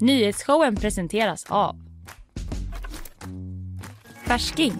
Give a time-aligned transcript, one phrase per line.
[0.00, 1.76] Nyhetsshowen presenteras av
[4.26, 4.72] Färsking,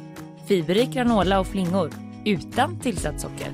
[0.48, 1.90] fiberrik granola och flingor
[2.24, 3.52] utan tillsatt socker.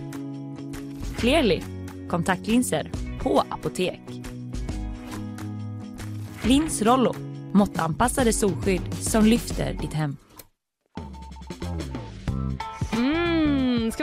[1.17, 1.63] Clearly,
[2.09, 2.91] kontaktlinser
[3.23, 4.01] på apotek.
[6.43, 7.15] Lins Rollo,
[7.53, 10.17] måttanpassade solskydd som lyfter ditt hem.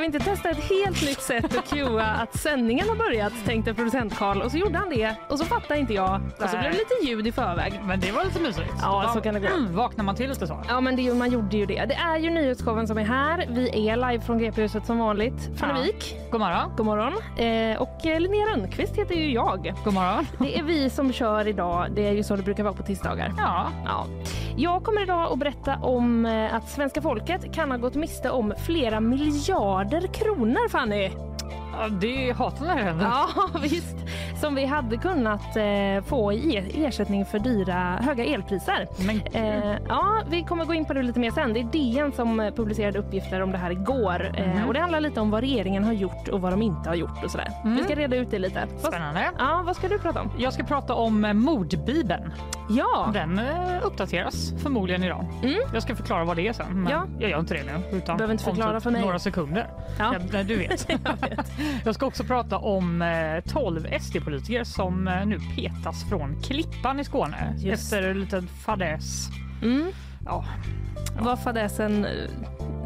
[0.03, 4.15] Vi inte testa ett helt nytt sätt att cuea att sändningen har börjat, tänkte producent
[4.17, 4.41] Karl.
[4.41, 6.21] Och så gjorde han det och så fattade inte jag.
[6.43, 7.79] Och så blev det lite ljud i förväg.
[7.83, 8.73] Men det var lite mysigt.
[8.81, 9.47] Ja, så kan det gå.
[9.47, 10.63] Mm, vaknar man till lite så?
[10.69, 11.85] Ja, men det, man gjorde ju det.
[11.85, 13.47] Det är ju nyhetsshowen som är här.
[13.49, 15.49] Vi är live från GP-huset som vanligt.
[15.57, 15.81] Fanny Ja.
[15.83, 16.71] Wijk, God morgon.
[16.77, 17.13] god morgon.
[17.37, 19.73] Eh, och eh, Linnea Rönnqvist heter ju jag.
[19.83, 20.27] God morgon.
[20.39, 21.87] Det är vi som kör idag.
[21.95, 23.33] Det är ju så det brukar vara på tisdagar.
[23.37, 24.05] Ja, Ja.
[24.57, 28.53] Jag kommer idag att berätta om eh, att svenska folket kan ha gått miste om
[28.65, 31.11] flera miljarder kronor, Fanny.
[31.73, 33.05] ja, det hatar när det händer.
[33.05, 33.27] Ja,
[33.61, 33.95] visst.
[34.43, 38.87] Som vi hade kunnat eh, få i ersättning för dyra, höga elpriser.
[39.33, 41.53] Eh, ja, vi kommer gå in på det lite mer sen.
[41.53, 44.31] Det är DN som eh, publicerade uppgifter om det här igår.
[44.37, 44.67] Eh, Mhm.
[44.67, 47.23] och det handlar lite om vad regeringen har gjort och vad de inte har gjort
[47.23, 47.51] och sådär.
[47.63, 47.77] Mm.
[47.77, 48.67] Vi ska reda ut det lite.
[48.81, 49.29] Vad, spännande.
[49.37, 50.31] ja, vad ska du prata om?
[50.37, 52.33] Jag ska prata om eh, mordbibeln.
[52.69, 53.45] Ja, Den eh,
[53.83, 55.25] uppdateras förmodligen idag.
[55.43, 55.55] Mm.
[55.73, 56.83] Jag ska förklara vad det är sen.
[56.83, 57.03] Men Ja.
[57.19, 57.97] jag gör inte det nu.
[57.97, 59.01] Utan Behöver inte förklara typ för mig.
[59.01, 59.67] Några sekunder.
[59.99, 60.13] Ja.
[60.13, 60.89] Ja, nej, du vet.
[60.89, 61.51] jag vet.
[61.85, 64.32] Jag ska också prata om eh, 12 SD-politiker
[64.63, 67.83] som eh, nu petas från Klippan i Skåne Just.
[67.83, 69.29] efter en liten fadäs.
[69.61, 69.91] Mm.
[70.25, 70.45] Ja,
[71.19, 72.07] Vad fadäsen...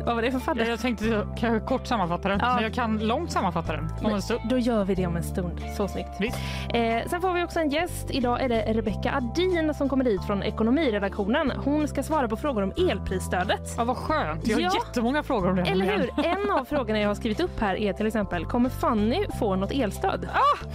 [0.08, 0.68] Vad var det för fadäs?
[0.68, 2.54] jag tänkte jag kan kort sammanfatta den, Ja.
[2.54, 4.40] men jag kan långt sammanfatta den om en stund.
[4.50, 5.62] Då gör vi det om en stund.
[5.78, 6.10] Så snyggt.
[6.20, 6.38] Visst.
[6.74, 8.12] Eh, sen får vi också en gäst.
[8.12, 11.52] Idag är det Rebecca Adin som kommer hit från ekonomiredaktionen.
[11.66, 13.74] Hon ska svara på frågor om elprisstödet.
[13.78, 14.48] Ja, vad skönt.
[14.48, 14.72] Jag har Ja.
[14.88, 15.62] jättemånga frågor om det.
[15.62, 16.26] Eller hur?
[16.26, 19.72] En av frågorna jag har skrivit upp här är till exempel, kommer Fanny få något
[19.72, 20.28] elstöd?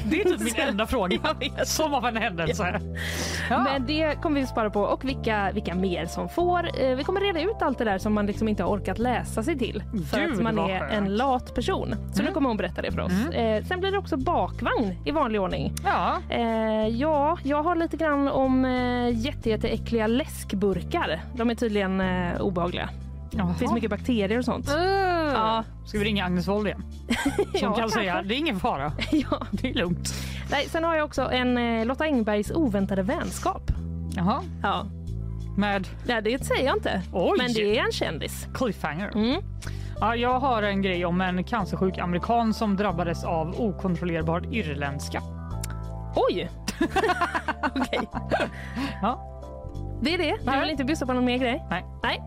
[0.05, 1.19] Det är typ min enda fråga.
[1.64, 2.80] Som av en händelse.
[3.50, 3.58] Ja.
[3.62, 6.83] Men det kommer vi spara på och vilka, vilka mer som får.
[6.83, 9.22] Eh, vi kommer reda ut allt det där som man liksom inte har orkat läsa
[9.25, 10.92] sig till för Gud, att man är skönt.
[10.92, 11.95] en lat person.
[12.14, 13.13] Så nu kommer hon berätta det för oss.
[13.35, 15.73] Eh, sen blir det också bakvagn i vanlig ordning.
[15.85, 21.20] Ja, Eh, ja, jag har lite grann om eh, jätte, jätteäckliga läskburkar.
[21.36, 22.89] De är tydligen eh, obehagliga.
[23.30, 24.67] Det finns mycket bakterier och sånt.
[24.69, 25.33] Ja.
[25.33, 26.83] Ja, Ska vi ringa Agnes Wold igen?
[27.36, 27.98] Som Ja, kan kanske.
[27.98, 28.92] säga det är ingen fara.
[29.13, 29.46] ja.
[29.51, 30.14] Det är lugnt.
[30.51, 33.63] Nej, sen har jag också en eh, Lotta Engbergs oväntade vänskap.
[34.17, 34.86] Jaha, Ja,
[35.57, 37.02] med Nej, det säger jag inte.
[37.13, 37.39] Oj.
[37.39, 38.48] Men det är en kändis.
[38.55, 39.11] cliffhanger.
[39.14, 39.42] Mm.
[40.01, 45.23] Ja, jag har en grej om en cancersjuk amerikan som drabbades av okontrollerbar irländska.
[46.17, 46.51] Oj!
[47.77, 48.01] Okej.
[49.02, 49.29] Ja.
[50.02, 50.52] Det är det.
[50.52, 51.64] Du vill inte bjussa på någon mer grej?
[51.70, 51.84] Nej.
[52.02, 52.23] Nej.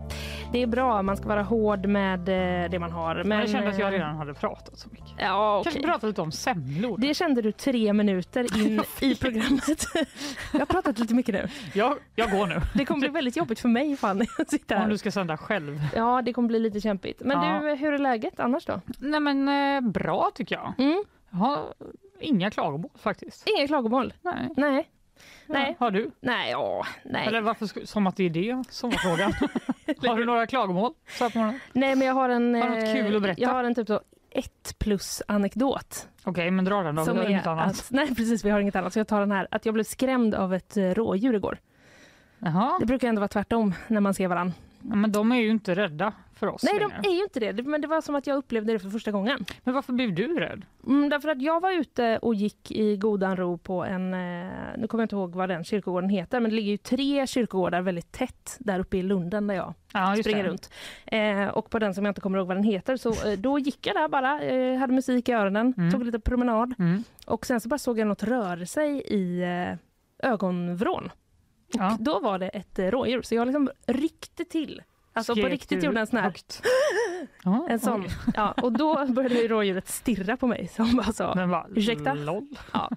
[0.52, 1.02] Det är bra.
[1.02, 3.24] Man ska vara hård med eh, det man har.
[3.24, 5.14] Men, jag kände att jag eh, redan hade pratat så mycket.
[5.18, 5.72] Ja, okej.
[5.72, 6.98] Kanske prata lite om semlor.
[6.98, 9.84] Det kände du tre minuter in i programmet.
[10.52, 11.48] jag har pratat lite mycket nu.
[11.74, 12.60] Jag, jag går nu.
[12.74, 14.88] Det kommer bli väldigt jobbigt för mig Fanny att sitta Om här.
[14.88, 15.80] du ska sända själv.
[15.94, 17.22] Ja, det kommer bli lite kämpigt.
[17.24, 17.60] Men Ja.
[17.60, 18.80] du, hur är läget annars då?
[18.98, 20.72] Nej men eh, bra tycker jag.
[20.86, 21.04] Mm.
[21.30, 21.58] Jag har
[22.20, 23.48] inga klagomål faktiskt.
[23.56, 24.14] Inga klagomål?
[24.22, 24.48] Nej.
[24.56, 24.88] Nej.
[25.46, 25.76] Nej.
[25.78, 26.10] Har du?
[26.20, 27.26] Nej, ja, nej.
[27.26, 29.32] Eller varför som att det är det som var frågan.
[30.10, 30.92] har du några klagomål?
[31.08, 31.60] Så att man...
[31.72, 32.54] Nej, men jag har en...
[32.54, 33.40] Har något kul att berätta?
[33.40, 36.08] Jag har en typ så ett plus anekdot.
[36.24, 37.04] Okej, men dra den då.
[37.04, 37.70] som Vi har inget annat.
[37.70, 38.92] att, nej precis, vi har inget annat.
[38.92, 39.48] Så jag tar den här.
[39.50, 41.58] Att jag blev skrämd av ett eh, rådjur igår.
[42.38, 42.76] Jaha.
[42.80, 44.54] Det brukar ändå vara tvärtom när man ser varandra.
[44.80, 47.08] Ja, men de är ju inte rädda för oss Nej, de längre.
[47.08, 47.62] är ju inte det.
[47.62, 49.44] Men det var som att jag upplevde det för första gången.
[49.64, 50.62] Men varför blev du rädd?
[50.86, 54.86] Mm, därför att jag var ute och gick i godan ro på en, eh, nu
[54.88, 58.12] kommer jag inte ihåg vad den kyrkogården heter, men det ligger ju tre kyrkogårdar väldigt
[58.12, 60.48] tätt där uppe i Lunden där jag Ja, springer det.
[60.48, 60.70] runt.
[61.06, 63.58] Eh, och på den som jag inte kommer ihåg vad den heter, så eh, då
[63.58, 65.92] gick jag där bara, eh, hade musik i öronen, Mm.
[65.92, 67.04] tog lite promenad Mm.
[67.26, 71.04] och sen så bara såg jag något röra sig i eh, ögonvrån.
[71.74, 71.96] Och Ja.
[72.00, 74.82] då var det ett eh, rådjur, så jag liksom ryckte till.
[75.16, 76.32] Alltså på riktigt gjorde en sån här?
[77.44, 78.04] Ja, en sån.
[78.34, 80.68] Ja, och då började ju rådjuret stirra på mig.
[80.68, 82.14] Som bara sa, Den bara, Ursäkta?
[82.14, 82.46] LOL.
[82.72, 82.90] Ja.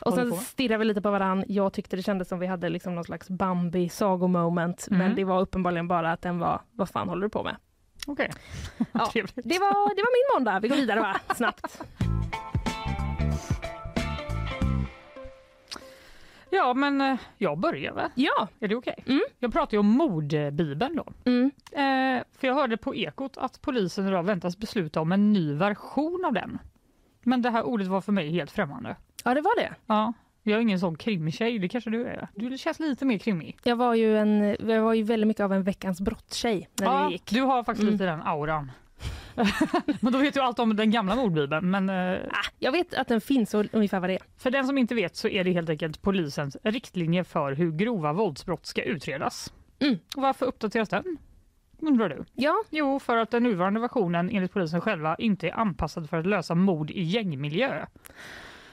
[0.00, 1.44] Och sen stirrade vi lite på varann.
[1.48, 4.86] Jag tyckte det kändes som vi hade liksom någon slags Bambi sagomoment.
[4.90, 4.98] Mm.
[4.98, 7.56] Men det var uppenbarligen bara att den var, vad fan håller du på med?
[8.06, 8.30] Okej.
[8.92, 9.06] Ja.
[9.12, 9.34] Trevligt.
[9.34, 10.60] Det var, det var min måndag.
[10.60, 11.16] Vi går vidare va?
[11.34, 11.82] Snabbt.
[16.50, 18.10] Ja, men eh, jag börjar väl.
[18.14, 18.48] Ja.
[18.60, 19.04] Är det okej?
[19.06, 19.20] Mm.
[19.38, 21.12] Jag pratar ju om mordbibeln då.
[21.30, 21.50] Mm.
[21.72, 26.24] Eh, för jag hörde på Ekot att polisen idag väntas besluta om en ny version
[26.26, 26.58] av den.
[27.22, 28.96] Men det här ordet var för mig helt främmande.
[29.24, 29.74] Ja, det var det.
[29.86, 30.12] Ja,
[30.42, 32.28] jag är ingen sån krimtjej, det kanske du är.
[32.34, 33.58] Du känns lite mer krimmig.
[33.62, 37.10] Jag var ju, en, jag var ju väldigt mycket av en veckans brottstjej när Ja,
[37.10, 37.30] gick.
[37.30, 37.92] du har faktiskt Mm.
[37.92, 38.70] lite den auran.
[40.00, 41.70] Men då vet du allt om den gamla mordbibeln.
[41.70, 44.22] Men eh, Ah, jag vet att den finns och ungefär vad det är.
[44.38, 48.12] för den som inte vet så är det helt enkelt polisens riktlinjer för hur grova
[48.12, 49.52] våldsbrott ska utredas.
[49.78, 49.98] Mm.
[50.16, 51.04] Och varför uppdateras den?
[51.78, 52.24] Undrar du?
[52.32, 56.26] Ja, Jo, för att den nuvarande versionen enligt polisen själva inte är anpassad för att
[56.26, 57.86] lösa mord i gängmiljö.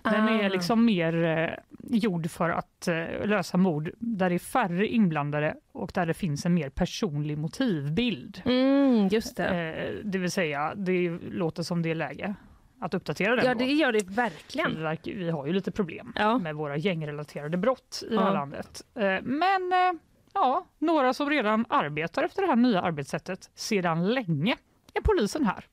[0.03, 0.49] Den är Ah.
[0.49, 1.49] liksom mer eh,
[1.89, 6.45] gjord för att eh, lösa mord där det är färre inblandade och där det finns
[6.45, 8.41] en mer personlig motivbild.
[8.45, 9.47] mm, just det.
[9.47, 12.35] Eh, det vill säga, det låter som det är läge
[12.79, 13.45] att uppdatera den.
[13.45, 14.97] Ja, det gör det verkligen.
[15.03, 16.37] vi har ju lite problem Ja.
[16.37, 18.33] med våra gängrelaterade brott i det här Ja.
[18.33, 18.81] landet.
[18.95, 19.99] Eh, Men eh,
[20.33, 24.55] ja, några som redan arbetar efter det här nya arbetssättet sedan länge
[24.93, 25.65] är polisen här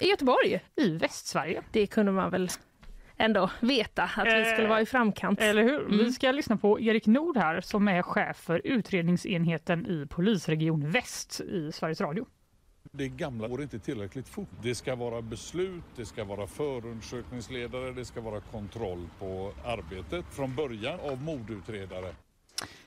[0.00, 1.62] I Göteborg, i Västsverige.
[1.72, 2.48] det kunde man väl
[3.24, 5.40] ändå veta att vi skulle Eh, vara i framkant.
[5.40, 5.80] Eller hur?
[5.86, 5.98] Mm.
[5.98, 11.40] Vi ska lyssna på Erik Nord här som är chef för utredningsenheten i polisregion Väst
[11.40, 12.26] i Sveriges Radio.
[12.92, 14.48] Det gamla går inte tillräckligt fort.
[14.62, 20.54] Det ska vara beslut, det ska vara förundersökningsledare, det ska vara kontroll på arbetet från
[20.54, 22.14] början av mordutredare.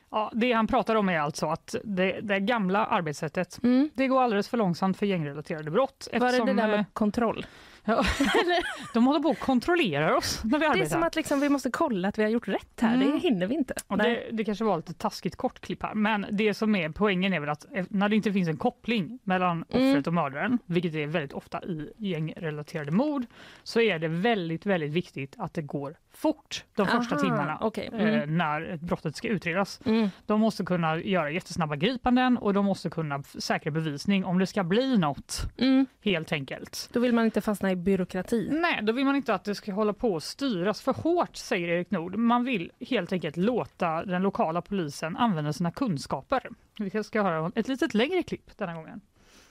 [0.09, 3.89] Ja, det han pratar om är alltså att det, det gamla arbetssättet Mm.
[3.93, 6.07] det går alldeles för långsamt för gängrelaterade brott.
[6.13, 7.45] Var det det eftersom, där eh, med kontroll?
[7.87, 8.05] Ja.
[8.93, 10.89] De håller på att kontrollera oss när vi Det är arbetar.
[10.89, 12.95] som att liksom vi måste kolla att vi har gjort rätt här.
[12.95, 13.11] Mm.
[13.11, 13.73] Det hinner vi inte.
[13.87, 17.39] Och det, det kanske var lite taskigt kortklipp här, men det som är poängen är
[17.39, 19.91] väl att eh, när det inte finns en koppling mellan Mm.
[19.91, 23.25] offret och mördaren, vilket är väldigt ofta i gängrelaterade mord,
[23.63, 27.89] så är det väldigt, väldigt viktigt att det går fort de första Aha, timmarna okej.
[27.93, 28.37] eh, Mm.
[28.37, 29.79] när brottet ska utredas.
[29.85, 30.09] Mm.
[30.25, 34.63] De måste kunna göra jättesnabba gripanden och de måste kunna säkra bevisning om det ska
[34.63, 35.85] bli något, Mm.
[36.03, 36.89] helt enkelt.
[36.93, 38.49] Då vill man inte fastna i byråkrati.
[38.51, 41.67] Nej, då vill man inte att det ska hålla på att styras för hårt, säger
[41.67, 42.15] Erik Nord.
[42.15, 46.49] Man vill helt enkelt låta den lokala polisen använda sina kunskaper.
[46.79, 49.01] Vi ska höra ett litet längre klipp denna gången.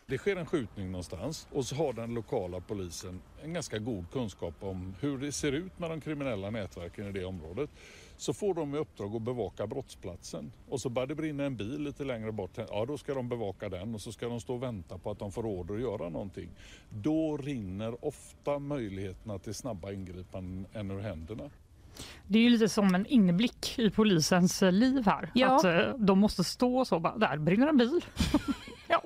[0.08, 4.54] Det sker en skjutning någonstans och så har den lokala polisen en ganska god kunskap
[4.60, 7.70] om hur det ser ut med de kriminella nätverken i det området.
[8.16, 11.82] Så får de i uppdrag att bevaka brottsplatsen och så börjar det brinna en bil
[11.82, 12.50] lite längre bort.
[12.56, 15.18] Ja, då ska de bevaka den och så ska de stå och vänta på att
[15.18, 16.50] de får order att göra någonting.
[16.90, 21.50] Då rinner ofta möjligheterna till snabba ingripanden än ur händerna.
[22.26, 25.30] Det är ju lite som en inblick i polisens eh, liv här.
[25.34, 25.56] Ja.
[25.56, 28.04] Att eh, de måste stå så bara, där brinner en bil.
[28.88, 29.02] ja,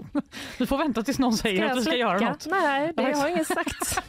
[0.58, 2.46] vi får vänta tills någon säger att vi ska göra något.
[2.50, 4.02] Nej, det har ingen sagt.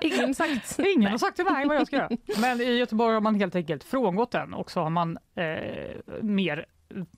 [0.00, 0.78] Ingen sagt.
[0.96, 2.08] Ingen har sagt till mig vad jag ska göra.
[2.38, 6.66] Men i Göteborg har man helt enkelt frångått den och så har man eh, mer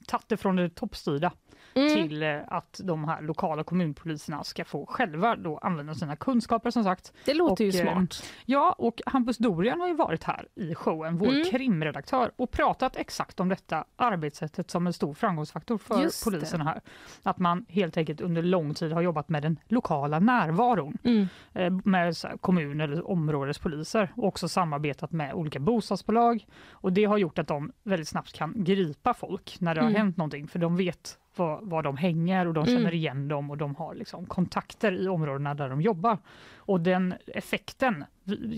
[0.07, 1.33] tagit det från det toppstyrda
[1.75, 1.95] Mm.
[1.95, 6.85] till eh, att de här lokala kommunpoliserna ska få själva då använda sina kunskaper som
[6.85, 7.13] sagt.
[7.25, 8.23] Det låter Och, ju eh, smart.
[8.47, 11.45] Ja, och Hampus Dorian har ju varit här i showen, vår Mm.
[11.51, 16.31] krimredaktör, och pratat exakt om detta arbetssättet som en stor framgångsfaktor för Just det.
[16.31, 16.81] polisen här.
[17.23, 21.29] Att man helt enkelt under lång tid har jobbat med den lokala närvaron Mm.
[21.53, 26.47] eh, med kommun eller områdespoliser och också samarbetat med olika bostadsbolag.
[26.71, 30.01] Och det har gjort att de väldigt snabbt kan gripa folk när det har Mm.
[30.01, 32.77] hänt någonting för de vet var, var de hänger och de Mm.
[32.79, 36.19] känner igen dem och de har liksom kontakter i områdena där de jobbar.
[36.57, 38.05] Och den effekten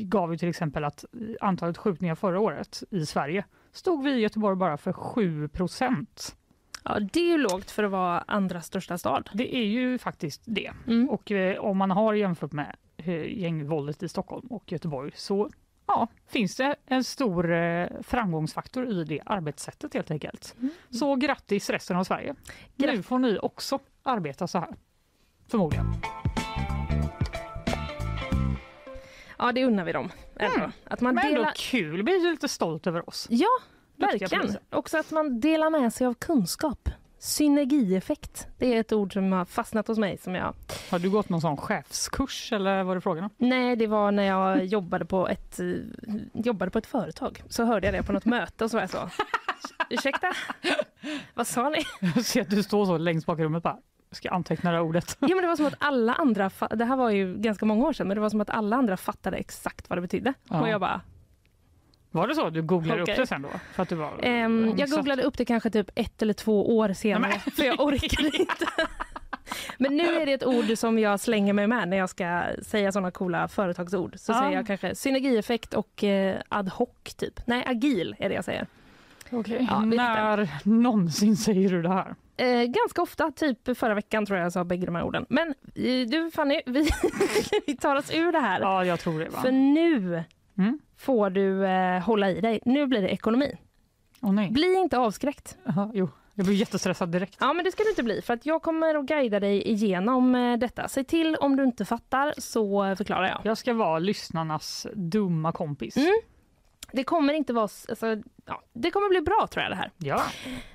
[0.05, 1.05] gav ju till exempel att
[1.41, 6.37] antalet skjutningar förra året i Sverige stod vi i Göteborg bara för 7 procent.
[6.85, 9.31] Ja, det är ju lågt för att vara andra största stad.
[9.35, 10.71] Det är ju faktiskt det.
[10.87, 11.11] Mm.
[11.11, 15.51] Och eh, om man har jämfört med eh, gängvåldet i Stockholm och Göteborg så
[15.87, 20.55] ja, finns det en stor eh, framgångsfaktor i det arbetssättet helt enkelt.
[20.59, 20.71] Mm.
[20.91, 22.35] Så grattis resten av Sverige.
[22.77, 23.07] Nu Grattis.
[23.07, 24.77] får ni också arbeta så här.
[25.49, 25.87] Förmodligen.
[29.39, 30.11] Ja, det unnar vi dem.
[30.37, 30.57] Ändå.
[30.57, 30.71] Mm.
[30.85, 31.53] Att man Men ändå delar...
[31.57, 33.27] kul, blir lite stolt över oss.
[33.31, 33.47] Ja,
[33.97, 34.41] Duktiga verkligen.
[34.41, 34.61] poliser.
[34.71, 36.89] Också att man delar med sig av kunskap.
[37.23, 38.49] Synergieffekt.
[38.59, 40.19] Det är ett ord som har fastnat hos mig.
[40.19, 40.55] Som jag...
[40.91, 43.31] Har du gått någon sån chefskurs eller vad är det frågan om?
[43.37, 45.67] Nej, det var när jag jobbade på, ett, eh,
[46.33, 47.43] jobbade på ett företag.
[47.49, 49.09] Så hörde jag det på något möte och så var jag så.
[49.91, 50.33] Ursäkta?
[51.35, 51.79] Vad sa ni?
[52.15, 53.79] Jag ser att du står så längst bak i rummet bara.
[54.09, 55.17] Jag ska anteckna det här ordet.
[55.21, 57.93] Ja, men det var som att alla andra, det här var ju ganska många år
[57.93, 60.35] sedan, men det var som att alla andra fattade exakt vad det betydde.
[60.49, 60.61] Ja.
[60.61, 61.01] Och jag bara,
[62.13, 62.51] Var det så?
[62.51, 63.13] Du googlade Okej.
[63.15, 63.49] upp det sen då?
[63.75, 66.93] För att du var, ehm, jag googlade upp det kanske typ ett eller två år
[66.93, 68.67] senare, Nej, men- för jag orkade inte.
[69.79, 72.93] Men nu är det ett ord som jag slänger mig med när jag ska säga
[72.93, 74.15] sådana coola företagsord.
[74.19, 74.39] Så Ja.
[74.41, 77.41] säger jag kanske synergieffekt och eh, ad hoc typ.
[77.47, 78.67] Nej, agil är det jag säger.
[79.31, 79.67] Okej.
[79.71, 82.15] Ja, När någonsin säger du det här?
[82.37, 85.27] Eh, ganska ofta, typ förra veckan tror jag jag sa bägge de här orden.
[85.29, 86.89] Men eh, du Fanny, vi,
[87.67, 88.61] vi tar oss ur det här.
[88.61, 89.29] Ja, jag tror det.
[89.29, 89.41] Va?
[89.43, 90.23] För nu
[90.59, 90.79] Mm.
[90.97, 92.61] får du eh, hålla i dig.
[92.65, 93.57] Nu blir det ekonomi.
[94.21, 94.51] Nej.
[94.51, 95.59] Bli inte avskräckt.
[95.69, 97.37] Aha, jo, jag blir jättestressad direkt.
[97.41, 100.35] Ja, men det ska du inte bli för att jag kommer att guida dig igenom
[100.35, 100.89] eh, detta.
[100.89, 103.41] Säg till om du inte fattar så förklarar jag.
[103.45, 105.97] Jag ska vara lyssnarnas dumma kompis.
[105.97, 106.13] Mm.
[106.93, 107.69] Det kommer inte vara...
[107.89, 109.91] Alltså, ja, det kommer bli bra tror jag det här.
[109.99, 110.23] Ja.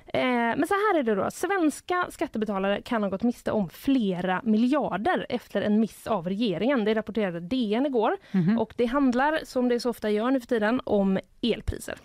[0.06, 1.30] Eh, men så här är det då.
[1.30, 6.84] Svenska skattebetalare kan ha gått miste om flera miljarder efter en miss av regeringen.
[6.84, 8.16] Det rapporterade DN igår.
[8.32, 8.58] Mhm.
[8.58, 11.98] Och det handlar, som det så ofta gör nu för tiden, om elpriser.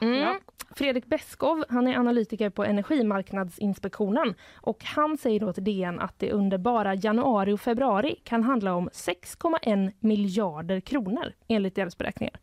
[0.00, 0.18] Mm.
[0.18, 0.38] Ja.
[0.74, 6.32] Fredrik Beskov, han är analytiker på Energimarknadsinspektionen och han säger då till DN att det
[6.32, 12.34] under bara januari och februari kan handla om 6,1 miljarder kronor enligt deras beräkningar.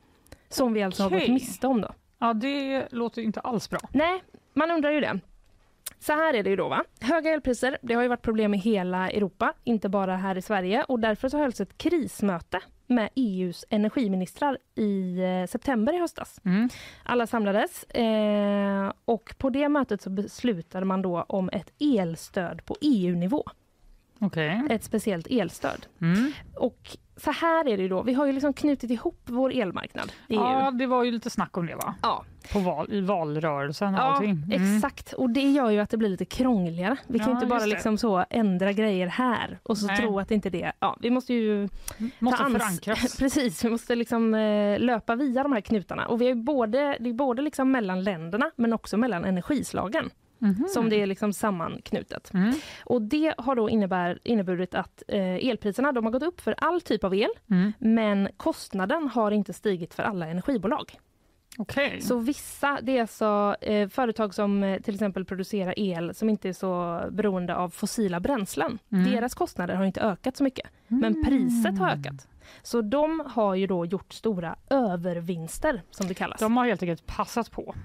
[0.50, 1.20] Som vi alltså har Okej.
[1.20, 1.89] gått miste om då.
[2.20, 3.80] ja, det låter inte alls bra.
[3.92, 4.24] Nej,
[4.54, 5.20] man undrar ju det.
[6.00, 6.84] Så här är det ju då va.
[7.01, 10.84] Höga elpriser, det har ju varit problem i hela Europa, inte bara här i Sverige
[10.84, 16.42] och därför så hölls ett krismöte med EUs energiministrar i eh, september i höstas.
[16.46, 16.70] Mm.
[17.04, 22.75] Alla samlades eh, och på det mötet så beslutade man då om ett elstöd på
[22.82, 23.44] EU-nivå.
[24.19, 24.62] Okej.
[24.69, 25.86] Ett speciellt elstöd.
[26.01, 26.31] Mm.
[26.55, 30.33] Och så här är det då, vi har ju liksom knutit ihop vår elmarknad i
[30.33, 30.39] EU.
[30.41, 31.95] Ja, det var ju lite snack om det va?
[32.01, 34.29] Ja, På val, I valrörelsen och Ja, allting.
[34.31, 34.75] Mm.
[34.75, 35.13] exakt.
[35.13, 36.97] Och det gör ju att det blir lite krångligare.
[37.07, 39.97] Vi kan Ja, inte bara liksom så ändra grejer här och så Nej.
[39.97, 40.71] tro att inte det.
[40.79, 41.69] Ja, vi måste ju
[42.19, 43.17] Måste förankras.
[43.19, 46.07] Precis, vi måste liksom eh, löpa via de här knutarna.
[46.07, 50.09] Och vi är ju både, det är både liksom mellan länderna men också mellan energislagen
[50.39, 50.67] Mhm.
[50.67, 52.34] som det är liksom sammanknutet.
[52.34, 52.53] Mm.
[52.86, 56.82] Och det har då innebär, inneburit att eh, elpriserna de har gått upp för all
[56.82, 57.74] typ av el Mm.
[57.79, 61.00] men kostnaden har inte stigit för alla energibolag.
[61.60, 62.01] Okej.
[62.01, 66.50] Så vissa, det är alltså eh, företag som eh, till exempel producerar el som inte
[66.50, 68.79] är så beroende av fossila bränslen.
[68.91, 69.12] Mm.
[69.12, 72.27] Deras kostnader har inte ökat så mycket, men priset har ökat.
[72.63, 76.39] Så de har ju då gjort stora övervinster som det kallas.
[76.39, 77.75] De har helt enkelt passat på.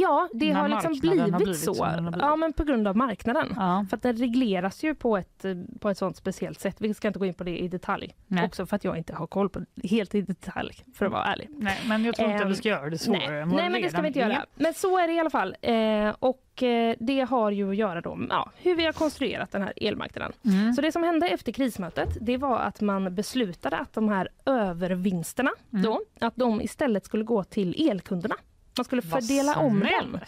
[0.00, 1.72] Ja, det har liksom blivit, har blivit så.
[1.72, 2.14] blivit.
[2.18, 3.52] Ja, men på grund av marknaden.
[3.56, 3.86] Ja.
[3.90, 6.76] För att den regleras ju på ett, eh, på ett sånt speciellt sätt.
[6.78, 8.14] Vi ska inte gå in på det i detalj.
[8.26, 8.44] Nej.
[8.44, 11.24] Också för att jag inte har koll på det helt i detalj, för att vara
[11.24, 11.48] ärlig.
[11.50, 13.70] Nej, men jag tror inte Ehm, vi ska göra det svårare Nej, än vad nej
[13.70, 14.46] men det ska vi inte göra.
[14.54, 15.56] Men så är det i alla fall.
[15.62, 19.52] Eh, och eh, det har ju att göra då med ja, hur vi har konstruerat
[19.52, 20.32] den här elmarknaden.
[20.44, 20.72] Mm.
[20.72, 25.50] Så det som hände efter krismötet, det var att man beslutade att de här övervinsterna
[25.72, 25.82] Mm.
[25.84, 28.34] då, att de istället skulle gå till elkunderna.
[28.76, 30.18] Man skulle Vad fördela om dem.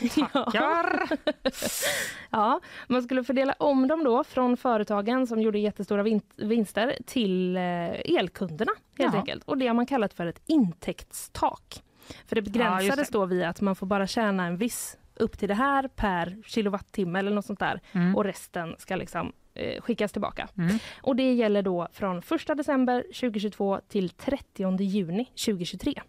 [0.16, 1.08] Ja, Tackar.
[2.30, 7.56] ja, man skulle fördela om dem då från företagen som gjorde jättestora vin- vinster till
[7.56, 9.20] eh, elkunderna helt Jaha.
[9.20, 9.44] enkelt.
[9.44, 11.82] Och det har man kallat för ett intäktstak.
[12.26, 13.18] För det begränsades det.
[13.18, 17.18] då via att man får bara tjäna en viss upp till det här per kilowattimme
[17.18, 18.16] eller något sånt där Mm.
[18.16, 20.48] och resten ska liksom eh, skickas tillbaka.
[20.58, 20.78] Mm.
[21.02, 22.24] Och det gäller då från 1
[22.56, 26.02] december 2022 till 30 juni 2023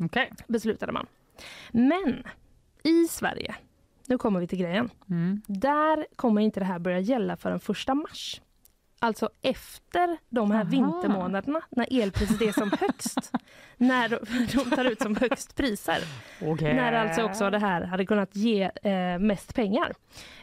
[0.00, 0.32] Okej.
[0.46, 1.06] beslutade man.
[1.72, 2.22] Men
[2.82, 3.54] i Sverige,
[4.06, 5.42] nu kommer vi till grejen, Mm.
[5.46, 8.40] där kommer inte det här börja gälla förrän 1 mars.
[8.98, 10.70] Alltså efter de här Aha.
[10.70, 13.32] vintermånaderna när elpriset är som högst.
[13.76, 15.98] när de, tar ut som högst priser.
[16.42, 16.74] Okej.
[16.74, 19.94] När alltså också det här hade kunnat ge eh, mest pengar.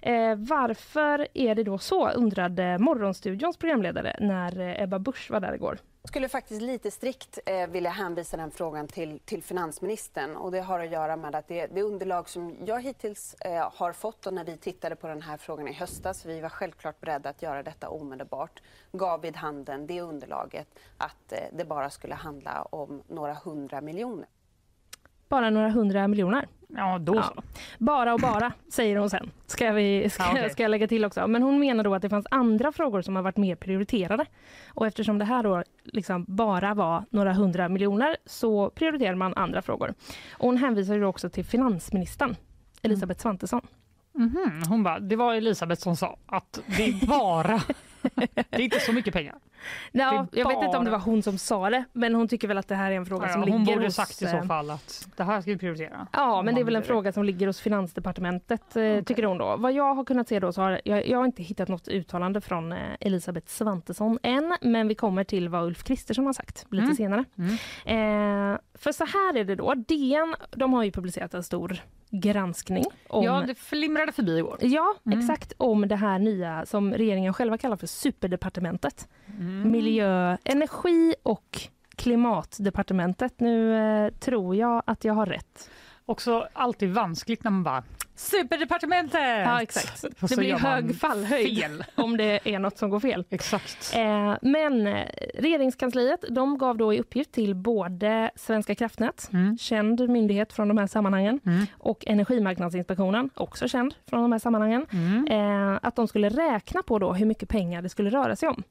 [0.01, 5.53] Eh, varför är det då så undrade Morgonstudions programledare när eh, Ebba Busch var där
[5.53, 5.77] igår.
[6.05, 10.35] Jag skulle faktiskt lite strikt eh, vilja hänvisa den frågan till, till finansministern.
[10.35, 13.93] Och det har att göra med att det, det underlag som jag hittills eh, har
[13.93, 17.29] fått och när vi tittade på den här frågan i höstas, vi var självklart beredda
[17.29, 20.67] att göra detta omedelbart, gav vid handen det underlaget
[20.97, 24.27] att eh, det bara skulle handla om några hundra miljoner.
[25.29, 26.47] Bara några hundra miljoner.
[26.77, 27.23] Ja, då Ja.
[27.23, 27.43] så.
[27.77, 29.31] Bara och bara, säger hon sen.
[29.45, 30.49] Ska, vi, ska, Ja, okej.
[30.49, 31.27] ska jag lägga till också.
[31.27, 34.25] Men hon menar då att det fanns andra frågor som har varit mer prioriterade.
[34.73, 39.61] Och eftersom det här då liksom bara var några hundra miljoner så prioriterar man andra
[39.61, 39.93] frågor.
[40.31, 42.35] Och hon hänvisar ju också till finansministern
[42.81, 43.61] Elisabeth Svantesson.
[44.13, 44.63] Mhm.
[44.69, 47.61] Hon bara, det var Elisabeth som sa att det bara,
[48.15, 49.35] det är inte så mycket pengar.
[49.91, 52.47] Det är jag vet inte om det var hon som sa det, men hon tycker
[52.47, 53.95] väl att det här är en fråga Ja, som hon ligger borde hos...
[53.95, 56.07] sagt i eh, så fall att det här ska vi prioritera.
[56.13, 59.37] Ja, men det är väl en vill fråga som ligger hos Finansdepartementet, eh, tycker hon
[59.37, 59.55] då.
[59.57, 62.41] Vad jag har kunnat se då så har jag, jag har inte hittat något uttalande
[62.41, 66.83] från eh, Elisabeth Svantesson än, men vi kommer till vad Ulf Kristersson har sagt lite
[66.83, 66.95] Mm.
[66.95, 67.25] senare.
[67.85, 71.77] Eh, för så här är det då, DN, de har ju publicerat en stor
[72.09, 74.57] granskning om Ja, det flimrade förbi igår.
[74.61, 75.19] Ja, Mm.
[75.19, 79.07] exakt om det här nya som regeringen själva kallar för superdepartementet.
[79.39, 79.71] Mm.
[79.71, 81.61] Miljö, energi och
[81.95, 83.39] klimatdepartementet.
[83.39, 85.69] Nu eh, tror jag att jag har rätt.
[86.05, 87.83] Också alltid vanskligt när man bara
[88.15, 89.21] Superdepartementet!
[89.45, 90.05] Ja, exakt.
[90.29, 91.83] Det blir hög fallhöjd Fel.
[91.95, 93.25] om det är något som går fel.
[93.29, 93.95] Exakt.
[93.95, 99.57] Eh, men eh, regeringskansliet de gav då i uppgift till både Svenska kraftnät, Mm.
[99.57, 101.65] känd myndighet från de här sammanhangen, Mm.
[101.77, 105.27] och Energimarknadsinspektionen, också känd från de här sammanhangen, Mm.
[105.73, 108.63] eh, att de skulle räkna på då hur mycket pengar det skulle röra sig om.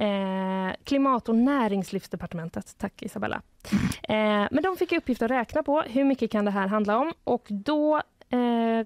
[0.00, 3.42] Eh, Klimat och näringslivsdepartementet, tack Isabella.
[4.02, 4.14] Eh,
[4.50, 7.12] men de fick i uppgift att räkna på hur mycket kan det här handla om
[7.24, 8.02] och då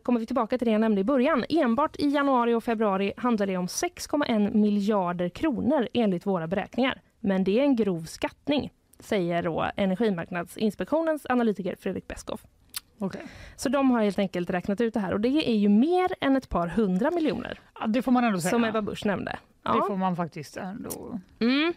[0.03, 1.45] kommer vi tillbaka till det jag nämnde i början.
[1.49, 7.01] Enbart i januari och februari handlar det om 6,1 miljarder kronor enligt våra beräkningar.
[7.21, 12.41] Men det är en grov skattning, säger då Energimarknadsinspektionens analytiker Fredrik Beskow.
[12.99, 13.21] Okej.
[13.57, 16.37] Så de har helt enkelt räknat ut det här och det är ju mer än
[16.37, 18.51] ett par hundra miljoner Ja, det får man ändå säga.
[18.51, 19.31] som Ebba Busch nämnde.
[19.31, 19.85] Det Ja.
[19.89, 21.21] får man faktiskt ändå.
[21.41, 21.73] Mm.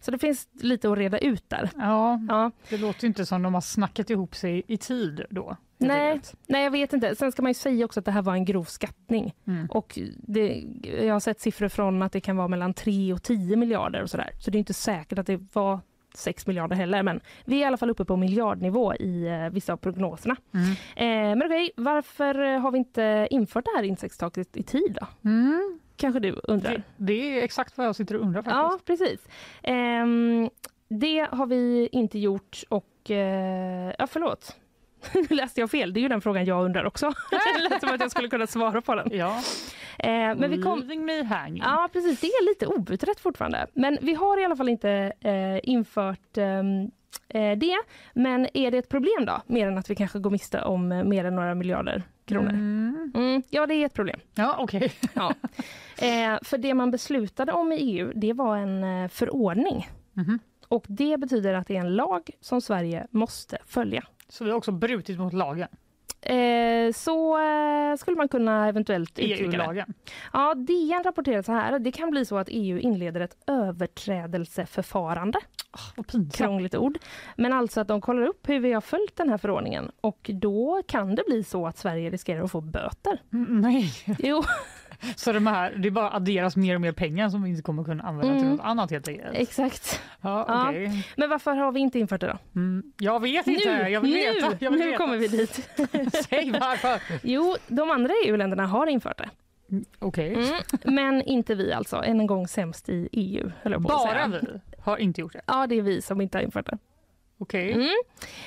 [0.00, 1.70] Så det finns lite att reda ut där.
[1.76, 2.50] Ja, Ja.
[2.70, 5.56] det låter inte som de har snackat ihop sig i tid då.
[5.78, 6.10] Nej.
[6.10, 6.34] enkelt.
[6.46, 7.16] Nej, jag vet inte.
[7.16, 9.34] Sen ska man ju säga också att det här var en grov skattning.
[9.46, 9.66] Mm.
[9.70, 13.56] Och det, jag har sett siffror från att det kan vara mellan 3 och 10
[13.56, 14.30] miljarder och sådär.
[14.38, 15.80] Så det är inte säkert att det var
[16.14, 17.02] 6 miljarder heller.
[17.02, 20.36] Men vi är i alla fall uppe på miljardnivå i eh, vissa av prognoserna.
[20.54, 20.70] Mm.
[20.96, 25.06] Eh, men okej, varför eh, har vi inte infört det här intäktstaket i tid då?
[25.30, 25.78] Mm.
[25.96, 26.72] Kanske du undrar?
[26.72, 28.56] Det, det är exakt vad jag sitter och undrar faktiskt.
[28.56, 29.28] Ja, precis.
[29.62, 30.50] Ehm,
[30.88, 33.10] det har vi inte gjort och...
[33.10, 34.56] Eh, ja, förlåt.
[35.14, 35.92] Nu läste jag fel.
[35.92, 37.06] Det är ju den frågan jag undrar också.
[37.30, 39.08] det lät som att jag skulle kunna svara på den.
[39.12, 39.42] Ja.
[39.98, 40.78] Eh, men vi kom...
[40.78, 41.62] Leaving me hanging.
[41.62, 42.20] Ja, precis.
[42.20, 43.66] Det är lite outrett fortfarande.
[43.72, 46.90] Men vi har i alla fall inte eh, infört ehm,
[47.28, 47.76] eh, det.
[48.14, 49.42] Men är det ett problem då?
[49.46, 52.50] Mer än att vi kanske går miste om eh, mer än några miljarder kronor.
[52.50, 53.12] Mm.
[53.14, 54.20] Mm, ja, det är ett problem.
[54.34, 54.92] Ja, okej.
[55.14, 55.34] Ja.
[55.98, 59.88] Eh, för det man beslutade om i EU, det var en eh, förordning.
[60.12, 60.38] Mhm.
[60.68, 64.04] Och det betyder att det är en lag som Sverige måste följa.
[64.28, 65.68] Så vi har också brutit mot lagen,
[66.20, 69.12] Eh, så eh, skulle man kunna eventuellt.
[69.16, 69.94] EU-lagen.
[70.32, 71.78] Ja, DN rapporterar så här.
[71.78, 75.38] Det kan bli så att EU inleder ett överträdelseförfarande.
[75.96, 76.36] Pinsamt.
[76.36, 76.98] Krångligt ord.
[77.36, 79.90] Men alltså att de kollar upp hur vi har följt den här förordningen.
[80.00, 83.22] Och då kan det bli så att Sverige riskerar att få böter.
[83.32, 84.42] Mm, nej, Jo,
[85.16, 88.02] så de här, det bara adderas mer och mer pengar som vi inte kommer kunna
[88.04, 88.56] använda till Mm.
[88.56, 89.30] något annat helt enkelt.
[89.34, 90.00] exakt.
[90.20, 90.68] Ja, Ja.
[90.68, 91.06] okej.
[91.16, 92.38] Men varför har vi inte infört det då?
[92.60, 94.56] Mm, jag vet inte, jag vill nu, veta.
[94.60, 94.98] Jag vill nu veta.
[94.98, 95.68] kommer vi dit.
[96.30, 97.00] Säg varför.
[97.22, 99.30] Jo, de andra EU-länderna har infört det.
[99.98, 100.34] Okej.
[100.34, 100.60] Mm.
[100.84, 101.96] Men inte vi alltså.
[102.02, 103.50] Än en gång sämst i EU.
[103.64, 104.40] Bara vi
[104.78, 105.40] har inte gjort det.
[105.46, 106.78] Ja, det är vi som inte har infört det.
[107.38, 107.72] Okej.
[107.72, 107.88] Mm.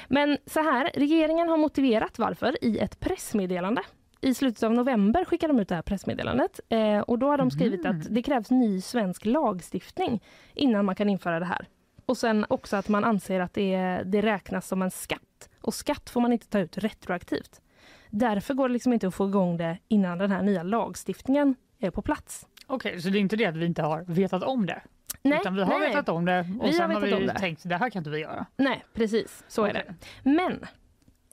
[0.07, 3.81] Men så här, regeringen har motiverat varför i ett pressmeddelande.
[4.21, 7.51] I slutet av november skickade de ut det här pressmeddelandet eh, och då har de
[7.51, 7.99] skrivit Mhm.
[7.99, 11.67] att det krävs ny svensk lagstiftning innan man kan införa det här.
[12.05, 16.10] Och sen också att man anser att det, det räknas som en skatt och skatt
[16.10, 17.62] får man inte ta ut retroaktivt.
[18.10, 21.91] Därför går det liksom inte att få igång det innan den här nya lagstiftningen är
[21.91, 22.47] på plats.
[22.67, 24.82] Okej, så det är inte det att vi inte har vetat om det?
[25.21, 27.39] Nej, utan vi har nej, vetat om det och Vi har sen har, vetat vi
[27.39, 28.45] tänkt det här kan inte vi göra.
[28.58, 29.95] nej, precis så är det.
[30.23, 30.65] Men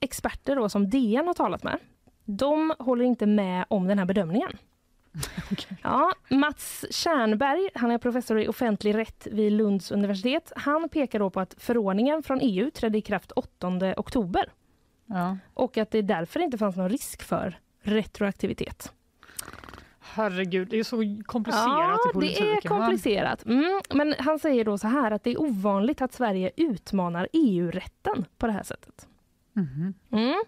[0.01, 1.79] experter då som DN har talat med,
[2.27, 4.51] de håller inte med om den här bedömningen.
[5.53, 5.77] Okej.
[5.83, 10.53] Ja, Mats Kärnberg, han är professor i offentlig rätt vid Lunds universitet.
[10.57, 14.53] Han pekar då på att förordningen från EU trädde i kraft 8 oktober
[15.07, 15.37] Ja.
[15.55, 18.93] och att det därför inte fanns någon risk för retroaktivitet.
[20.01, 22.47] Herregud, det är så komplicerat Ja, i politiken.
[22.47, 23.45] det är komplicerat.
[23.47, 28.25] Mm, men han säger då så här att det är ovanligt att Sverige utmanar EU-rätten
[28.39, 29.09] på det här sättet.
[29.57, 29.95] Mhm.
[30.11, 30.43] Mm.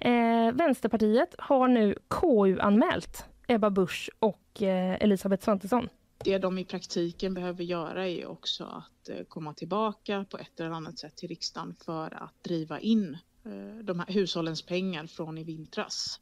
[0.00, 5.88] Eh, Vänsterpartiet har nu KU-anmält Ebba Busch och eh, Elisabeth Svantesson.
[6.24, 10.70] Det de i praktiken behöver göra är också att eh, komma tillbaka på ett eller
[10.70, 15.44] annat sätt till riksdagen för att driva in eh, de här hushållens pengar från i
[15.44, 16.20] vintras.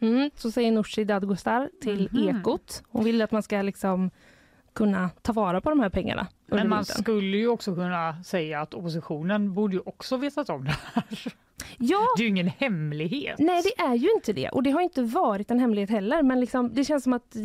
[0.00, 2.28] Mm, så säger Nooshi Dadgostar till Mhm.
[2.28, 2.82] Ekot.
[2.88, 4.10] Hon vill att man ska liksom
[4.72, 7.02] kunna ta vara på de här pengarna Men man vintern.
[7.02, 11.04] skulle ju också kunna säga att oppositionen borde ju också vetat om det här.
[11.78, 13.38] Ja, Det är ju ingen hemlighet.
[13.38, 14.48] nej det är ju inte det.
[14.48, 16.22] Och det har inte varit en hemlighet heller.
[16.22, 17.42] Men liksom, det känns som att eh,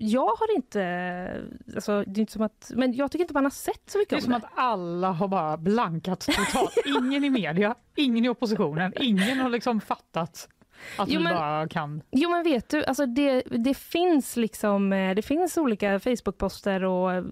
[0.00, 1.44] jag har inte...
[1.74, 4.10] Alltså, det är inte som att, men jag tycker inte man har sett så mycket
[4.10, 4.36] Det är om som det.
[4.36, 6.78] att alla har bara blankat totalt.
[6.86, 10.48] Ingen i media, ingen i oppositionen, ingen har liksom fattat
[10.98, 12.02] att Jo, vi men- bara kan.
[12.10, 17.12] Jo men vet du, alltså det, det finns liksom eh, det finns olika Facebookposter och
[17.12, 17.24] eh,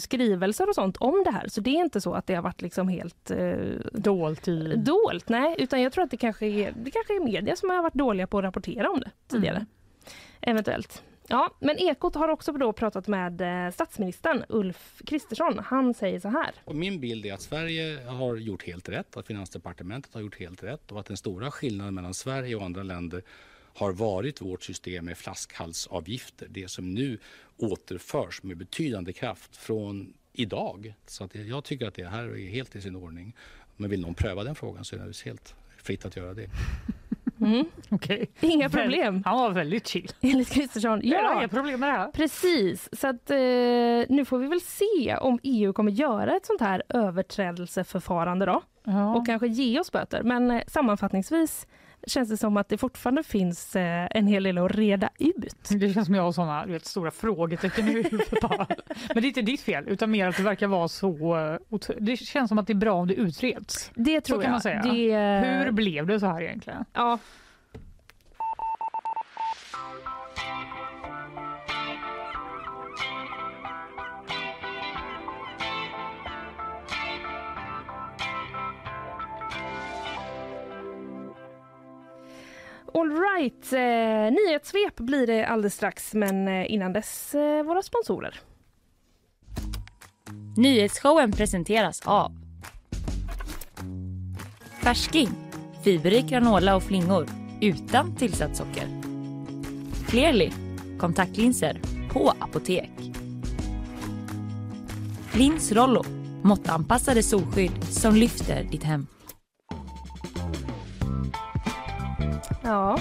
[0.00, 1.48] skrivelser och sånt om det här.
[1.48, 3.54] Så det är inte så att det har varit liksom helt eh,
[3.92, 4.76] Dolt i...
[4.76, 5.54] dolt, nej.
[5.58, 8.26] Utan jag tror att det kanske är, det kanske är media som har varit dåliga
[8.26, 9.56] på att rapportera om det tidigare.
[9.56, 9.66] Mm.
[10.40, 11.02] Eventuellt.
[11.28, 15.58] Ja, men Ekot har också då pratat med eh, statsministern Ulf Kristersson.
[15.58, 16.54] Han säger så här.
[16.64, 20.62] Och min bild är att Sverige har gjort helt rätt, att Finansdepartementet har gjort helt
[20.62, 23.22] rätt och att den stora skillnaden mellan Sverige och andra länder
[23.74, 26.46] har varit vårt system med flaskhalsavgifter.
[26.50, 27.18] Det som nu
[27.56, 30.94] återförs med betydande kraft från idag.
[31.06, 33.36] Så att jag tycker att det här är helt i sin ordning.
[33.76, 36.50] Men vill någon pröva den frågan så är det helt fritt att göra det.
[37.44, 37.64] Mm.
[37.90, 38.26] Okay.
[38.40, 39.22] Inga problem.
[39.24, 40.10] Han var väldigt chill.
[40.20, 41.00] Enligt Kristersson.
[41.04, 42.08] Ja, inga problem med det här.
[42.08, 42.88] Precis.
[42.92, 43.36] Så att, eh,
[44.16, 48.62] nu får vi väl se om EU kommer göra ett sånt här överträdelseförfarande då.
[48.84, 49.14] Ja.
[49.14, 50.22] Och kanske ge oss böter.
[50.22, 51.66] Men eh, sammanfattningsvis
[52.06, 55.68] känns det som att det fortfarande finns eh, en hel del att reda ut.
[55.68, 58.66] Det känns som jag har såna vet, stora frågetecken i huvudet bara.
[59.14, 61.36] Men det är inte ditt fel, utan mer att det verkar vara så...
[61.70, 63.90] Eh, det känns som att det är bra om det utreds.
[63.94, 64.50] Det tror så jag.
[64.50, 64.82] man säga.
[64.82, 65.64] Det...
[65.64, 66.84] Hur blev det så här egentligen?
[66.92, 67.18] Ja,
[82.94, 83.72] All right.
[83.72, 88.40] Eh, nyhetssvep blir det alldeles strax, men eh, innan dess eh, våra sponsorer.
[90.56, 92.32] Nyhetsshowen presenteras av
[94.82, 95.28] Färsking,
[95.84, 97.26] fiberrik granola och flingor
[97.60, 98.88] utan tillsatt socker.
[100.08, 100.50] Clearly,
[100.98, 102.90] kontaktlinser på apotek.
[105.34, 106.04] Lins Rollo,
[106.42, 109.06] måttanpassade solskydd som lyfter ditt hem.
[112.64, 112.98] Ja,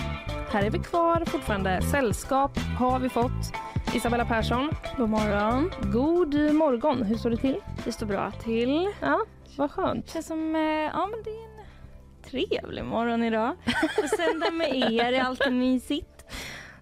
[0.50, 1.82] här är vi kvar fortfarande.
[1.82, 3.54] Sällskap har vi fått.
[3.96, 4.72] Isabella Persson.
[4.98, 5.72] God morgon.
[5.94, 7.04] God morgon.
[7.04, 7.60] Hur står det till?
[7.86, 8.90] Det står bra till.
[9.02, 9.20] Ja,
[9.58, 10.06] vad skönt.
[10.06, 11.66] Det känns som, eh, ja men det är en
[12.24, 13.56] trevlig morgon idag.
[14.04, 16.08] Att sända med er är alltid mysigt.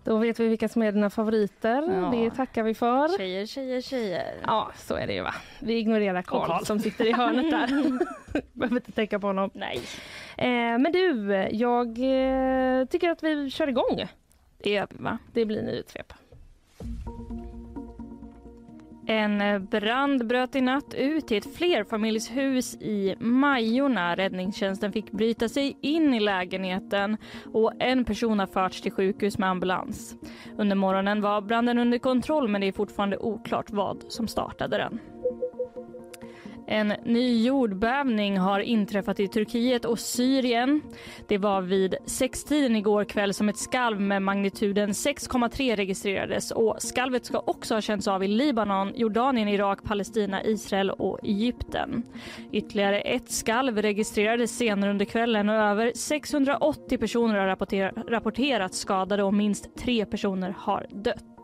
[0.03, 2.01] Då vet vi vilka som är dina favoriter.
[2.01, 2.09] Ja.
[2.11, 3.17] Det tackar vi för.
[3.17, 4.35] Tjejer, tjejer, tjejer.
[4.47, 5.33] Ja, så är det ju va.
[5.59, 7.67] Vi ignorerar Karl som sitter i hörnet där.
[8.53, 9.49] Behöver inte tänka på honom.
[9.53, 9.81] Nej.
[10.41, 14.05] Eh, men du, jag eh, tycker att vi kör igång.
[14.63, 15.17] Det gör vi va?
[15.33, 16.13] Det blir nyhetssvep.
[19.07, 24.15] En eh, brand bröt i natt ut i ett flerfamiljshus i Majorna.
[24.15, 27.17] Räddningstjänsten fick bryta sig in i lägenheten
[27.53, 30.15] och en person har förts till sjukhus med ambulans.
[30.57, 34.99] Under morgonen var branden under kontroll men det är fortfarande oklart vad som startade den.
[36.71, 40.81] En ny jordbävning har inträffat i Turkiet och Syrien.
[41.27, 47.25] Det var vid sextiden igår kväll som ett skalv med magnituden 6,3 registrerades och skalvet
[47.25, 52.03] ska också ha känts av i Libanon, Jordanien, Irak, Palestina, Israel och Egypten.
[52.51, 57.47] Ytterligare ett skalv registrerades senare under kvällen och över 680 personer har
[58.09, 61.38] rapporterats skadade och minst tre personer har dött.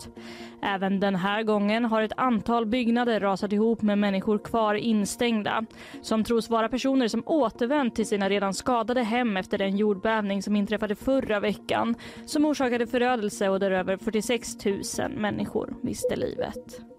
[0.62, 5.65] Även den här gången har ett antal byggnader rasat ihop med människor kvar instängda
[6.01, 10.55] som tros vara personer som återvänt till sina redan skadade hem efter den jordbävning som
[10.55, 16.94] inträffade förra veckan som orsakade förödelse och där över 46 000 människor miste livet.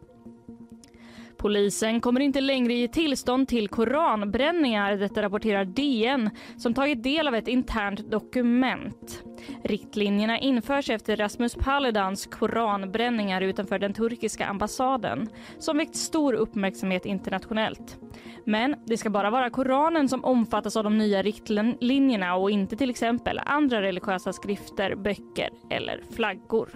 [1.46, 4.96] Polisen kommer inte längre ge tillstånd till koranbränningar.
[4.96, 9.24] Detta rapporterar DN som tagit del av ett internt dokument.
[9.64, 15.28] Riktlinjerna införs efter Rasmus Paludans koranbränningar utanför den turkiska ambassaden
[15.58, 17.98] som väckt stor uppmärksamhet internationellt.
[18.44, 22.90] Men det ska bara vara Koranen som omfattas av de nya riktlinjerna och inte till
[22.90, 26.68] exempel andra religiösa skrifter, böcker eller flaggor.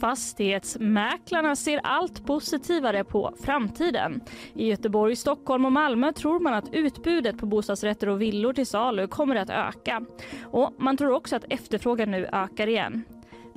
[0.00, 4.20] Fastighetsmäklarna ser allt positivare på framtiden.
[4.54, 9.06] I Göteborg, Stockholm och Malmö tror man att utbudet på bostadsrätter och villor till salu
[9.06, 10.02] kommer att öka.
[10.44, 13.04] Och man tror också att efterfrågan nu ökar igen.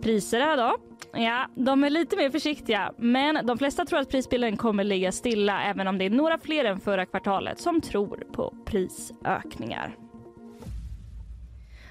[0.01, 0.75] Priserna då?
[1.13, 5.63] Ja, de är lite mer försiktiga, men de flesta tror att prisbilden kommer ligga stilla
[5.63, 10.08] även om det är några fler än förra kvartalet som tror på prisökningar.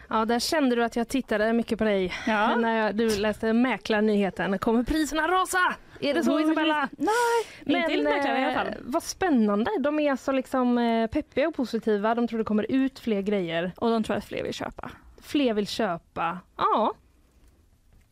[0.09, 2.57] Ja, där kände du att jag tittade mycket på dig ja.
[2.61, 4.59] när jag, du läste mäklarnyheten.
[4.59, 5.59] Kommer priserna rasa?
[6.01, 6.89] Är det så Isabella?
[6.93, 7.11] Nej,
[7.65, 8.67] Men, inte enligt mäklaren i alla fall.
[8.67, 9.71] Eh, vad spännande.
[9.81, 12.15] De är alltså liksom eh, peppiga och positiva.
[12.15, 13.73] De tror det kommer ut fler grejer.
[13.77, 14.91] Och de tror att fler vill köpa.
[15.23, 16.39] Fler vill köpa.
[16.57, 16.95] Ja,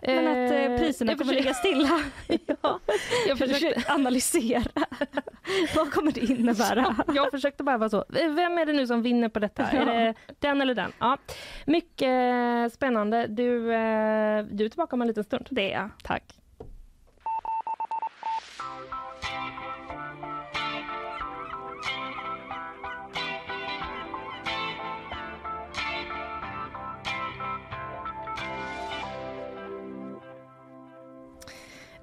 [0.07, 1.43] men att eh, priserna kommer försöker...
[1.43, 2.01] ligga stilla.
[2.63, 2.81] ja,
[3.29, 4.63] jag försökte analysera.
[5.77, 6.97] Vad kommer det innebära?
[7.15, 8.05] jag försökte bara vara så.
[8.09, 9.69] Vem är det nu som vinner på detta?
[9.73, 9.79] Ja.
[9.79, 10.93] Är det den eller den?
[10.99, 11.19] Ja.
[11.67, 13.27] Mycket spännande.
[13.27, 15.47] Du, eh, du är tillbaka om en liten stund.
[15.51, 15.91] Det är jag.
[16.03, 16.25] Tack.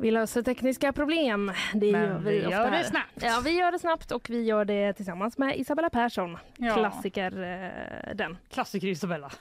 [0.04, 1.52] Vi löser tekniska problem.
[1.74, 3.12] Det Men gör vi, vi gör det snabbt.
[3.22, 6.38] Ja, vi gör det snabbt och vi gör det tillsammans med Isabella Persson.
[6.58, 6.74] Ja.
[6.74, 8.38] Klassiker eh, den.
[8.50, 9.32] Klassiker Isabella.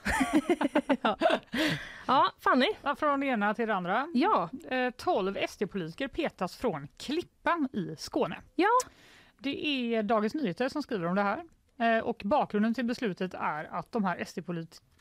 [2.07, 2.67] Ja, Fanny.
[2.83, 4.09] Ja, Från det ena till det andra.
[4.15, 8.37] Ja, Eh, 12 SD-politiker petas från Klippan i Skåne.
[8.55, 8.69] Ja.
[9.39, 11.43] Det är Dagens Nyheter som skriver om det här.
[11.79, 14.92] Eh, och bakgrunden till beslutet är att de här SD-politikerna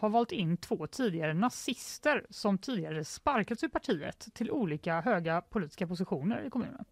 [0.00, 5.86] har valt in två tidigare nazister som tidigare sparkats ur partiet till olika höga politiska
[5.86, 6.84] positioner i kommunen.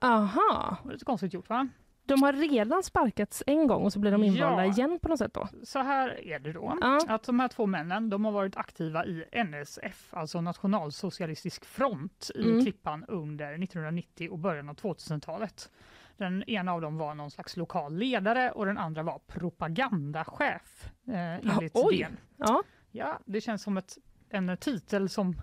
[0.00, 0.76] aha.
[0.82, 1.68] Det var Lite konstigt gjort va?
[2.04, 4.72] De har redan sparkats en gång och så blir de invalda Ja.
[4.72, 5.48] igen på något sätt då?
[5.62, 6.78] Så här är det då.
[6.80, 7.00] Ja.
[7.08, 12.42] Att de här två männen de har varit aktiva i NSF, alltså Nationalsocialistisk front i
[12.42, 12.62] Mm.
[12.62, 15.70] Klippan under 1990 och början av 2000-talet.
[16.16, 21.34] Den ena av dem var någon slags lokal ledare och den andra var propagandachef eh,
[21.34, 21.98] enligt oj.
[21.98, 22.16] DN.
[22.36, 22.62] Ja.
[22.90, 23.98] Ja, det känns som ett,
[24.28, 25.40] en titel som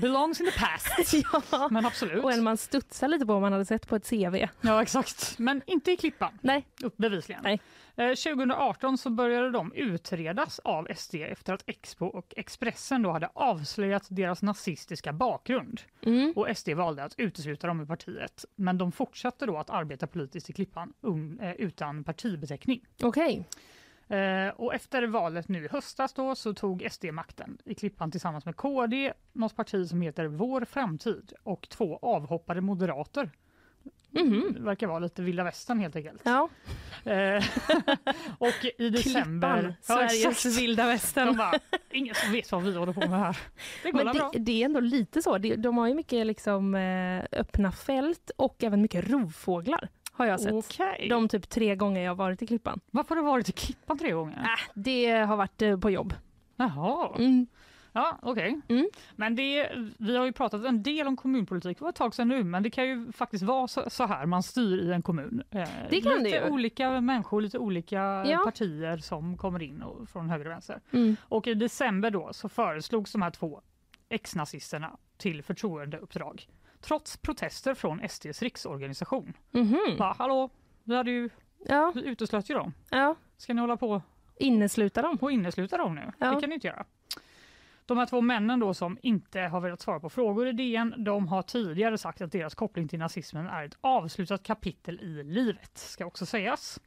[0.00, 1.14] belongs in the past.
[1.50, 1.68] ja.
[1.70, 2.24] Men absolut.
[2.24, 4.46] Och en man studsar lite på om man hade sett på ett CV.
[4.60, 5.38] Ja, exakt.
[5.38, 6.38] Men inte i Klippan.
[6.40, 6.66] Nej.
[6.96, 7.42] Bevisligen.
[7.44, 7.60] Nej.
[7.96, 13.28] Eh, 2018 så började de utredas av SD efter att Expo och Expressen då hade
[13.34, 15.80] avslöjat deras nazistiska bakgrund.
[16.02, 16.32] Mm.
[16.36, 18.44] Och SD valde att utesluta dem ur partiet.
[18.56, 20.92] Men de fortsatte då att arbeta politiskt i Klippan
[21.40, 22.86] eh, utan partibeteckning.
[23.02, 23.38] Okej.
[23.38, 23.44] Eh,
[24.56, 28.56] och efter valet nu i höstas då så tog SD makten i Klippan tillsammans med
[28.56, 33.30] KD, något parti som heter Vår framtid och två avhoppade moderater.
[34.10, 34.52] Mhm.
[34.54, 36.22] Det verkar vara lite vilda västern helt enkelt.
[36.24, 36.48] Ja.
[37.04, 37.44] Eh,
[38.38, 39.60] och i december...
[39.60, 40.58] Klippan, Sveriges exakt.
[40.58, 41.36] vilda De västern.
[41.36, 41.52] bara,
[41.92, 43.38] ingen som vet vad vi håller på med här.
[43.82, 44.30] Det går Men väl bra.
[44.32, 45.38] det, det är ändå lite så.
[45.38, 50.40] Det- De har ju mycket liksom, eh, öppna fält och även mycket rovfåglar har jag
[50.40, 50.52] sett.
[50.54, 51.06] Okej.
[51.10, 52.80] De typ tre gånger jag varit i Klippan.
[52.90, 54.36] Varför har du varit i Klippan tre gånger?
[54.38, 56.14] Äh, det har varit eh, på jobb.
[56.56, 57.08] Jaha.
[57.18, 57.46] Mm.
[57.96, 58.60] Ja, okej.
[58.68, 58.88] Mm.
[59.16, 62.28] Men det, vi har ju pratat en del om kommunpolitik, det var ett tag sedan
[62.28, 65.42] nu, men det kan ju faktiskt vara så, så här man styr i en kommun.
[65.50, 66.50] Eh, Det kan lite det ju.
[66.52, 68.40] olika människor, lite olika Ja.
[68.44, 70.80] partier som kommer in och, från höger och vänster.
[70.92, 71.16] Mm.
[71.22, 73.60] Och i december då så föreslogs de här två
[74.08, 76.48] ex-nazisterna till förtroendeuppdrag.
[76.84, 79.32] Trots protester från SDs riksorganisation.
[79.50, 79.78] Mhm.
[79.98, 80.50] Bara, hallå,
[80.84, 81.30] vi, hade ju,
[81.66, 82.72] Ja, vi uteslöt ju dem.
[82.90, 83.14] ja.
[83.36, 84.02] Ska ni hålla på
[84.36, 85.16] Innesluta dem.
[85.20, 86.12] och innesluta dem nu?
[86.18, 86.34] Ja.
[86.34, 86.84] Det kan ni inte göra.
[87.86, 91.28] De här två männen då som inte har velat svara på frågor i DN, de
[91.28, 96.06] har tidigare sagt att deras koppling till nazismen är ett avslutat kapitel i livet, ska
[96.06, 96.80] också sägas.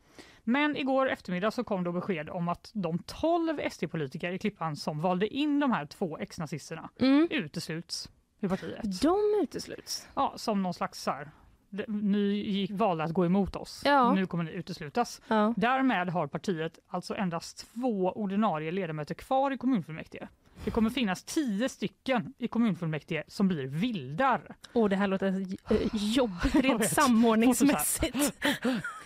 [0.43, 4.99] Men igår eftermiddag så kom då besked om att de 12 SD-politiker i Klippan som
[5.01, 7.27] valde in de här två ex-nazisterna Mm.
[7.31, 8.09] utesluts
[8.41, 9.01] ur partiet.
[9.01, 10.07] De utesluts.
[10.15, 11.31] Ja, som någon slags så här,
[11.69, 14.13] "Det- ni gick, valde att gå emot oss, Ja.
[14.13, 15.21] nu kommer ni uteslutas.
[15.27, 15.53] Ja.
[15.57, 20.27] Därmed har partiet alltså endast två ordinarie ledamöter kvar i kommunfullmäktige.
[20.65, 24.55] Det kommer finnas tio stycken i kommunfullmäktige som blir vildar.
[24.73, 25.27] Och det här låter
[25.71, 28.33] eh, jobbigt rent samordningsmässigt.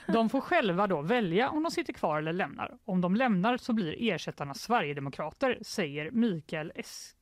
[0.08, 2.78] De får själva då välja om de sitter kvar eller lämnar.
[2.86, 7.16] Om de lämnar så blir ersättarna Sverigedemokrater, säger Mikael es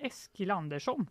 [0.00, 1.06] Eskilandersson.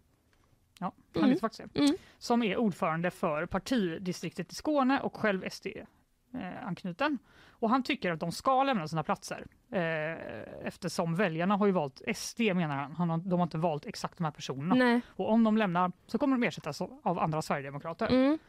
[0.80, 1.38] Ja, han Mm.
[1.74, 1.80] det.
[1.80, 1.96] Mm.
[2.18, 5.44] Som är ordförande för partidistriktet i Skåne och själv
[6.32, 7.18] SD-anknuten.
[7.50, 12.02] Och han tycker att de ska lämna sina platser eh, eftersom väljarna har ju valt
[12.16, 12.92] SD menar han.
[12.96, 14.76] han har, de har inte valt exakt de här personerna.
[14.76, 15.02] Nej.
[15.08, 18.08] Och om de lämnar så kommer de ersättas av andra Sverigedemokrater.
[18.08, 18.40] Mm.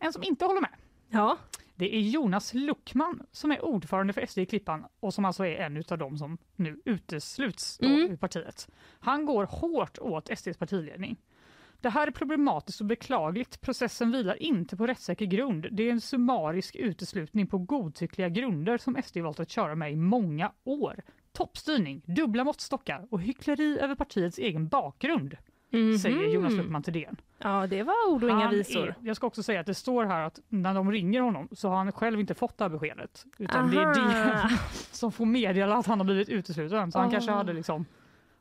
[0.00, 0.70] En som inte håller med
[1.08, 1.36] Ja.
[1.74, 5.56] det är Jonas Luckman som är ordförande för SD i Klippan och som alltså är
[5.56, 8.10] en av dem som nu utesluts Mm.
[8.12, 8.68] ur partiet.
[9.00, 11.16] Han går hårt åt SDs partiledning.
[11.82, 13.60] Det här är problematiskt och beklagligt.
[13.60, 15.66] Processen vilar inte på rättssäker grund.
[15.70, 19.96] Det är en summarisk uteslutning på godtyckliga grunder som SD valt att köra med i
[19.96, 21.02] många år.
[21.32, 25.36] Toppstyrning, dubbla måttstockar och hyckleri över partiets egen bakgrund,
[25.70, 25.98] Mhm.
[25.98, 27.16] säger Jonas Luckman till DN.
[27.38, 28.88] Ja, det var ord och inga Han visor.
[28.88, 31.68] Är, jag ska också säga att det står här att när de ringer honom så
[31.68, 33.24] har han själv inte fått det här beskedet.
[33.38, 34.48] Utan det är Aha.
[34.48, 34.58] det
[34.96, 36.92] som får meddela att han har blivit utesluten.
[36.92, 37.10] Så han Ah.
[37.10, 37.84] kanske hade liksom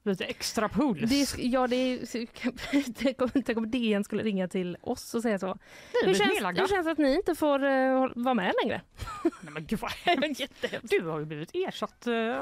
[0.03, 1.09] lite extra puls.
[1.09, 2.93] Det, ja, det är,
[3.43, 5.57] tänk, om, DN skulle ringa till oss och säga så.
[6.05, 8.81] Hur känns, hur känns det att ni inte får uh, vara med längre?
[9.41, 9.91] Nej, men gud vad.
[10.81, 12.41] Du har ju blivit ersatt eh,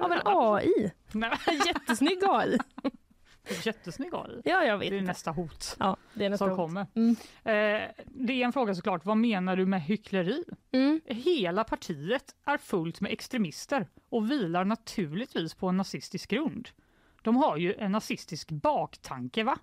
[0.00, 0.92] av, en AI.
[1.12, 2.58] Nej, Jättesnygg AI.
[3.64, 4.40] jättesnygg AI.
[4.44, 6.56] Ja, jag vet Det är nästa hot Ja, det är nästa som hot.
[6.58, 6.86] kommer.
[6.94, 7.16] Mm.
[7.44, 10.44] Eh, det är en fråga såklart, vad menar du med hyckleri?
[10.72, 11.00] Mm.
[11.06, 16.68] Hela partiet är fullt med extremister och vilar naturligtvis på en nazistisk grund.
[17.26, 19.58] De har ju en nazistisk baktanke, va?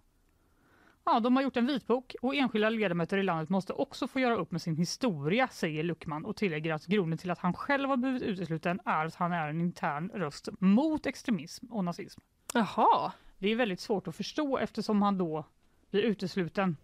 [1.06, 4.36] Ja, de har gjort en vitbok och enskilda ledamöter i landet måste också få göra
[4.36, 7.98] upp med sin historia, säger Luckman och tillägger att grunden till att han själv har
[7.98, 12.22] blivit utesluten är att han är en intern röst mot extremism och nazism.
[12.54, 13.12] Jaha.
[13.38, 15.46] Det är väldigt svårt att förstå eftersom han då
[15.92, 16.78] bli utesluten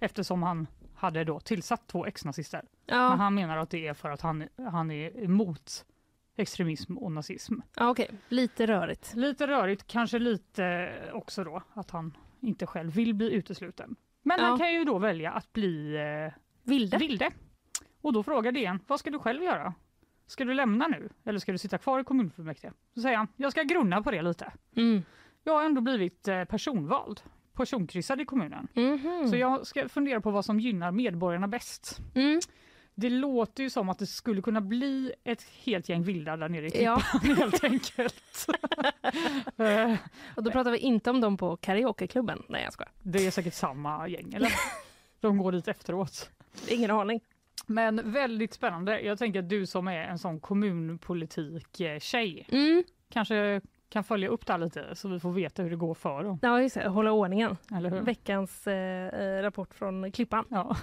[0.00, 2.64] eftersom han hade då tillsatt två ex-nazister.
[2.86, 5.84] Ja, Men han menar att det är för att han, han är emot
[6.40, 7.54] extremism och nazism.
[7.76, 8.10] ja okej.
[8.28, 9.12] Lite rörigt.
[9.16, 13.96] Lite rörigt, kanske lite också då att han inte själv vill bli utesluten.
[14.22, 14.46] Men Ja.
[14.46, 16.96] han kan ju då välja att bli eh, Vilde.
[16.98, 17.30] vilde.
[18.00, 19.74] Och då frågar DN, vad ska du själv göra?
[20.26, 22.72] Ska du lämna nu eller ska du sitta kvar i kommunfullmäktige?
[22.94, 24.52] Så säger han, jag ska grunna på det lite.
[24.76, 25.02] Mm.
[25.44, 27.20] Jag har ändå blivit eh, personvald,
[27.52, 28.68] personkryssad i kommunen.
[28.74, 29.28] Mhm.
[29.30, 32.00] Så jag ska fundera på vad som gynnar medborgarna bäst.
[32.14, 32.40] Mm.
[33.00, 36.66] Det låter ju som att det skulle kunna bli ett helt gäng vildar där nere
[36.66, 37.02] i Ja.
[37.20, 38.46] Klippan helt enkelt.
[39.56, 39.94] Eh,
[40.36, 42.42] Och då pratar vi inte om dem på karaokeklubben.
[42.48, 42.92] Nej, jag skojar.
[43.02, 44.50] det är säkert samma gäng, eller?
[45.20, 46.30] De går dit efteråt.
[46.68, 47.20] Ingen aning.
[47.66, 49.00] Men väldigt spännande.
[49.00, 52.84] Jag tänker att du som är en sån kommunpolitik-tjej Mm.
[53.12, 56.24] kanske kan följa upp det här lite så vi får veta hur det går för
[56.24, 56.38] dem.
[56.42, 56.88] Ja, just det.
[56.88, 57.56] Hålla ordningen.
[58.04, 60.44] Veckans eh, eh, rapport från Klippan.
[60.48, 60.76] Ja.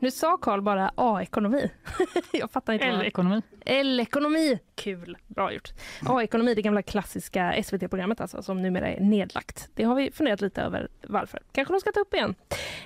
[0.00, 1.70] Nu sa Karl bara A-ekonomi.
[2.32, 2.84] jag fattar inte.
[2.86, 3.42] L-ekonomi.
[3.64, 4.58] L-ekonomi.
[4.74, 5.72] Kul, bra gjort.
[6.06, 9.70] A-ekonomi, det gamla klassiska SVT-programmet alltså, som numera är nedlagt.
[9.74, 11.40] Det har vi funderat lite över varför.
[11.52, 12.34] Kanske de ska ta upp igen.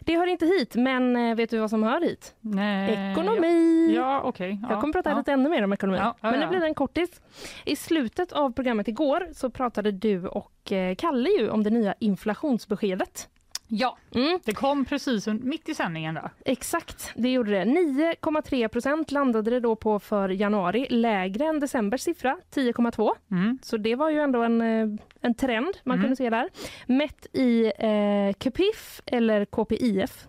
[0.00, 2.34] Det hör inte hit, men eh, vet du vad som hör hit?
[2.40, 3.12] Nej.
[3.12, 3.92] Ekonomi!
[3.96, 4.58] Ja, okej.
[4.62, 5.18] Ja, Jag kommer prata ja.
[5.18, 5.98] lite ännu mer om ekonomi.
[5.98, 6.48] Ja, ja, Men nu ja.
[6.48, 7.20] blir det en kortis.
[7.64, 11.94] I slutet av programmet igår så pratade du och eh, Kalle ju om det nya
[11.98, 13.28] inflationsbeskedet.
[13.74, 16.30] Ja, Mm, det kom precis mitt i sändningen där.
[16.44, 17.64] exakt, det gjorde det.
[17.64, 23.10] 9,3 procent landade det då på för januari, lägre än decembers siffra, 10,2.
[23.30, 23.58] Mm.
[23.62, 24.88] Så det var ju ändå en, eh,
[25.20, 26.02] en trend man Mm.
[26.04, 26.48] kunde se där.
[26.86, 30.26] Mätt i eh, KPIF eller KPIF,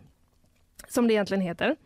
[0.88, 1.76] som det egentligen heter.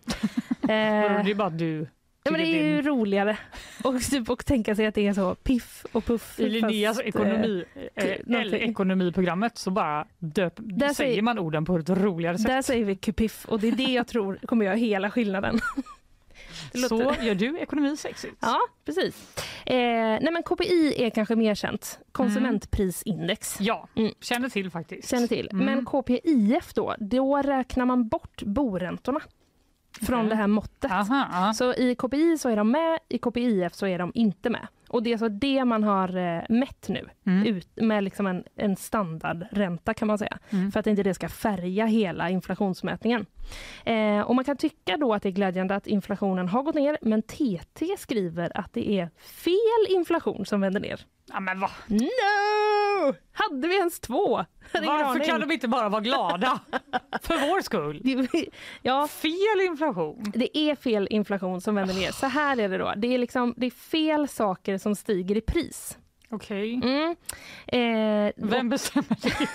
[0.61, 1.87] Eh, Det är bara du
[2.27, 3.37] Ja, men det är ju roligare
[3.83, 6.39] och, typ, och tänka sig att det är så piff och puff.
[6.39, 7.63] I Linneas eh, ekonomi,
[7.95, 8.61] eh, någonting.
[8.61, 12.47] L-ekonomiprogrammet så bara döp, Där säger man orden på ett roligare sätt.
[12.47, 15.59] Där säger vi kupiff och det är det jag tror kommer göra hela skillnaden.
[16.89, 18.35] Så gör du ekonomi sexigt.
[18.39, 19.33] Ja, precis.
[19.65, 21.99] Eh, nej men KPI är kanske mer känt.
[22.11, 23.57] Konsumentprisindex.
[23.59, 24.11] Ja, Mm.
[24.21, 25.09] känner till faktiskt.
[25.09, 25.49] Känner till.
[25.51, 25.65] Mm.
[25.65, 29.19] Men KPIF då, då räknar man bort boräntorna
[30.05, 30.29] från Okej.
[30.29, 30.91] det här måttet.
[30.91, 31.53] Aha, ja.
[31.53, 34.67] Så i KPI så är de med, i KPIF så är de inte med.
[34.89, 37.45] Och det är så det man har eh, mätt nu, Mm.
[37.47, 40.37] ut med liksom en, en standardränta kan man säga.
[40.49, 40.71] Mm.
[40.71, 43.25] För att inte det ska färga hela inflationsmätningen.
[43.85, 46.97] Eh, och man kan tycka då att det är glädjande att inflationen har gått ner,
[47.01, 51.01] men TT skriver att det är fel inflation som vänder ner.
[51.27, 51.69] Ja, men va?
[51.87, 53.15] No!
[53.31, 54.45] Hade vi ens två?
[54.73, 56.59] Varför kan de inte bara vara glada?
[57.21, 58.01] För vår skull.
[58.81, 60.23] Ja, Fel inflation.
[60.35, 62.11] Det är fel inflation som vänder ner.
[62.11, 62.93] Så här är det då.
[62.97, 65.97] Det är, liksom, det är fel saker som stiger i pris.
[66.29, 66.73] Okej.
[66.83, 67.15] Mm.
[67.67, 69.47] Eh, Vem bestämmer det?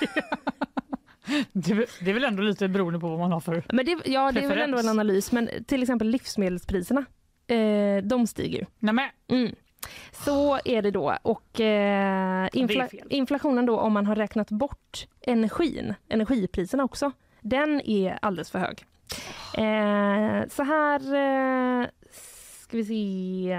[2.00, 2.10] det?
[2.10, 3.64] är- väl ändå lite beroende på vad man har för...
[3.72, 5.32] men det, ja, det är väl ändå en analys.
[5.32, 7.04] Men till exempel livsmedelspriserna,
[7.46, 8.66] eh, de stiger.
[8.78, 9.54] Nej, men, Mm.
[10.12, 11.16] Så är det då.
[11.22, 13.06] Och eh, infla- fel.
[13.10, 18.84] inflationen då om man har räknat bort energin, energipriserna också, den är alldeles för hög.
[19.54, 21.86] Eh, så här eh,
[22.60, 23.58] ska vi se.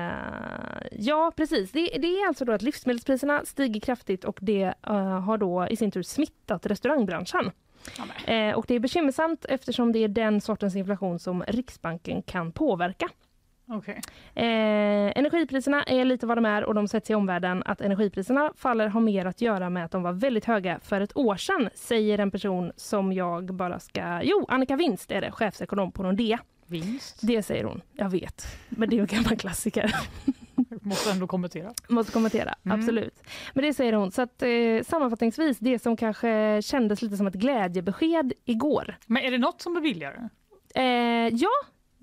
[0.91, 1.71] Ja, precis.
[1.71, 5.75] Det, det är alltså då att livsmedelspriserna stiger kraftigt och det eh, har då i
[5.75, 7.51] sin tur smittat restaurangbranschen.
[7.97, 8.33] ja.
[8.33, 13.09] Eh, och det är bekymmersamt eftersom det är den sortens inflation som Riksbanken kan påverka.
[13.73, 14.01] Okej.
[14.35, 17.63] Eh, energipriserna är lite vad de är och de sätts i omvärlden.
[17.65, 21.17] Att energipriserna faller har mer att göra med att de var väldigt höga för ett
[21.17, 24.21] år sedan, säger en person som jag bara ska...
[24.23, 26.39] Jo, Annika Winst är det, chefsekonom på Nordea.
[26.67, 27.19] Vinst.
[27.21, 27.81] Det säger hon.
[27.93, 29.95] Jag vet, men det är ju en gammal klassiker.
[30.81, 31.73] Måste ändå kommentera.
[31.89, 32.79] Måste kommentera, Mm.
[32.79, 33.23] absolut.
[33.53, 34.11] Men det säger hon.
[34.11, 34.49] Så att, eh,
[34.83, 38.95] sammanfattningsvis, det som kanske kändes lite som ett glädjebesked igår.
[39.05, 40.29] Men är det något som blir billigare?
[40.75, 40.83] Eh,
[41.35, 41.49] ja,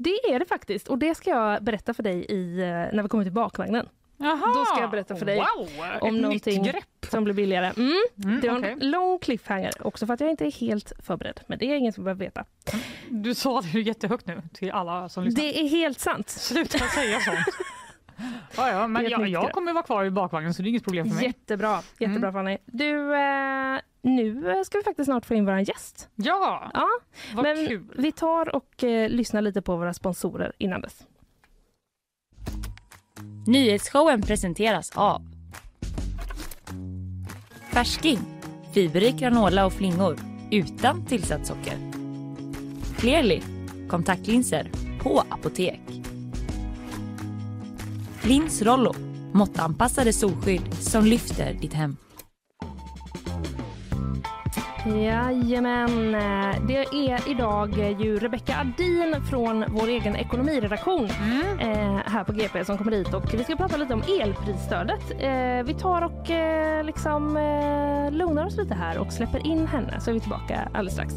[0.03, 0.89] det är det faktiskt.
[0.89, 3.89] Och det ska jag berätta för dig i, eh, när vi kommer till bakvagnen.
[4.17, 4.55] Jaha.
[4.55, 5.69] Då ska jag berätta för dig wow,
[6.01, 7.07] om någonting grepp.
[7.11, 7.73] som blir billigare.
[7.77, 7.93] Mm.
[8.25, 8.73] Mm, Det var okej.
[8.81, 11.41] en lång cliffhanger också för att jag inte är helt förberedd.
[11.47, 12.45] Men det är ingen som behöver veta.
[13.09, 15.43] Du sa det jättehögt nu till alla som lyssnar.
[15.43, 16.29] Det är helt sant.
[16.29, 17.39] Sluta säga sånt.
[18.57, 21.09] Ja, ja, men jag, jag kommer vara kvar i bakvagnen så det är inget problem
[21.09, 21.25] för mig.
[21.25, 22.33] Jättebra, jättebra Mm.
[22.33, 22.59] Fanny.
[22.67, 26.09] Du, eh, nu ska vi faktiskt snart få in vår gäst.
[26.15, 26.87] Ja, Ja,
[27.35, 27.85] vad men kul.
[27.97, 31.07] vi tar och eh, lyssnar lite på våra sponsorer innan dess.
[33.47, 35.23] Nyhetsshowen presenteras av
[37.73, 38.19] Färsking
[38.75, 40.17] Fiberrik granola och flingor
[40.51, 41.75] utan tillsatt socker.
[42.99, 43.41] Clearly
[43.89, 44.71] kontaktlinser
[45.03, 45.81] på apotek.
[48.23, 48.95] Lins Rollo
[49.33, 51.97] måttanpassade solskydd som lyfter ditt hem.
[54.87, 56.13] Jajamän,
[56.69, 61.05] det är idag ju Rebecka Adin från vår egen ekonomiredaktion
[61.61, 65.11] eh, här på GP som kommer hit och vi ska prata lite om elprisstödet.
[65.11, 67.39] Eh, vi tar och eh, liksom
[68.13, 71.15] lugnar oss lite här och släpper in henne så är vi tillbaka alldeles strax.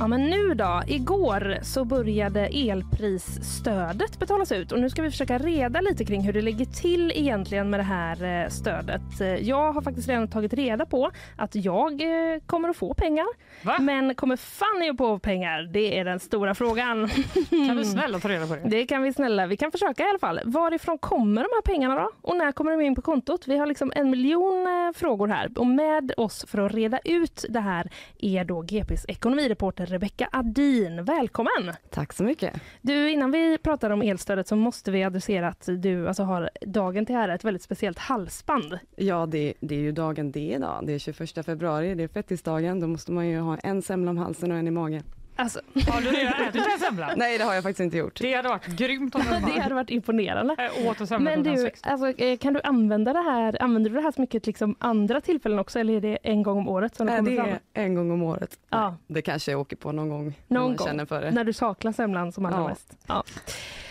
[0.00, 0.82] Ja, men nu då?
[0.86, 6.32] Igår så började elprisstödet betalas ut och nu ska vi försöka reda lite kring hur
[6.32, 9.20] det ligger till egentligen med det här eh, stödet.
[9.20, 13.26] Eh, Jag har faktiskt redan tagit reda på att jag eh, kommer att få pengar.
[13.62, 13.76] Va?
[13.80, 15.62] Men kommer Fanny att få pengar?
[15.72, 17.08] Det är den stora frågan.
[17.50, 18.60] Kan du snälla ta reda på det?
[18.68, 19.46] Det kan vi snälla.
[19.46, 20.40] Vi kan försöka i alla fall.
[20.44, 22.10] Varifrån kommer de här pengarna då?
[22.22, 23.48] Och när kommer de in på kontot?
[23.48, 27.60] Vi har liksom en miljon frågor här och med oss för att reda ut det
[27.60, 31.04] här är då GPs ekonomireporter Rebecka Adin.
[31.04, 31.72] Välkommen!
[31.90, 32.60] Tack så mycket.
[32.82, 37.06] Du, innan vi pratar om elstödet så måste vi adressera att du alltså har dagen
[37.06, 38.78] till ära ett väldigt speciellt halsband.
[38.96, 40.86] Ja, det, det är ju dagen D idag.
[40.86, 42.80] Det är 21 februari, det är fettisdagen.
[42.80, 45.02] Då måste man ju ha en semla om halsen och en i magen.
[45.40, 45.60] Alltså,
[45.90, 47.12] Har du redan ätit en semla?
[47.16, 48.18] Nej, det har jag faktiskt inte gjort.
[48.20, 49.22] Det hade varit grymt om
[49.54, 50.54] det hade varit imponerande.
[50.76, 53.96] Jag åt en semla Men du, alltså, eh, kan du använda det här, använder du
[53.96, 56.96] det här så mycket liksom andra tillfällen också eller är det en gång om året
[56.96, 57.48] som det Nej, det fram?
[57.48, 58.58] är en gång om året.
[58.70, 58.96] Ja.
[59.06, 60.34] Det kanske jag åker på någon gång.
[60.46, 60.86] när Någon gång.
[60.86, 61.30] känner för det.
[61.30, 62.68] När du saknar semlan som allra Ja.
[62.68, 62.96] mest.
[63.06, 63.24] Ja.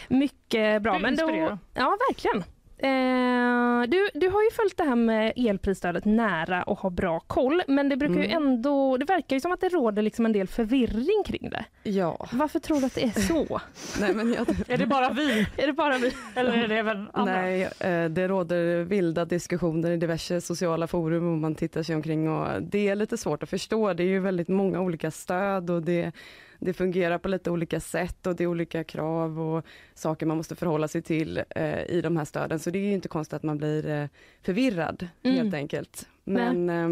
[0.07, 0.93] Mycket bra.
[0.93, 2.43] Du Men då, ja, verkligen.
[2.79, 7.61] Eh, du, du har ju följt det här med elprisstödet nära och har bra koll,
[7.67, 8.43] men det brukar ju Mm.
[8.43, 11.65] ändå, det verkar ju som att det råder liksom en del förvirring kring det.
[11.83, 13.61] Ja, Varför tror du att det är så?
[14.01, 16.11] nej men jag, Är det bara vi är det bara vi?
[16.35, 17.33] eller är det även andra?
[17.41, 22.29] nej, eh, det råder vilda diskussioner i diverse sociala forum och man tittar sig omkring
[22.29, 23.93] och det är lite svårt att förstå.
[23.93, 26.11] Det är ju väldigt många olika stöd och det,
[26.59, 30.55] det fungerar på lite olika sätt och det är olika krav och saker man måste
[30.55, 32.59] förhålla sig till eh, i de här stöden.
[32.59, 34.05] Så det är inte konstigt att man blir eh,
[34.41, 35.37] förvirrad Mm.
[35.37, 36.07] helt enkelt.
[36.23, 36.89] Men eh,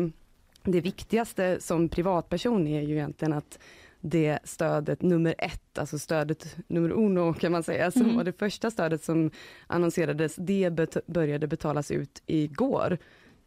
[0.64, 3.60] det viktigaste som privatperson är ju egentligen att
[4.02, 8.16] det stödet nummer ett, alltså stödet nummer uno kan man säga, som Mm.
[8.16, 9.32] var det första stödet som
[9.68, 12.98] annonserades, det bet- började betalas ut igår.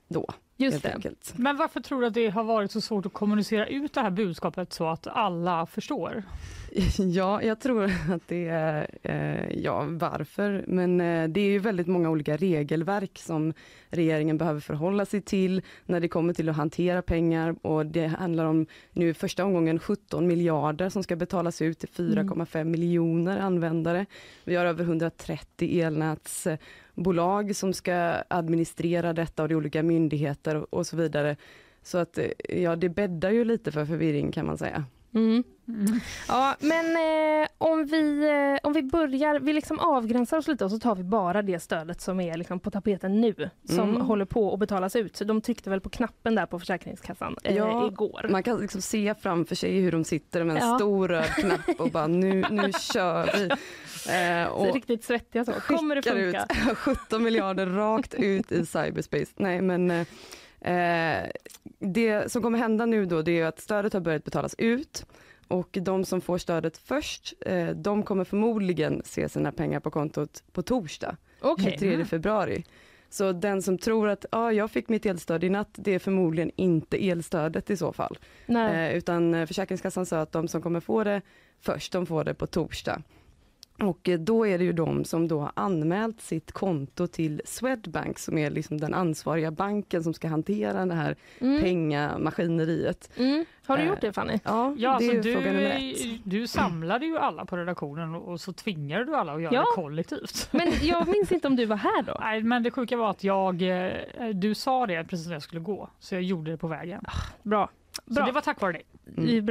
[0.09, 0.95] Då, Just det.
[0.95, 1.35] enkelt.
[1.37, 4.11] Men varför tror du att det har varit så svårt att kommunicera ut det här
[4.11, 6.23] budskapet så att alla förstår?
[6.99, 11.87] Ja, jag tror att det är, eh, ja varför, men eh, det är ju väldigt
[11.87, 13.53] många olika regelverk som
[13.89, 18.45] regeringen behöver förhålla sig till när det kommer till att hantera pengar och det handlar
[18.45, 24.07] om nu första omgången 17 miljarder som ska betalas ut till 4,5 miljoner användare.
[24.45, 25.69] Vi har över 130
[27.03, 31.37] bolag som ska administrera detta och det är olika myndigheter och, så vidare.
[31.83, 32.27] Så att eh,
[32.63, 34.85] ja, det bäddar ju lite för förvirring kan man säga.
[35.15, 35.45] Mm.
[36.29, 36.87] Ja, men
[37.43, 40.95] eh, om, vi, eh, om vi börjar, vi liksom avgränsar oss lite och så tar
[40.95, 44.01] vi bara det stödet som är liksom på tapeten nu, som Mm.
[44.03, 45.21] håller på att betalas ut.
[45.25, 48.27] De tryckte väl på knappen där på Försäkringskassan eh, Ja, igår.
[48.31, 50.77] Man kan liksom se framför sig hur de sitter med en Ja.
[50.79, 53.49] stor röd knapp och bara nu, nu kör vi.
[54.43, 55.53] Eh, och riktigt svettiga så.
[55.53, 56.47] Kommer det funka?
[56.71, 59.27] ut 17 miljarder rakt ut i cyberspace.
[59.37, 60.07] Nej men eh,
[60.75, 61.27] eh,
[61.79, 65.07] det som kommer hända nu då det är att stödet har börjat betalas ut
[65.49, 70.43] och de som får stödet först, eh, de kommer förmodligen se sina pengar på kontot
[70.53, 71.17] på torsdag.
[71.41, 71.77] Okej.
[71.79, 72.65] 23 februari.
[73.11, 76.51] Så den som tror att ah, jag fick mitt elstöd i natt, det är förmodligen
[76.57, 78.19] inte elstödet i så fall.
[78.89, 81.23] Eh, utan eh, Försäkringskassan sa att de som kommer få det
[81.61, 83.03] först, de får det på torsdag.
[83.83, 88.19] Och eh, då är det ju de som då har anmält sitt konto till Swedbank
[88.19, 91.63] som är liksom den ansvariga banken som ska hantera det här Mm.
[91.63, 93.11] pengamaskineriet.
[93.17, 93.45] Mm.
[93.67, 94.39] Har du Eh, gjort det Fanny?
[94.45, 98.53] Ja, Ja, det är alltså ju du, du samlade ju alla på redaktionen och så
[98.53, 99.61] tvingade du alla att göra Ja.
[99.61, 100.49] det kollektivt.
[100.53, 102.17] Men jag minns inte om du var här då?
[102.21, 103.93] Nej, men det sjuka var att jag, eh,
[104.35, 107.05] du sa det precis när jag skulle gå, så jag gjorde det på vägen.
[107.43, 107.71] Bra.
[108.07, 108.27] Så Bra.
[108.27, 108.83] det var tack vare dig.
[109.05, 109.43] Det är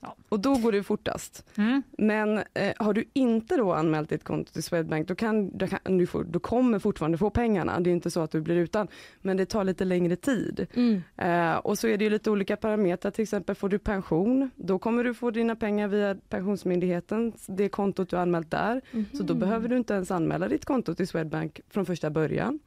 [0.00, 0.16] bra.
[0.28, 1.44] Och då går det fortast.
[1.56, 1.82] Mm.
[1.98, 5.98] Men eh, har du inte då anmält ditt konto till Swedbank, då, kan, då, kan,
[5.98, 7.80] du få, då kommer fortfarande få pengarna.
[7.80, 8.88] Det är inte så att du blir utan,
[9.22, 10.66] men det tar lite längre tid.
[10.74, 11.02] Mm.
[11.16, 14.78] Eh, och så är det ju lite olika parametrar, till exempel får du pension, då
[14.78, 18.80] kommer du få dina pengar via Pensionsmyndigheten, det kontot du har anmält där.
[19.16, 22.58] Så då behöver du inte ens anmäla ditt konto till Swedbank från första början.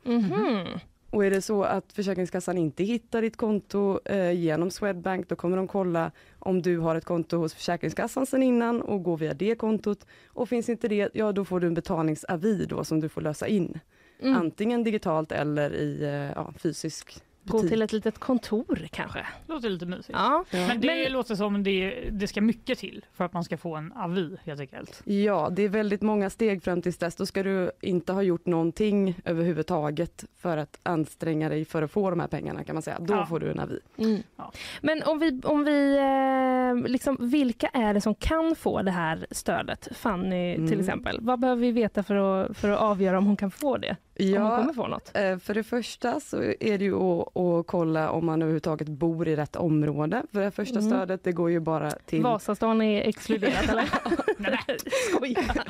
[1.11, 5.57] Och är det så att Försäkringskassan inte hittar ditt konto eh, genom Swedbank, då kommer
[5.57, 9.55] de kolla om du har ett konto hos Försäkringskassan sedan innan och gå via det
[9.55, 10.05] kontot.
[10.27, 13.47] Och finns inte det, ja då får du en betalningsavi då som du får lösa
[13.47, 13.79] in.
[14.21, 14.37] Mm.
[14.37, 17.69] Antingen digitalt eller i eh, ja, fysisk Gå butik.
[17.69, 19.25] till ett litet kontor kanske.
[19.47, 20.09] Låter lite mysigt.
[20.13, 20.45] Ja.
[20.51, 23.75] Men det Men- låter som det, det ska mycket till för att man ska få
[23.75, 25.01] en avi helt enkelt.
[25.05, 27.15] Ja, det är väldigt många steg fram tills dess.
[27.15, 32.09] Då ska du inte ha gjort någonting överhuvudtaget för att anstränga dig för att få
[32.09, 32.97] de här pengarna kan man säga.
[32.99, 33.25] Då Ja.
[33.25, 33.79] får du en avi.
[33.97, 34.23] Mm.
[34.35, 34.51] Ja.
[34.81, 39.27] Men om vi, om vi eh, liksom, vilka är det som kan få det här
[39.31, 39.87] stödet?
[39.91, 40.79] Fanny till Mm.
[40.79, 41.17] exempel.
[41.21, 43.95] Vad behöver vi veta för att, för att avgöra om hon kan få det?
[44.21, 45.11] Om hon Ja, kommer få något?
[45.13, 49.27] eh, för det första så är det ju att, att kolla om man överhuvudtaget bor
[49.27, 50.23] i rätt område.
[50.31, 50.89] För det första Mm.
[50.91, 52.21] stödet det går ju bara till...
[52.23, 53.89] Vasastan är exkluderat eller?
[54.37, 54.77] Nej, nej.
[55.09, 55.63] Skojar.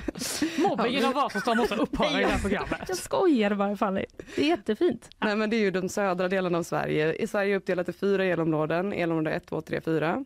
[0.70, 2.80] Mobbingen av Vasastan måste upphöra i det här programmet.
[2.88, 4.06] Jag skojar bara Fanny.
[4.36, 5.10] Det är jättefint.
[5.20, 7.14] Nej men det är ju de södra delarna av Sverige.
[7.14, 8.94] I Sverige är uppdelat i fyra elområden.
[8.94, 10.26] Elområde 1, 2, 3, 4.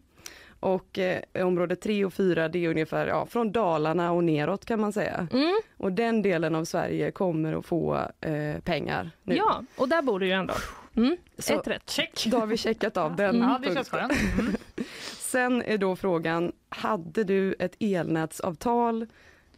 [0.65, 4.79] Och eh, område 3 och 4 det är ungefär ja, från Dalarna och neråt kan
[4.79, 5.27] man säga.
[5.33, 5.59] Mm.
[5.77, 9.35] Och den delen av Sverige kommer att få eh, pengar nu.
[9.35, 10.53] Ja, och där bor du ju ändå.
[10.95, 11.17] Mm.
[11.37, 11.89] Så- Ett rätt.
[11.89, 12.25] Check!
[12.27, 14.17] Då har vi checkat av den Ja, det känns punkten.
[14.39, 14.55] Mm.
[15.17, 19.07] Sen är då frågan, hade du ett elnätsavtal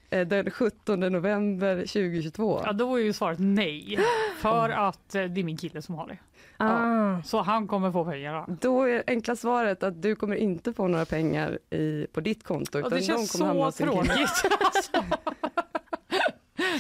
[0.10, 2.62] eh, den 17 november 2022?
[2.66, 4.00] Ja, då är ju svaret nej.
[4.38, 6.18] För att eh, det är min kille som har det.
[6.58, 7.22] Ah.
[7.24, 8.46] Så han kommer få pengarna.
[8.62, 12.80] Då är enkla svaret att du kommer inte få några pengar i, på ditt konto.
[12.80, 14.44] Och utan det känns de kommer så tråkigt.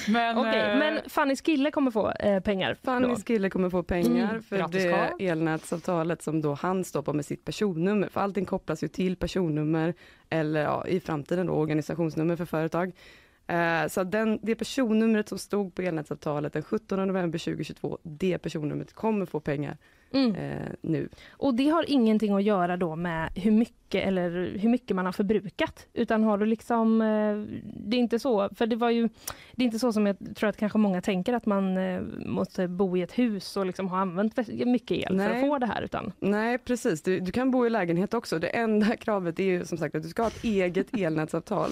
[0.09, 2.69] Men, Okej, eh, men Fannys kille kommer få eh, pengar.
[2.69, 2.75] då.
[2.91, 4.43] Fannys kille kommer få pengar Mm.
[4.43, 8.07] för det elnätsavtalet som då han står på med sitt personnummer.
[8.09, 9.93] För allting kopplas ju till personnummer
[10.29, 12.91] eller ja, i framtiden då organisationsnummer för företag.
[13.47, 18.93] Eh, så den, det personnumret som stod på elnätsavtalet den 17 november 2022, det personnumret
[18.93, 19.77] kommer få pengar
[20.11, 20.35] Mm.
[20.35, 21.09] eh, nu.
[21.31, 25.13] Och det har ingenting att göra då med hur mycket eller hur mycket man har
[25.13, 25.87] förbrukat.
[25.93, 29.09] Utan har du liksom, eh, det är inte så, för det var ju,
[29.55, 32.67] det är inte så som jag tror att kanske många tänker att man eh, måste
[32.67, 35.35] bo i ett hus och liksom ha använt mycket el för Nej.
[35.35, 36.11] att få det här utan.
[36.19, 38.39] Nej precis, du, du kan bo i lägenhet också.
[38.39, 41.71] Det enda kravet är ju som sagt att du ska ha ett eget elnätsavtal.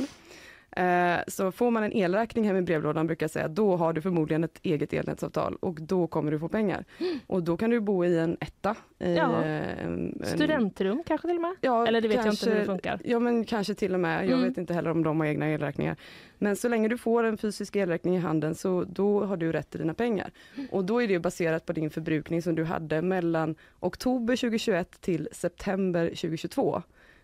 [0.76, 4.02] Eh, så får man en elräkning hem i brevlådan brukar jag säga, då har du
[4.02, 6.86] förmodligen ett eget elnätsavtal och då kommer du få pengar.
[7.28, 8.76] Och då kan du bo i en etta.
[9.00, 9.42] I, Ja.
[9.44, 11.56] eh, en, en- Studentrum kanske till och med?
[11.62, 13.00] Ja, Eller det vet jag kanske- inte hur det funkar.
[13.04, 14.50] Ja men kanske till och med, jag Mm.
[14.50, 15.96] vet inte heller om de har egna elräkningar.
[16.38, 19.70] Men så länge du får en fysisk elräkning i handen så då har du rätt
[19.70, 20.32] till dina pengar.
[20.72, 25.30] Och då är det baserat på din förbrukning som du hade mellan oktober 2021 till
[25.32, 26.82] september 2022.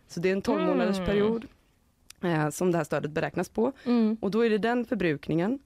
[0.08, 1.10] Så det är en 12 månaders Mm.
[1.10, 1.46] period
[2.24, 3.72] eh, som det här stödet beräknas på.
[3.86, 4.18] Mm.
[4.22, 5.60] Och då är det den förbrukningen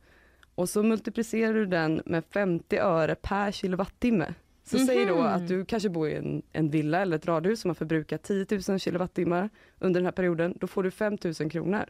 [0.55, 4.33] och så multiplicerar du den med 50 öre per kilowattimme.
[4.63, 5.25] Så säg då Mhm.
[5.25, 8.45] att du kanske bor i en, en villa eller ett radhus som har förbrukat 10
[8.69, 9.49] 000 kilowattimmar
[9.79, 10.57] under den här perioden.
[10.59, 11.85] Då får du 5 000 kronor.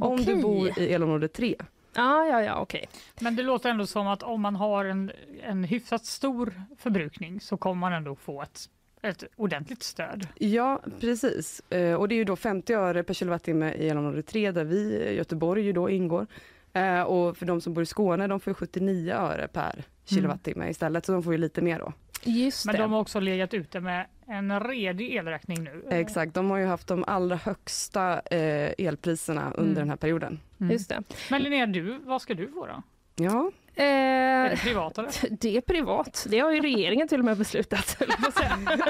[0.00, 0.24] Om Okej.
[0.24, 1.54] du bor i elområde 3.
[1.94, 2.88] Ja, ja, ja, okej.
[3.20, 7.56] Men det låter ändå som att om man har en, en hyfsat stor förbrukning så
[7.56, 8.68] kommer man ändå få ett,
[9.02, 10.26] ett ordentligt stöd.
[10.38, 11.60] Ja, precis.
[11.70, 15.02] Eh, och det är ju då 50 öre per kilowattimme i elområde 3 där vi,
[15.06, 16.26] eh, Göteborg, ju då ingår.
[16.72, 20.70] Eh, och för de som bor i Skåne, de får ju 79 öre per kilowattimme
[20.70, 21.92] istället, så de får ju lite mer då.
[22.24, 22.80] Just Men det.
[22.82, 25.84] de har också legat ute med en redig elräkning nu.
[25.90, 29.74] Exakt, de har ju haft de allra högsta elpriserna under Mm.
[29.74, 30.40] den här perioden.
[30.60, 30.72] Mm.
[30.72, 31.02] Just det.
[31.30, 32.82] Men Linnea, du, vad ska du få då?
[33.16, 35.10] Ja, Är Eh, det privat eller?
[35.40, 36.26] det är privat.
[36.30, 37.96] Det har ju regeringen till och med beslutat.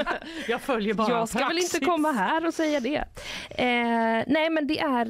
[0.49, 1.75] jag följer bara jag ska väl praxis.
[1.75, 2.97] inte komma här och säga det.
[3.51, 5.05] Eh, nej men det är,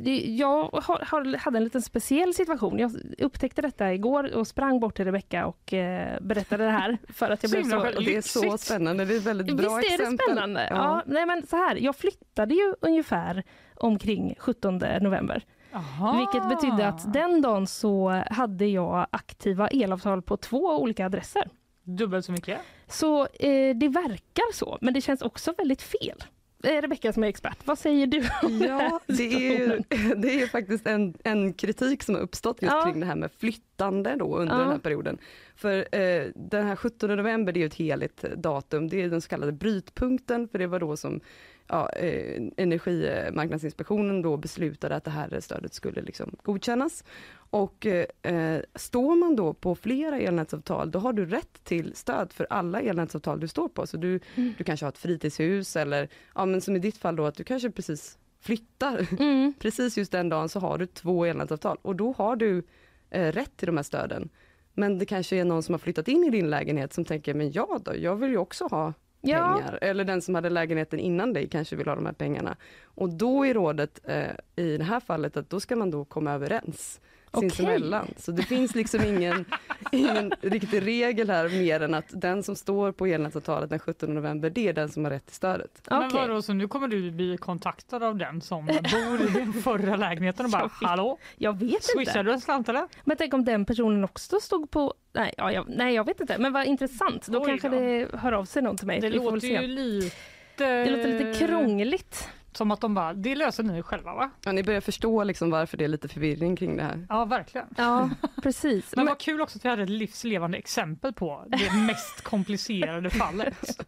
[0.00, 2.78] det, jag har, har, hade en liten speciell situation.
[2.78, 7.30] Jag upptäckte detta igår och sprang bort till Rebecka och eh, berättade det här för
[7.30, 7.78] att jag blev så...
[7.96, 10.26] och det är så spännande, det är väldigt bra Visst är det exempel.
[10.26, 10.66] spännande?
[10.70, 11.02] Ja.
[11.06, 13.42] nej men så här, jag flyttade ju ungefär
[13.74, 15.44] omkring 17 november.
[15.74, 16.18] Aha.
[16.18, 21.48] Vilket betydde att den dagen så hade jag aktiva elavtal på två olika adresser.
[21.82, 22.60] Dubbelt så mycket?
[22.86, 26.24] Så eh, det verkar så, men det känns också väldigt fel.
[26.64, 28.18] Eh, Rebecka som är expert, vad säger du?
[28.42, 29.82] om Ja, det är ju,
[30.16, 32.82] det är ju faktiskt en, en kritik som har uppstått just Ja.
[32.84, 34.60] kring det här med flyttande då under Ja.
[34.60, 35.18] den här perioden.
[35.56, 39.20] För eh, den här 17 november, det är ju ett heligt datum, det är den
[39.20, 41.20] så kallade brytpunkten, för det var då som
[41.68, 47.04] ja, eh, Energimarknadsinspektionen då beslutade att det här stödet skulle liksom godkännas.
[47.34, 52.46] Och eh, står man då på flera elnätsavtal, då har du rätt till stöd för
[52.50, 53.86] alla elnätsavtal du står på.
[53.86, 57.26] Så du, du kanske har ett fritidshus eller, ja men som i ditt fall då,
[57.26, 59.06] att du kanske precis flyttar.
[59.20, 59.54] Mm.
[59.58, 62.62] Precis just den dagen så har du två elnätsavtal och då har du
[63.10, 64.28] eh, rätt till de här stöden.
[64.72, 67.52] Men det kanske är någon som har flyttat in i din lägenhet som tänker, men
[67.52, 68.92] ja då, jag vill ju också ha
[69.24, 69.78] Ja, pengar.
[69.80, 72.56] Eller den som hade lägenheten innan dig kanske vill ha de här pengarna.
[72.84, 76.32] Och då är rådet eh, i det här fallet att då ska man då komma
[76.32, 77.00] överens.
[77.40, 78.06] Sinsemellan.
[78.16, 79.44] Så det finns liksom ingen,
[79.92, 84.50] ingen riktig regel här mer än att den som står på elnätsavtalet den 17 november,
[84.50, 85.70] det är den som har rätt till stödet.
[85.90, 86.20] Men Okej.
[86.20, 90.44] vadå, så nu kommer du bli kontaktad av den som bor i den förra lägenheten
[90.46, 92.22] och bara Jag hallå, Jag vet swishar inte.
[92.22, 92.88] du en slant eller?
[93.04, 94.94] Men tänk om den personen också stod på...
[95.12, 96.38] Nej, ja, jag, nej jag vet inte.
[96.38, 97.26] Men vad intressant.
[97.26, 97.74] Då Oj kanske då.
[97.80, 99.00] det hör av sig någon till mig.
[99.00, 100.14] Det låter ju lite...
[100.56, 102.28] Det låter lite krångligt.
[102.56, 104.30] Som att de bara, det löser ni själva va?
[104.44, 107.06] Ja, ni börjar förstå liksom varför det är lite förvirring kring det här.
[107.08, 107.66] Ja verkligen.
[107.76, 108.10] Ja,
[108.42, 108.96] precis.
[108.96, 113.10] Men Men, vad kul också att vi hade ett livslevande exempel på det mest komplicerade
[113.10, 113.86] fallet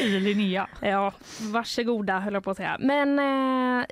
[0.00, 0.68] i Linnea.
[0.80, 1.12] ja,
[1.52, 2.76] varsågoda höll jag på att säga.
[2.80, 3.86] Men eh,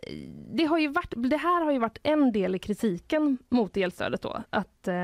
[0.53, 4.23] det, har ju varit, det här har ju varit en del i kritiken mot elstödet
[4.23, 4.43] då.
[4.51, 4.95] Att eh,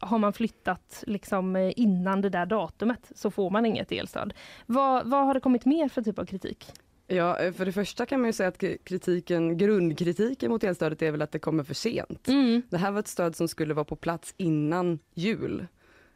[0.00, 4.34] har man flyttat liksom innan det där datumet så får man inget elstöd.
[4.66, 6.72] Vad, vad har det kommit mer för typ av kritik?
[7.10, 11.10] Ja, eh, för det första kan man ju säga att kritiken, grundkritiken mot elstödet är
[11.10, 12.28] väl att det kommer för sent.
[12.28, 12.62] Mm.
[12.70, 15.66] Det här var ett stöd som skulle vara på plats innan jul.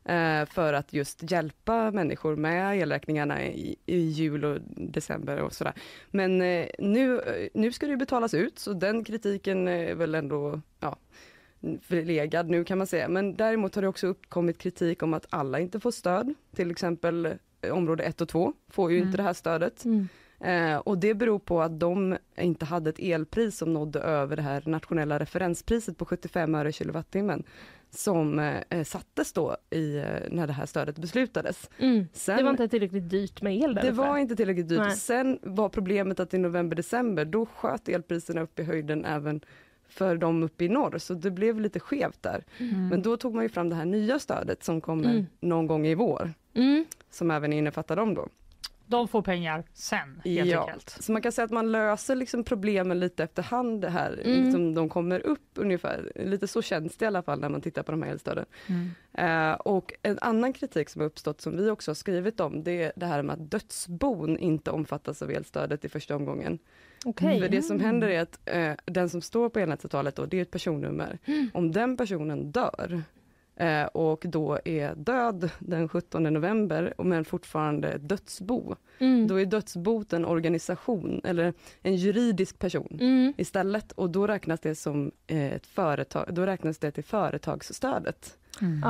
[0.05, 5.73] Eh, för att just hjälpa människor med elräkningarna i, i jul och december och sådär.
[6.11, 7.21] Men eh, nu,
[7.55, 10.97] nu ska det ju betalas ut så den kritiken är väl ändå ja,
[11.83, 13.09] förlegad nu kan man säga.
[13.09, 16.35] Men däremot har det också uppkommit kritik om att alla inte får stöd.
[16.57, 17.35] Till exempel
[17.71, 19.09] område 1 och 2 får ju Mm.
[19.09, 19.85] inte det här stödet.
[19.85, 20.09] Mm.
[20.45, 24.43] Eh, och det beror på att de inte hade ett elpris som nådde över det
[24.43, 27.43] här nationella referenspriset på 75 öre kilowattimmen
[27.91, 31.71] som eh, sattes då i, eh, när det här stödet beslutades.
[31.79, 32.07] Mm.
[32.13, 34.79] Sen, Det var inte tillräckligt dyrt med el det var inte tillräckligt dyrt.
[34.81, 34.97] Nej.
[34.97, 39.41] Sen var problemet att i november-december då sköt elpriserna upp i höjden även
[39.89, 42.45] för dem uppe i norr, så det blev lite skevt där.
[42.59, 42.89] Mm.
[42.89, 45.27] Men då tog man ju fram det här nya stödet som kommer Mm.
[45.41, 46.85] någon gång i vår, Mm.
[47.11, 48.29] som även innefattar dem då.
[48.93, 50.61] De får pengar sen helt Ja.
[50.61, 50.91] enkelt.
[51.01, 54.43] Så man kan säga att man löser liksom problemen lite efterhand det här, Mm.
[54.45, 56.13] liksom de kommer upp ungefär.
[56.15, 58.45] Lite så känns det i alla fall när man tittar på de här elstöden.
[58.67, 58.91] Mm.
[59.51, 62.83] Eh, och en annan kritik som har uppstått som vi också har skrivit om, det
[62.83, 66.59] är det här med att dödsbon inte omfattas av elstödet i första omgången.
[67.05, 67.41] Okej.
[67.41, 70.43] För det som händer är att eh, den som står på elnätsavtalet då, det är
[70.43, 71.19] ett personnummer.
[71.25, 71.51] Mm.
[71.55, 73.03] Om den personen dör
[73.57, 79.27] eh, och då är död den 17 november men fortfarande dödsbo, Mm.
[79.29, 83.33] då är dödsbot en organisation eller en juridisk person Mm.
[83.37, 88.39] istället och då räknas det som eh, ett företag, då räknas det till företagsstödet.
[88.61, 88.83] Mm.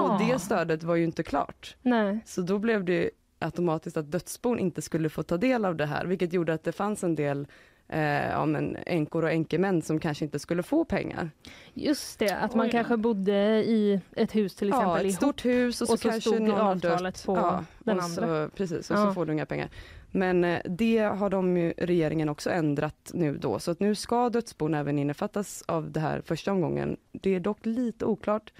[0.00, 1.76] Och det stödet var ju inte klart.
[1.82, 2.18] Nej.
[2.26, 6.04] Så då blev det automatiskt att dödsbon inte skulle få ta del av det här,
[6.06, 7.46] vilket gjorde att det fanns en del
[7.94, 11.30] eh, ja, men änkor och änkemän som kanske inte skulle få pengar.
[11.74, 15.16] Just det, att man Oj kanske bodde i ett hus till exempel ja, ett ihop.
[15.16, 17.22] stort hus och så, och så kanske stod någon har dött.
[17.26, 18.46] på ja, den och andra.
[18.46, 19.06] Så, precis, och Ja.
[19.06, 19.68] så får du inga pengar.
[20.10, 24.28] Men eh, det har de ju, regeringen också ändrat nu då, så att nu ska
[24.30, 26.96] dödsbon även innefattas av det här första omgången.
[27.12, 28.52] Det är dock lite oklart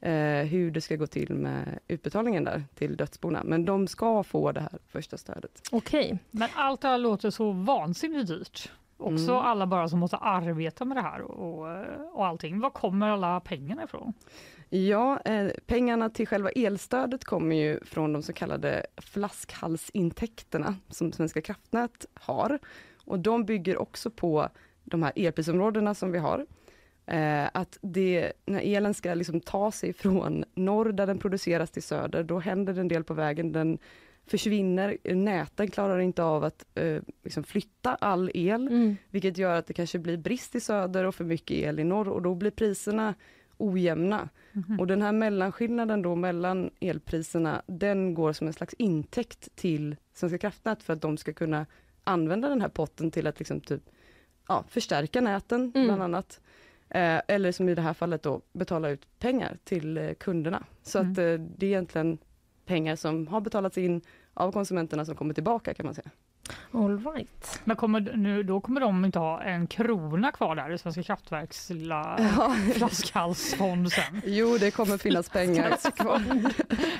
[0.00, 0.12] eh,
[0.42, 4.60] hur det ska gå till med utbetalningen där till dödsborna, men de ska få det
[4.60, 5.62] här första stödet.
[5.70, 6.18] Okej.
[6.30, 8.70] Men allt det här låter så vansinnigt dyrt.
[9.00, 9.44] Också Mm.
[9.44, 11.68] alla bara som måste arbeta med det här och,
[12.12, 12.60] och allting.
[12.60, 14.12] Var kommer alla pengarna ifrån?
[14.68, 21.40] Ja, eh, pengarna till själva elstödet kommer ju från de så kallade flaskhalsintäkterna som Svenska
[21.40, 22.58] kraftnät har.
[23.04, 24.48] Och de bygger också på
[24.84, 26.46] de här elprisområdena som vi har.
[27.06, 31.82] Eh, att det, när elen ska liksom ta sig från norr där den produceras till
[31.82, 33.52] söder, då händer det en del på vägen.
[33.52, 33.78] Den
[34.30, 38.96] försvinner, näten klarar inte av att eh, liksom flytta all el, Mm.
[39.10, 42.08] vilket gör att det kanske blir brist i söder och för mycket el i norr
[42.08, 43.14] och då blir priserna
[43.56, 44.28] ojämna.
[44.52, 44.80] Mhm.
[44.80, 50.38] Och den här mellanskillnaden då mellan elpriserna, den går som en slags intäkt till Svenska
[50.38, 51.66] kraftnät för att de ska kunna
[52.04, 53.82] använda den här potten till att liksom typ,
[54.48, 55.86] ja, förstärka näten Mm.
[55.86, 56.40] bland annat.
[56.88, 60.64] Eh, eller som i det här fallet då betala ut pengar till eh, kunderna.
[60.82, 61.12] Så Mm.
[61.12, 61.24] att eh,
[61.58, 62.18] det är egentligen
[62.66, 64.00] pengar som har betalats in
[64.40, 66.10] av konsumenterna som kommer tillbaka kan man säga.
[66.72, 67.60] All right.
[67.64, 71.70] Men kommer, nu, då kommer de inte ha en krona kvar där i Svenska kraftverks
[71.70, 72.54] lilla Ja.
[72.74, 74.20] flaskhalsfond sen?
[74.24, 76.22] Jo, det kommer finnas pengar kvar.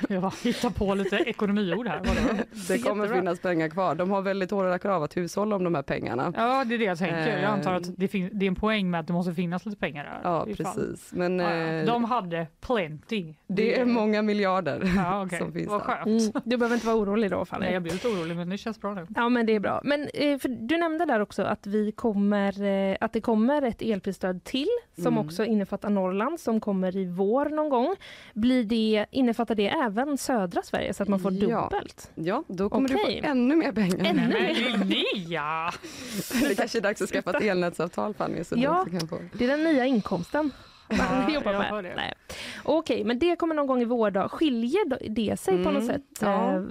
[0.09, 1.97] Jag hittar på lite ekonomiord här.
[1.97, 2.41] Vadå?
[2.67, 3.21] Det kommer Jättebra.
[3.21, 3.95] finnas pengar kvar.
[3.95, 6.33] De har väldigt hårda krav att hushålla om de här pengarna.
[6.35, 7.37] Ja, det är det jag tänker.
[7.37, 7.77] Jag antar Eh.
[7.77, 10.19] att det, fin- det är en poäng med att det måste finnas lite pengar där.
[10.23, 11.11] Ja, precis.
[11.13, 11.73] Men Ja, ja.
[11.73, 13.33] eh, De hade plenty.
[13.47, 15.39] det är många miljarder ja, okej.
[15.39, 15.85] som finns Vad där.
[15.85, 16.07] skönt.
[16.35, 16.41] Mm.
[16.45, 17.65] Du behöver inte vara orolig då Fanny.
[17.65, 19.07] Nej, jag blir lite orolig men det känns bra nu.
[19.15, 19.81] Ja men det är bra.
[19.83, 22.61] Men eh, du nämnde där också att vi kommer
[22.91, 25.25] eh, att det kommer ett elprisstöd till som Mm.
[25.25, 27.95] också innefattar Norrland som kommer i vår någon gång.
[28.33, 31.69] Blir det, innefattar det även södra Sverige så att man får Ja.
[31.71, 32.11] dubbelt?
[32.15, 33.15] Ja, då kommer Okej.
[33.15, 34.05] du få ännu mer pengar.
[34.05, 34.53] Ännu men
[34.89, 35.71] Linnea!
[36.49, 38.85] Det kanske är dags att skaffa ett elnätsavtal Fanny, så Ja.
[39.33, 40.51] Det är den nya inkomsten.
[40.97, 41.83] Man jobbar med.
[41.83, 41.95] det.
[41.95, 42.13] Nej.
[42.63, 44.31] Okej, men det kommer någon gång i vår dag.
[44.31, 46.55] Skiljer det sig på något Mm, sätt ja.
[46.55, 46.61] eh,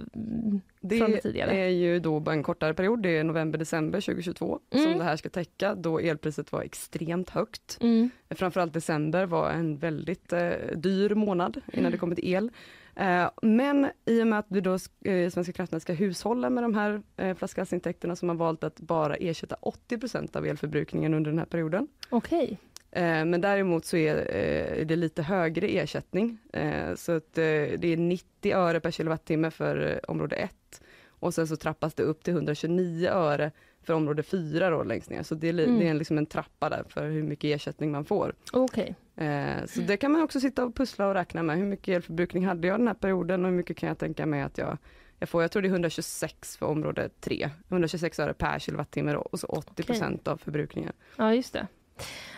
[0.81, 1.57] Det från det tidigare?
[1.57, 4.85] är ju då bara en kortare period, det är november-december 2022 Mm.
[4.85, 7.79] som det här ska täcka, då elpriset var extremt högt.
[7.81, 8.11] Mm.
[8.31, 11.93] Framförallt december var en väldigt eh, dyr månad innan Mm.
[11.93, 12.51] det kommer till el.
[12.97, 14.73] Eh, men i och med att vi då,
[15.05, 19.15] eh, Svenska kraftnät ska hushålla med de här eh, flaskhalsintäkterna som har valt att bara
[19.15, 21.89] ersätta 80% av elförbrukningen under den här perioden.
[22.11, 22.59] Okej.
[22.93, 26.39] Eh, men däremot så är eh, det lite högre ersättning.
[26.53, 31.57] Eh, så att det är 90 öre per kilowattimme för område 1 och sen så
[31.57, 33.51] trappas det upp till 129 öre
[33.83, 35.23] för område 4 då längst ner.
[35.23, 35.79] Så det är, Mm.
[35.79, 38.35] det är liksom en trappa där för hur mycket ersättning man får.
[39.17, 41.57] Eh, så det kan man också sitta och pussla och räkna med.
[41.57, 44.43] Hur mycket elförbrukning hade jag den här perioden och hur mycket kan jag tänka mig
[44.43, 44.79] att jag,
[45.19, 45.43] jag får?
[45.43, 47.51] Jag tror det är 126 för område 3.
[47.69, 50.93] 126 öre per kilowattimme då, och så 80 procent av förbrukningen.
[51.17, 51.67] Ja, just det.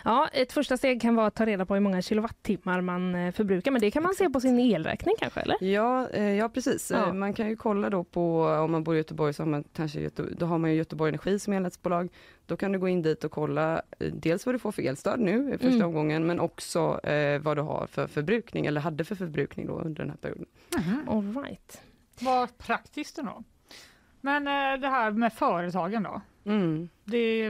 [0.05, 3.31] Ja, ett första steg kan vara att ta reda på hur många kilowattimmar man eh,
[3.31, 5.63] förbrukar, men det kan man se på sin elräkning kanske, eller?
[5.63, 6.91] Ja, eh, ja precis.
[6.91, 7.07] Ja.
[7.07, 9.63] Eh, Man kan ju kolla då på, om man bor i Göteborg så har man
[9.73, 12.09] kanske Göte, då har man ju Göteborg Energi som elnätsbolag.
[12.45, 13.81] Då kan du gå in dit och kolla
[14.13, 15.87] dels vad du får för elstöd nu i första Mm.
[15.87, 20.01] omgången, men också eh, vad du har för förbrukning, eller hade för förbrukning då under
[20.03, 20.45] den här perioden.
[20.77, 21.09] Mhm.
[21.09, 21.81] All right.
[22.19, 23.43] Vad praktiskt ändå.
[24.21, 26.21] Men eh, det här med företagen då?
[26.45, 26.89] Mm.
[27.03, 27.49] Det,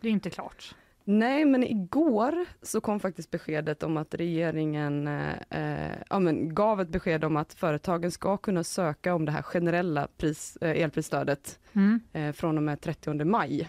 [0.00, 0.74] det är inte klart.
[1.04, 6.80] Nej, men igår så kom faktiskt beskedet om att regeringen eh, eh, ja, men gav
[6.80, 11.58] ett besked om att företagen ska kunna söka om det här generella pris, eh, elprisstödet
[11.72, 12.00] Mm.
[12.12, 13.68] eh, från och med 30 maj.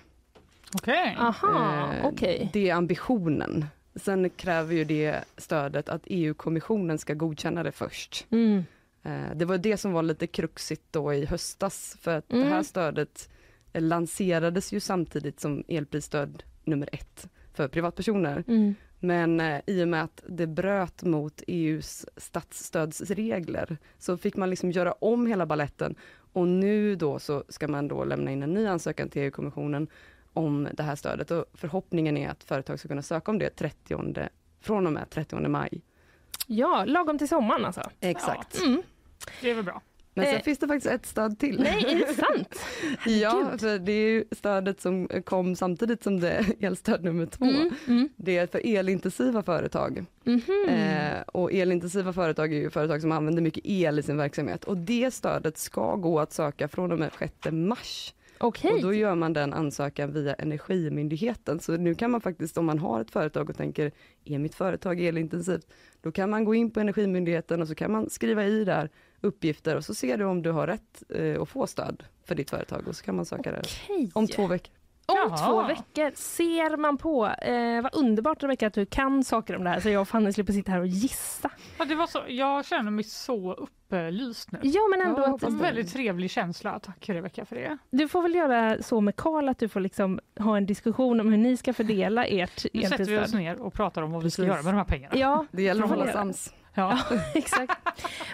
[0.75, 1.15] Okej.
[1.19, 2.49] Aha, Eh, okej.
[2.53, 3.65] Det är ambitionen.
[3.95, 8.25] Sen kräver ju det stödet att EU-kommissionen ska godkänna det först.
[8.29, 8.63] Mm.
[9.03, 12.45] Eh, Det var det som var lite kruxigt då i höstas, för att det här
[12.51, 12.63] Mm.
[12.63, 13.29] stödet
[13.73, 18.43] lanserades ju samtidigt som elprisstöd nummer ett för privatpersoner.
[18.47, 18.75] Mm.
[18.99, 24.71] Men eh, i och med att det bröt mot EUs statsstödsregler så fick man liksom
[24.71, 25.95] göra om hela balletten
[26.33, 29.87] och nu då så ska man då lämna in en ny ansökan till EU-kommissionen
[30.33, 34.29] om det här stödet och förhoppningen är att företag ska kunna söka om det 30,
[34.61, 35.81] från och med 30 maj.
[36.47, 37.89] Ja, lagom till sommaren alltså.
[37.99, 38.59] Exakt.
[38.59, 38.81] Mm.
[39.41, 39.81] Det är väl bra.
[40.13, 41.59] Men sen Eh, finns det faktiskt ett stöd till.
[41.59, 42.59] Nej, är det sant?
[43.21, 47.45] ja, för det är ju stödet som kom samtidigt som det elstöd nummer två.
[47.45, 47.73] Mm.
[47.87, 48.09] Mm.
[48.15, 50.05] Det är för elintensiva företag.
[50.23, 50.69] Mhm.
[50.69, 54.77] Eh, och elintensiva företag är ju företag som använder mycket el i sin verksamhet och
[54.77, 58.13] det stödet ska gå att söka från och med 6 mars.
[58.37, 58.73] Okej.
[58.73, 61.59] Och då gör man den ansökan via Energimyndigheten.
[61.59, 63.91] Så nu kan man faktiskt, om man har ett företag och tänker,
[64.25, 65.67] är mitt företag elintensivt?
[66.01, 68.89] Då kan man gå in på Energimyndigheten och så kan man skriva i där
[69.23, 72.49] uppgifter och så ser du om du har rätt eh, att få stöd för ditt
[72.49, 74.11] företag och så kan man söka det Okej.
[74.13, 74.73] om två veckor.
[75.05, 75.37] Om Jaha.
[75.37, 77.27] två veckor ser man på.
[77.27, 80.33] Eh, vad underbart Rebecka att du kan saker om det här så jag och Fanny
[80.33, 81.49] slipper sitta här och gissa.
[81.79, 84.59] Ja, det var så, jag känner mig så upplyst nu.
[84.63, 85.63] Ja men ändå Ja, Det en det.
[85.63, 86.79] väldigt trevlig känsla.
[86.79, 87.77] Tack Rebecka för det.
[87.89, 91.29] du får väl göra så med Karl att du får liksom ha en diskussion om
[91.29, 94.31] hur ni ska fördela ert Nu sätter vi oss ner och pratar om vad vi
[94.31, 94.53] ska Precis.
[94.53, 95.15] göra med de här pengarna.
[95.17, 96.13] Ja, Det gäller att hålla göra.
[96.13, 96.53] sams.
[96.73, 96.99] Ja.
[97.33, 97.73] exakt.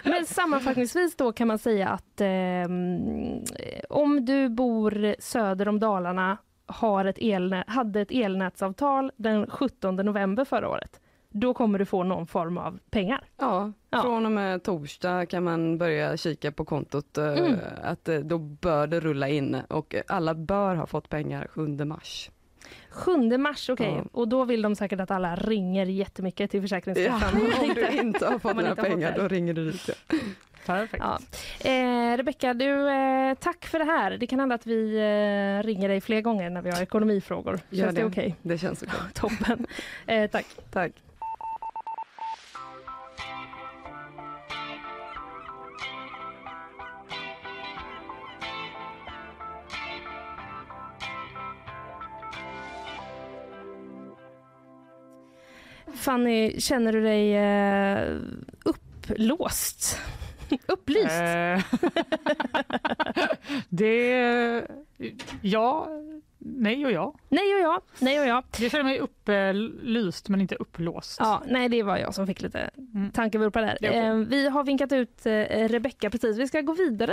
[0.04, 3.44] Men sammanfattningsvis då kan man säga att ehm,
[3.88, 6.36] om du bor söder om Dalarna
[6.66, 12.02] har ett elnät, hade ett elnätsavtal den 17 november förra året, då kommer du få
[12.02, 13.24] någon form av pengar.
[13.36, 14.02] Ja, Ja.
[14.02, 17.18] från och med torsdag kan man börja kika på kontot.
[17.18, 17.56] eh, Mm.
[17.82, 22.30] Att eh, då bör det rulla in och alla bör ha fått pengar 7 mars.
[22.90, 23.94] 7 mars, okej.
[23.96, 24.04] Ja.
[24.12, 27.40] Och då vill de säkert att alla ringer jättemycket till Försäkringskassan.
[27.60, 29.88] om du inte har fått några pengar då ringer du dit.
[30.08, 30.16] Ja.
[30.66, 31.04] Perfekt.
[31.04, 31.18] Ja.
[31.70, 34.10] Eh, Rebecka, du, eh, tack för det här.
[34.10, 37.60] Det kan hända att vi eh, ringer dig fler gånger när vi har ekonomifrågor.
[37.70, 38.06] Gör Känns det det.
[38.06, 38.36] okej?
[38.42, 38.94] Det känns okej.
[39.14, 39.66] Toppen.
[40.06, 40.46] Eh, tack.
[40.70, 40.92] Tack.
[56.00, 58.16] Fanny, känner du dig eh,
[58.64, 59.98] upplåst?
[60.66, 61.10] Upplyst?
[61.10, 61.64] Eh,
[63.68, 64.66] det...
[65.42, 65.88] Ja,
[66.38, 67.14] nej och ja.
[67.28, 68.42] Nej och ja, nej och ja.
[68.58, 71.16] Jag känner mig upplyst men inte upplåst.
[71.20, 73.10] Ja, nej, det var jag som fick lite Mm.
[73.10, 73.78] tankevurpa där.
[73.82, 76.38] Eh, vi har vinkat ut eh, Rebecka precis.
[76.38, 77.12] Vi ska gå vidare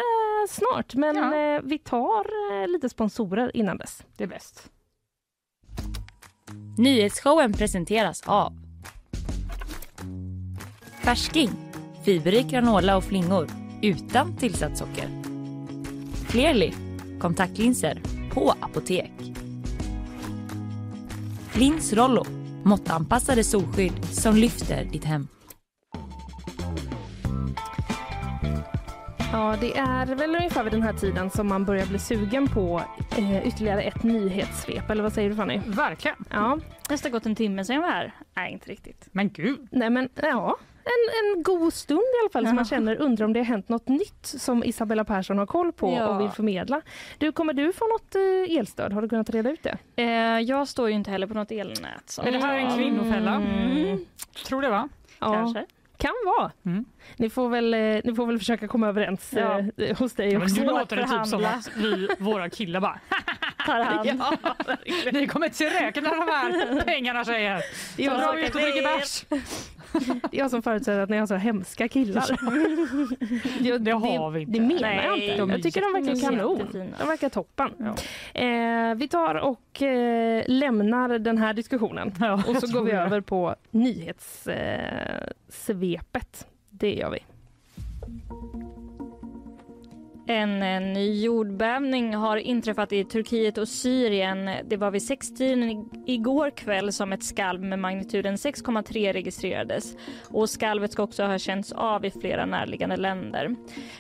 [0.50, 1.36] snart, men Ja.
[1.56, 4.04] eh, vi tar lite sponsorer innan dess.
[4.18, 4.70] Det är bäst.
[6.78, 8.54] Nyhetsshowen presenteras av
[11.08, 11.50] Färsking,
[12.06, 13.48] fiberrik granola och flingor
[13.82, 15.10] utan tillsatt socker.
[16.30, 16.74] Clearly,
[17.20, 18.02] kontaktlinser
[18.32, 19.12] på apotek.
[21.54, 22.26] Lins Rollo,
[22.64, 25.28] Måttanpassade solskydd som lyfter ditt hem.
[29.32, 32.82] Ja, det är väl ungefär vid den här tiden som man börjar bli sugen på
[33.18, 34.90] eh, ytterligare ett nyhetssvep.
[34.90, 35.62] Eller vad säger du Fanny?
[35.66, 36.18] Verkligen.
[36.30, 36.60] Ja.
[36.90, 38.14] Nästan gått en timme sen jag var här.
[38.36, 39.10] Nej, inte riktigt.
[39.12, 39.68] Men gud.
[39.72, 40.58] Nej, men ja.
[40.88, 43.70] En, en god stund i alla fall som man känner undrar om det har hänt
[43.70, 46.08] något nytt som Isabella Persson har koll på Ja.
[46.08, 46.82] och vill förmedla.
[47.18, 48.94] Du, kommer du få något eh, elstöd?
[48.94, 49.78] Har du kunnat reda ut det?
[49.96, 52.04] Eh, jag står ju inte heller på något elnät.
[52.06, 52.22] Så.
[52.22, 53.36] Är det här en kvinnofälla?
[53.36, 54.06] Mm.
[54.48, 54.90] Tror det va?
[55.20, 55.66] Ja, Kanske.
[55.98, 56.52] kan vara.
[56.66, 56.86] Mm.
[57.18, 59.60] Ni, får väl, eh, ni får väl försöka komma överens Ja.
[59.78, 60.62] eh, hos dig Ja, men också.
[60.62, 63.00] nu låter det typ som att vi, våra killar bara
[63.66, 64.10] Tar hand.
[65.14, 67.62] Ni kommer inte räkna de här pengarna tjejer.
[67.96, 69.26] Så Jag drar vi ut och dricker bärs.
[70.32, 72.26] Jag som förutsätter att ni har så hemska killar.
[73.62, 74.52] Jag, Det har vi inte.
[74.52, 75.38] Det menar Nej, jag inte.
[75.38, 76.58] de är jag tycker de verkar kanon.
[76.58, 76.98] Jättefina.
[77.00, 77.70] De verkar toppen.
[77.80, 77.96] Ja.
[78.42, 82.98] Eh, vi tar och eh, lämnar den här diskussionen Ja, och så går vi det.
[82.98, 85.28] över på nyhetssvepet.
[85.28, 86.48] Eh, svepet.
[86.70, 87.20] det gör vi.
[90.30, 94.50] En eh, ny jordbävning har inträffat i Turkiet och Syrien.
[94.66, 99.96] Det var vid sextiden i- igår kväll som ett skalv med magnituden 6,3 registrerades.
[100.30, 103.56] Och skalvet ska också ha känts av i flera närliggande länder.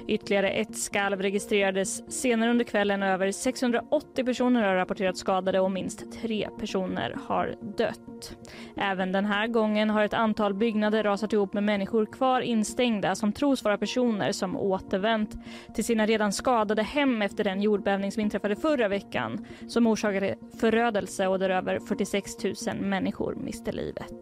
[0.08, 3.04] Ytterligare ett skalv registrerades senare under kvällen.
[3.04, 8.38] Över 680 personer har rapporterats skadade och minst tre personer har dött.
[8.78, 13.32] Även den här gången har ett antal byggnader rasat ihop med människor kvar instängda som
[13.34, 15.36] tros vara personer som återvänt
[15.76, 21.28] till sina redan skadade hem efter den jordbävning som inträffade förra veckan som orsakade förödelse
[21.28, 24.14] och där över 46 000 människor miste livet.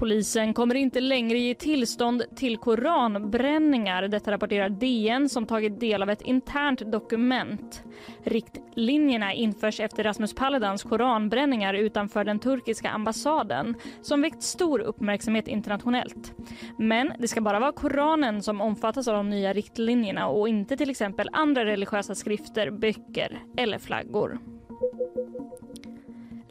[0.00, 4.08] Polisen kommer inte längre ge tillstånd till koranbränningar.
[4.08, 7.82] Detta rapporterar DN som tagit del av ett internt dokument.
[8.24, 16.34] Riktlinjerna införs efter Rasmus Paludans koranbränningar utanför den turkiska ambassaden som väckt stor uppmärksamhet internationellt.
[16.78, 20.90] Men det ska bara vara Koranen som omfattas av de nya riktlinjerna och inte till
[20.90, 24.38] exempel andra religiösa skrifter, böcker eller flaggor.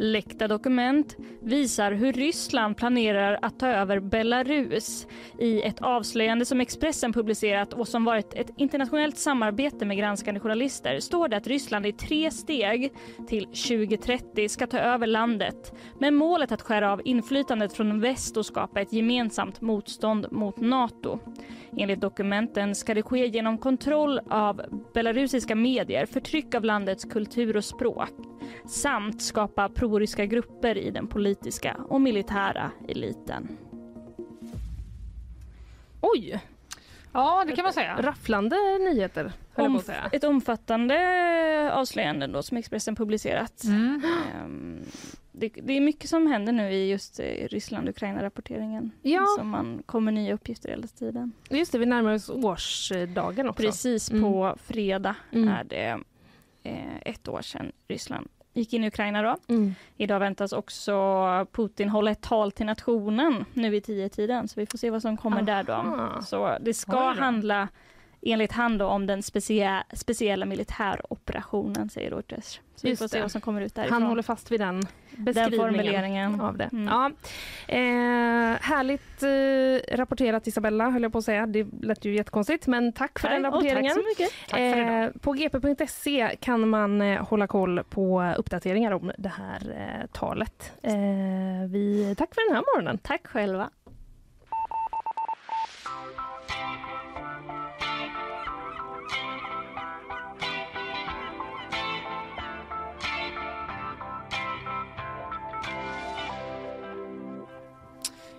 [0.02, 5.08] Läckta dokument visar hur Ryssland planerar att ta över Belarus.
[5.40, 11.00] I ett avslöjande som Expressen publicerat och som varit ett internationellt samarbete med granskande journalister
[11.00, 12.94] står det att Ryssland i tre steg
[13.28, 18.46] till 2030 ska ta över landet med målet att skära av inflytandet från väst och
[18.46, 21.20] skapa ett gemensamt motstånd mot Nato.
[21.78, 24.62] Enligt dokumenten ska det ske genom kontroll av
[24.94, 28.10] belarusiska medier, förtryck av landets kultur och språk
[28.68, 33.58] samt skapa proryska grupper i den politiska och militära eliten.
[36.02, 36.40] Oj,
[37.14, 38.02] Ja, det kan man säga.
[38.02, 39.32] rafflande nyheter.
[39.56, 40.10] Omf- att säga.
[40.12, 43.64] ett omfattande avslöjande då som Expressen publicerat.
[43.64, 44.02] Mm.
[44.36, 44.82] Ehm,
[45.32, 48.92] det, det är mycket som händer nu i just eh, Ryssland-Ukraina-rapporteringen.
[49.02, 49.26] Ja.
[49.38, 51.32] Som man kommer nya uppgifter hela tiden.
[51.50, 53.64] Just det, vi närmar oss årsdagen också.
[53.64, 54.24] Precis Mm.
[54.24, 55.50] på fredag Mm.
[55.50, 55.98] är det
[56.64, 59.22] eh, ett år sedan Ryssland gick in i Ukraina.
[59.22, 59.38] Då.
[59.48, 59.76] Mm.
[59.98, 60.94] Idag väntas också
[61.52, 65.02] Putin hålla ett tal till nationen nu i tio tiden så vi får se vad
[65.02, 65.74] som kommer där då.
[65.74, 66.22] Aha.
[66.22, 67.68] Så det ska handla
[68.22, 72.60] enligt han då, om den specia- speciella militäroperationen säger Reuters.
[72.76, 73.22] Så vi får se det.
[73.22, 73.94] vad som kommer ut därifrån.
[74.02, 76.42] Han håller fast vid den den beskrivningen formuleringen.
[76.42, 76.70] av det.
[76.74, 76.86] Mm.
[76.88, 77.12] Ja.
[77.68, 81.46] Eh, härligt eh, rapporterat Isabella, höll jag på att säga.
[81.46, 83.96] Det lät ju jättekonstigt, men tack för den Och rapporteringen.
[83.96, 84.30] tack så mycket.
[84.50, 85.04] Tack för idag.
[85.04, 90.72] Eh, på gp.se kan man eh, hålla koll på uppdateringar om det här eh, talet.
[90.84, 90.94] Eh,
[91.70, 92.98] vi, tack för den här morgonen.
[92.98, 93.70] Tack själva.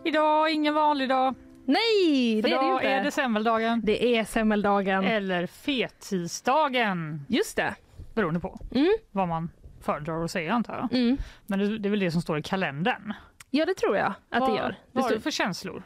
[0.04, 1.34] Idag ingen vanlig dag.
[1.64, 2.88] Nej, För det är det idag inte.
[2.88, 3.80] är det semmeldagen.
[3.84, 5.04] Det är semmeldagen.
[5.04, 7.26] Eller fettisdagen.
[7.28, 7.74] Just det.
[8.14, 8.88] Beroende på Mm.
[9.10, 11.00] vad man föredrar att säga antar jag.
[11.00, 11.18] Mm.
[11.46, 13.12] Men det, det är väl det som står i kalendern.
[13.50, 14.68] Ja, det tror jag att det gör.
[14.68, 15.82] Det Vad har står, du för känslor?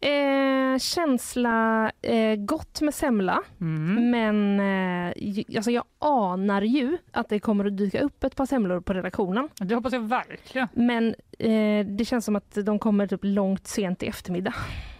[0.00, 3.42] Eh, känsla eh, gott med semla.
[3.60, 4.10] Mm.
[4.10, 4.60] Men
[5.08, 8.92] eh, alltså jag anar ju att det kommer att dyka upp ett par semlor på
[8.92, 9.48] redaktionen.
[9.58, 10.68] Det hoppas jag verkligen.
[10.72, 14.54] Men eh, det känns som att de kommer typ långt sent i eftermiddag.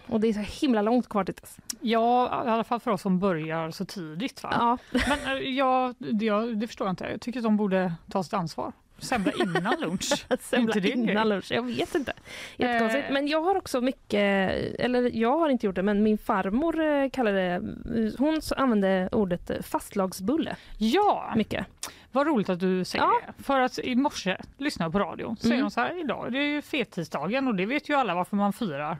[0.07, 1.57] Och det är så himla långt kvar till dess.
[1.81, 4.43] Ja, i alla fall för oss som börjar så tidigt.
[4.43, 4.49] Va?
[4.51, 4.77] Ja,
[5.09, 7.05] Men eh, ja, det, det förstår jag inte.
[7.05, 10.25] Jag tycker att de borde ta sitt ansvar Semla innan lunch?
[10.39, 12.13] Semla inte innan lunch, jag vet inte.
[12.57, 13.05] Jättekonstigt.
[13.07, 13.13] Eh.
[13.13, 17.09] Men jag har också mycket, eller jag har inte gjort det, men min farmor eh,
[17.09, 21.65] kallade det, hon använde ordet eh, fastlagsbulle Ja, mycket.
[22.11, 23.21] vad roligt att du säger Ja.
[23.37, 23.43] det.
[23.43, 25.63] För att i morse lyssnade på radio säger Mm.
[25.65, 28.53] de så här, idag det är ju fettisdagen och det vet ju alla varför man
[28.53, 28.97] firar.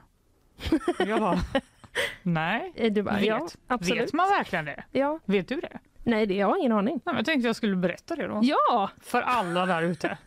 [1.06, 1.38] Jag bara,
[2.22, 2.72] nej.
[2.74, 3.26] Eh, Du bara, Vet,
[3.68, 4.84] ja, vet man verkligen det?
[4.92, 5.18] Ja.
[5.24, 5.78] Vet du det?
[6.08, 6.94] Nej, det, jag har ingen aning.
[6.94, 8.40] Nej, men jag tänkte jag skulle berätta det då.
[8.42, 10.18] Ja, För alla där ute.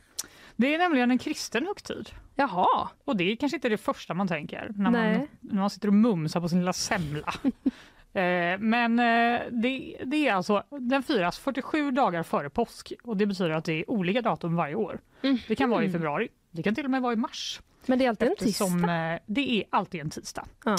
[0.55, 2.09] Det är nämligen en kristen högtid.
[2.35, 2.89] jaha.
[3.05, 5.93] Och det är kanske inte det första man tänker när, man, när man sitter och
[5.93, 7.33] mumsar på sin lilla semla.
[8.13, 13.25] eh, men eh, det, det är alltså, den firas 47 dagar före påsk och det
[13.25, 14.99] betyder att det är olika datum varje år.
[15.47, 17.61] Det kan vara i februari, det kan till och med vara i mars.
[17.85, 19.13] Men det är alltid en tisdag.
[19.13, 20.45] eh, det är alltid en tisdag.
[20.65, 20.77] Ja.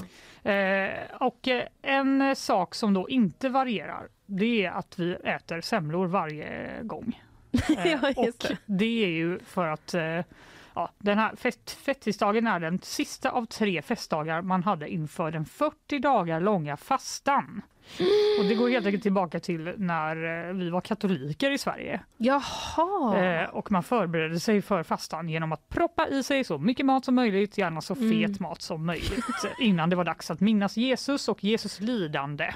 [0.50, 0.90] Eh,
[1.20, 1.48] och
[1.82, 4.08] en sak som då inte varierar
[4.38, 7.20] det är att vi äter semlor varje gång.
[7.78, 8.56] Eh, Ja, just och det.
[8.66, 10.20] det är ju för att eh,
[10.74, 15.44] ja, den här fest, fettisdagen är den sista av tre festdagar man hade inför den
[15.44, 17.62] 40 dagar långa fastan.
[18.38, 22.00] Och det går helt enkelt tillbaka till när eh, vi var katoliker i Sverige.
[22.16, 23.18] Jaha.
[23.24, 27.04] Eh, och man förberedde sig för fastan genom att proppa i sig så mycket mat
[27.04, 28.36] som möjligt, gärna så fet Mm.
[28.40, 32.52] mat som möjligt eh, innan det var dags att minnas Jesus och Jesus lidande.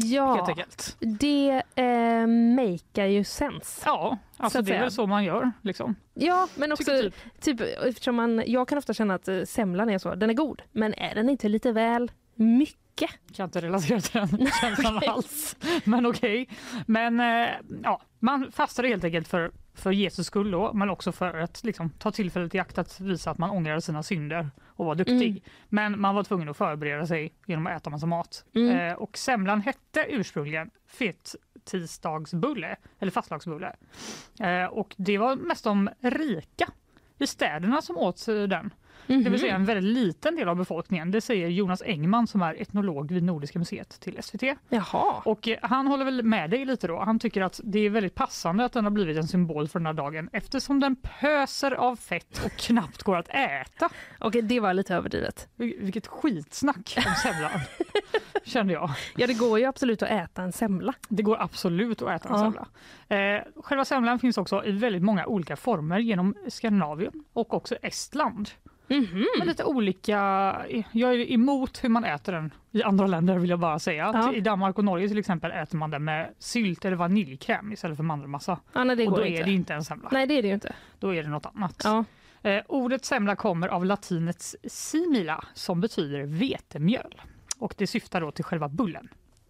[0.00, 0.56] Ja,
[1.00, 2.26] det eh,
[2.56, 3.82] makear ju sense.
[3.84, 5.52] Ja, Så alltså det är väl så man gör.
[5.62, 5.94] Liksom.
[6.14, 9.98] Ja, men också Tycker typ, eftersom man, jag kan ofta känna att eh, semlan är
[9.98, 13.10] så, den är god, men är den inte lite väl mycket?
[13.32, 15.08] Kan inte relatera till den känslan Okej.
[15.08, 15.56] alls.
[15.84, 16.48] Men okej.
[16.86, 17.48] Men eh,
[17.82, 21.90] ja, man fastade helt enkelt för, för Jesus skull då, men också för att liksom,
[21.90, 25.30] ta tillfället i akt att visa att man ångrade sina synder och var duktig.
[25.30, 25.40] Mm.
[25.68, 28.44] Men man var tvungen att förbereda sig genom att äta massa mat.
[28.54, 28.76] Mm.
[28.76, 33.76] Eh, och semlan hette ursprungligen fettisdagsbulle, eller fastlagsbulle.
[34.40, 36.68] Eh, och det var mest de rika
[37.18, 38.18] i städerna som åt
[39.08, 39.24] eh, den.
[39.24, 41.10] Det vill säga en väldigt liten del av befolkningen.
[41.10, 44.42] Det säger Jonas Engman som är etnolog vid Nordiska museet till SVT.
[44.68, 45.22] Jaha.
[45.24, 46.98] Och eh, han håller väl med dig lite då.
[47.00, 49.86] Han tycker att det är väldigt passande att den har blivit en symbol för den
[49.86, 53.88] här dagen eftersom den pöser av fett och knappt går att äta.
[54.18, 55.48] Okej, det var lite överdrivet.
[55.56, 57.50] Vil- Vilket skitsnack om semlan,
[58.44, 58.90] kände jag.
[59.16, 60.94] Ja, det går ju absolut att äta en semla.
[61.08, 62.40] Det går absolut att äta en Ja.
[62.40, 62.66] semla.
[63.36, 68.50] Eh, själva semlan finns också i väldigt många olika former genom Skandinavien och också Estland.
[68.88, 69.26] Mhm.
[69.38, 70.16] Med lite olika,
[70.92, 74.10] jag är emot hur man äter den i andra länder vill jag bara säga.
[74.14, 74.34] Ja.
[74.34, 78.04] I Danmark och Norge till exempel äter man den med sylt eller vaniljkräm istället för
[78.04, 78.58] mandelmassa.
[78.72, 79.40] Ja, nej, det och går då inte.
[79.42, 80.74] är det inte en semla, Nej, det är det inte.
[80.98, 81.82] då är det något annat.
[81.84, 82.04] Ja.
[82.42, 87.20] Eh, ordet semla kommer av latinets simila som betyder vetemjöl.
[87.58, 89.08] Och det syftar då till själva bullen.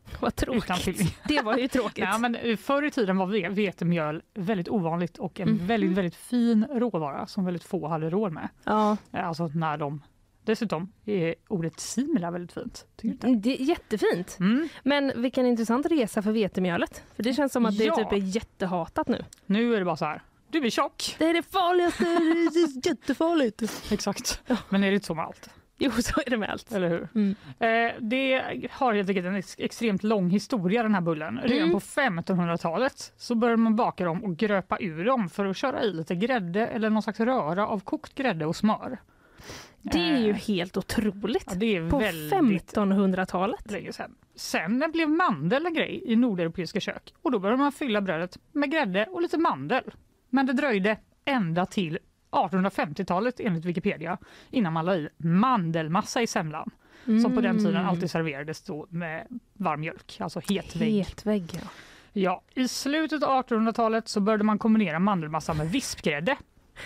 [0.21, 1.19] Vad tråkigt.
[1.29, 1.99] Det var ju tråkigt.
[2.13, 5.67] Ja, men eh, förr i tiden var ve- vetemjöl väldigt ovanligt och en Mhm.
[5.67, 8.49] väldigt, väldigt fin råvara som väldigt få hade råd med.
[8.65, 10.03] Ja, Eh, Alltså när de
[10.45, 12.87] Dessutom är ordet simila väldigt fint.
[13.03, 13.27] Inte?
[13.27, 14.37] det är jättefint.
[14.41, 14.69] Mm.
[14.83, 17.03] Men vilken intressant resa för vetemjölet.
[17.17, 17.95] För det känns som att det Ja.
[17.97, 19.25] typ är jättehatat nu.
[19.47, 20.23] Nu är det bara så här.
[20.51, 21.17] Du är tjock.
[21.19, 23.63] Det är det farligaste, det är jättefarligt.
[23.93, 24.43] Exakt.
[24.69, 25.51] Men är det inte så med allt?
[25.81, 26.73] Jo, så är det med allt.
[26.73, 27.09] Eller hur?
[27.15, 27.35] Mm.
[27.59, 31.41] Eh, det har helt enkelt en ex- extremt lång historia den här bullen.
[31.43, 31.73] Redan Mm.
[31.73, 35.93] på 1500-talet så började man baka dem och gröpa ur dem för att köra i
[35.93, 38.99] lite grädde eller någon slags röra av kokt grädde och smör.
[39.83, 41.45] Det är ju Eh, helt otroligt.
[41.47, 43.71] ja, det är På väldigt 1500-talet.
[43.71, 44.15] länge sedan.
[44.35, 48.71] Sen blev mandel en grej i nordeuropeiska kök och då började man fylla brödet med
[48.71, 49.85] grädde och lite mandel.
[50.31, 51.99] Men det dröjde ända till
[52.31, 54.19] 1850-talet enligt Wikipedia
[54.51, 56.71] innan man la i mandelmassa i semlan
[57.23, 57.87] som på den tiden Mm.
[57.89, 61.05] alltid serverades då med varm mjölk, alltså het vägg.
[61.05, 61.69] Het vägg, ja.
[62.13, 66.37] Ja, I slutet av 1800-talet så började man kombinera mandelmassa med vispgrädde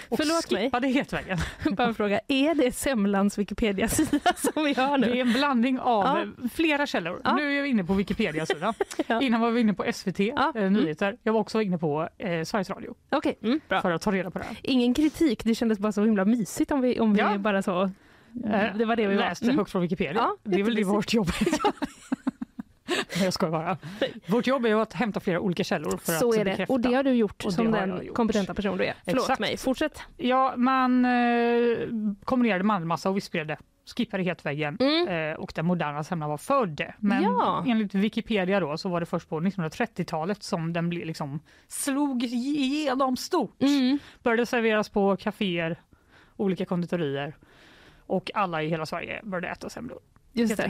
[0.09, 0.63] och Förlåt mig.
[0.65, 1.39] skippade hetväggen.
[1.77, 5.21] Bara en fråga, är det semlans Wikipedia-sida som vi har Det är nu?
[5.21, 6.49] en blandning av Ja.
[6.53, 7.21] flera källor.
[7.25, 7.35] Ja.
[7.35, 8.75] Nu är vi inne på Wikipedia-sidan.
[9.07, 9.21] Ja.
[9.23, 10.53] Innan var vi inne på SVT, Ja.
[10.57, 11.17] eh, nyheter.
[11.23, 13.83] Jag var också inne på eh, Sveriges Radio Okej, mm, bra.
[13.83, 14.57] för att ta reda på det här.
[14.63, 17.83] Ingen kritik, det kändes bara så himla mysigt om vi, om vi bara så...
[17.83, 19.23] Eh, Det var det vi var.
[19.23, 19.59] Läste Mm.
[19.59, 20.13] högt från Wikipedia.
[20.15, 21.29] Ja, det är väl det vårt jobb
[23.25, 23.79] jag skojar bara.
[24.27, 26.73] Vårt jobb är att hämta flera olika källor för Så att är det, bekräfta.
[26.73, 28.17] och det har du gjort Och som den gjort.
[28.17, 28.95] kompetenta person du är.
[29.05, 29.41] Förlåt Exakt.
[29.41, 30.03] mig, fortsätt.
[30.17, 31.79] Ja, man eh,
[32.25, 33.57] kombinerade mandelmassa och vispgrädde,
[33.97, 35.09] skippade hetväggen Mm.
[35.33, 36.83] eh, och den moderna semlan var född.
[36.99, 37.65] Men Ja.
[37.69, 43.17] enligt Wikipedia då så var det först på 1930-talet som den blev liksom slog igenom
[43.17, 43.63] stort.
[43.63, 43.99] Mm.
[44.23, 45.77] Började serveras på kaféer,
[46.37, 47.35] olika konditorier
[48.07, 49.99] och alla i hela Sverige började äta semlor.
[50.33, 50.65] Just det.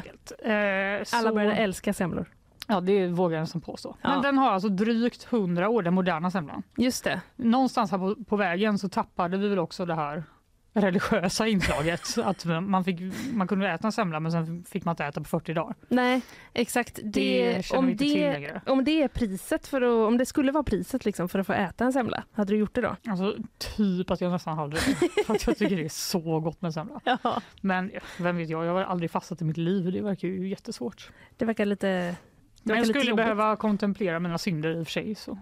[0.53, 2.27] Eh, Alla så- började älska semlor.
[2.67, 3.97] Ja, det vågar jag nästan påstå.
[4.03, 4.09] Ja.
[4.09, 6.63] Men den har alltså drygt 100 år, den moderna semlan.
[6.77, 7.21] Just det.
[7.37, 10.25] Någonstans här på, på vägen så tappade vi väl också det här
[10.73, 12.19] religiösa inslaget.
[12.25, 13.01] att man, fick,
[13.33, 15.75] man kunde äta en semla men sen fick man inte äta på 40 dagar.
[15.89, 16.21] Nej,
[16.53, 17.01] exakt.
[17.05, 21.05] Det, Det om, det, om det är priset för att, om det skulle vara priset
[21.05, 22.97] liksom för att få äta en semla, hade du gjort det då?
[23.09, 23.37] Alltså
[23.77, 25.25] typ att jag nästan hade det.
[25.27, 27.01] För att jag tycker det är så gott med semla.
[27.23, 27.43] Ja.
[27.61, 29.93] Men vem vet jag, jag har aldrig fastat i mitt liv.
[29.93, 31.11] Det verkar ju jättesvårt.
[31.37, 31.87] Det verkar lite...
[31.87, 32.17] Det
[32.63, 35.15] Men verkar jag lite skulle behöva kontemplera mina synder i och för sig.
[35.15, 35.39] Så.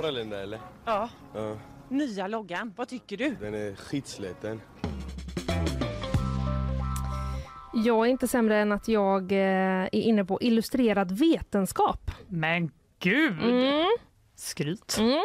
[0.00, 0.60] Frölunda eller?
[0.84, 1.56] Ja, Ja,
[1.88, 2.72] nya loggan.
[2.76, 3.36] Vad tycker du?
[3.40, 4.60] den är skitsliten.
[7.74, 9.38] Jag är inte sämre än att jag eh,
[9.82, 12.10] är inne på illustrerad vetenskap.
[12.28, 13.42] Men gud!
[13.42, 13.86] Mm.
[14.36, 14.96] Skryt.
[15.00, 15.20] Mm.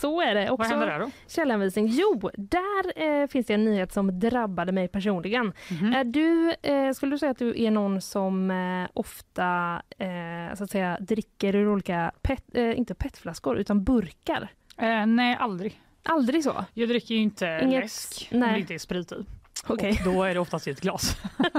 [0.00, 0.50] Så är det.
[0.50, 1.10] Också Vad händer där då?
[1.26, 1.86] Källanvisning.
[1.90, 5.52] Jo, där eh, finns det en nyhet som drabbade mig personligen.
[5.70, 5.92] Mhm.
[5.92, 10.64] Är du, eh, skulle du säga att du är någon som eh, ofta eh, så
[10.64, 14.48] att säga, dricker ur olika, pet, eh, inte petflaskor, utan burkar?
[14.78, 15.80] Eh, nej, aldrig.
[16.02, 16.64] Aldrig så?
[16.74, 18.52] Jag dricker ju inte Inget- läsk om nej.
[18.52, 19.24] det inte är sprit i.
[19.66, 21.16] Och då är det oftast i ett glas.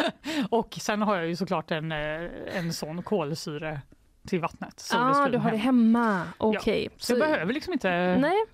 [0.50, 3.80] och sen har jag ju såklart en, en sån kolsyre
[4.28, 4.88] till vattnet.
[4.92, 6.22] Ja, ah, du har det hemma.
[6.38, 6.88] Okej.
[6.96, 8.16] Så jag behöver liksom inte...
[8.16, 8.44] Nej.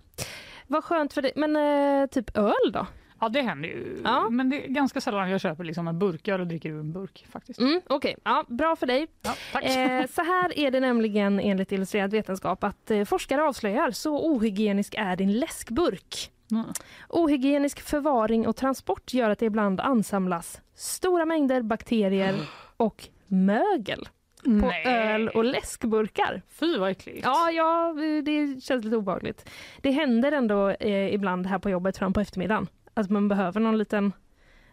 [0.67, 1.33] Vad skönt för dig.
[1.37, 2.87] Men eh, typ öl då?
[3.21, 4.01] Ja, det händer ju.
[4.05, 4.29] Ja.
[4.31, 7.27] Men det är ganska sällan jag köper liksom en burkar och dricker ur en burk
[7.31, 7.61] faktiskt.
[7.61, 9.07] Mm, Okej, ja, bra för dig.
[9.23, 9.65] Ja, tack.
[9.65, 14.95] Eh, så här är det nämligen enligt Illustrerad vetenskap att eh, forskare avslöjar så ohygienisk
[14.99, 16.31] är din läskburk.
[16.51, 16.67] Mm.
[17.09, 22.35] Ohygienisk förvaring och transport gör att det ibland ansamlas stora mängder bakterier
[22.77, 24.09] och mögel
[24.45, 24.87] på Nej.
[24.87, 26.43] öl och läskburkar.
[26.49, 27.25] Fy vad äckligt.
[27.25, 29.51] Ja, ja, det känns lite obehagligt.
[29.81, 33.79] Det händer ändå eh, ibland här på jobbet fram på eftermiddagen att man behöver någon
[33.79, 34.13] liten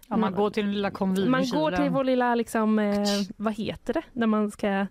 [0.07, 3.03] Ja, man går till den lilla konvin man går till vår lilla, liksom, eh,
[3.38, 4.88] vad heter det, när man ska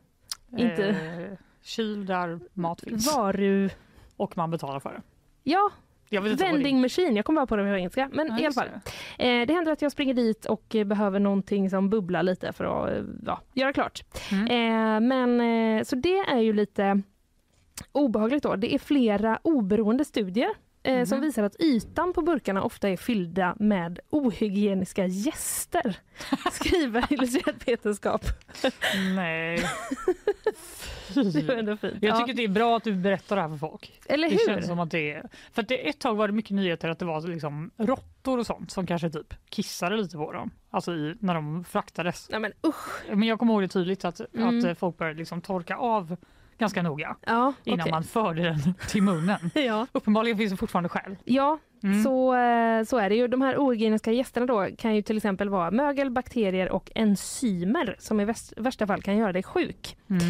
[0.56, 0.88] inte...
[0.88, 3.16] Eh, kyl där mat finns.
[3.16, 3.70] varu...
[4.16, 5.02] Och man betalar för det.
[5.42, 5.70] Ja,
[6.12, 7.16] Jag det vending machine.
[7.16, 8.08] Jag kommer bara på det på engelska.
[8.12, 8.68] Men Ja, i alla fall.
[9.18, 12.64] Eh, det händer att jag springer dit och eh, behöver någonting som bubblar lite för
[12.84, 14.02] att eh, ja, göra klart.
[14.32, 14.46] Mm.
[14.46, 15.40] Eh, men,
[15.78, 17.02] eh, så det är ju lite
[17.92, 18.56] obehagligt då.
[18.56, 20.50] Det är flera oberoende studier
[20.82, 21.26] eh, som Mhm.
[21.26, 25.96] visar att ytan på burkarna ofta är fyllda med ohygieniska gäster.
[26.52, 28.24] Skriver Illustrerad vetenskap.
[29.16, 29.60] Nej.
[31.32, 31.94] Det var ändå fint.
[32.00, 32.18] Jag Ja.
[32.20, 34.00] tycker det är bra att du berättar det här för folk.
[34.06, 34.46] Eller Det hur?
[34.54, 35.28] känns som att det är...
[35.52, 38.46] För att det, ett tag var det mycket nyheter att det var liksom råttor och
[38.46, 40.50] sånt som kanske typ kissade lite på dem.
[40.70, 42.28] Alltså i, när de fraktades.
[42.30, 43.02] Nej, men usch.
[43.08, 44.70] Men jag kommer ihåg det tydligt att, Mm.
[44.70, 46.16] att folk började liksom torka av
[46.60, 47.90] ganska noga Ja, innan okej.
[47.92, 49.50] man förde den till munnen.
[49.54, 49.86] Ja.
[49.92, 51.16] Uppenbarligen finns det fortfarande skäl.
[51.24, 52.02] Ja, Mm.
[52.04, 53.28] så, eh, så är det ju.
[53.28, 58.20] De här ohygieniska gästerna då kan ju till exempel vara mögel, bakterier och enzymer som
[58.20, 59.96] i väst, värsta fall kan göra dig sjuk.
[60.10, 60.22] Mm.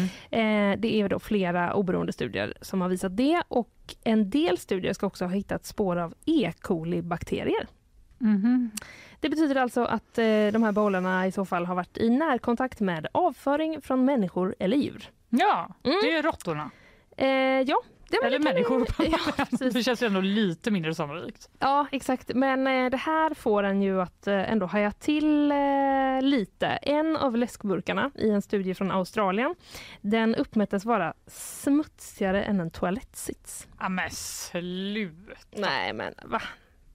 [0.73, 3.69] Eh, det är då flera oberoende studier som har visat det och
[4.03, 6.51] en del studier ska också ha hittat spår av E.
[6.61, 7.67] coli-bakterier.
[8.17, 8.71] Mhm.
[9.19, 10.23] Det betyder alltså att eh,
[10.53, 14.77] de här bollarna i så fall har varit i närkontakt med avföring från människor eller
[14.77, 15.09] djur.
[15.33, 15.97] Ja, Mm.
[16.03, 16.69] det är råttorna.
[17.17, 17.27] Eh,
[17.61, 17.81] ja,
[18.21, 18.87] men Eller människor.
[19.11, 19.17] Ja,
[19.49, 19.73] precis.
[19.73, 21.49] det känns ju ändå lite mindre sannolikt.
[21.59, 22.31] Ja, exakt.
[22.35, 25.57] Men eh, det här får en ju att eh, ändå haja till eh,
[26.21, 26.67] lite.
[26.67, 29.55] En av läskburkarna i en studie från Australien,
[30.01, 33.67] den uppmättes vara smutsigare än en toalettsits.
[33.79, 35.31] Ja, men sluta.
[35.55, 36.41] Nej, men va?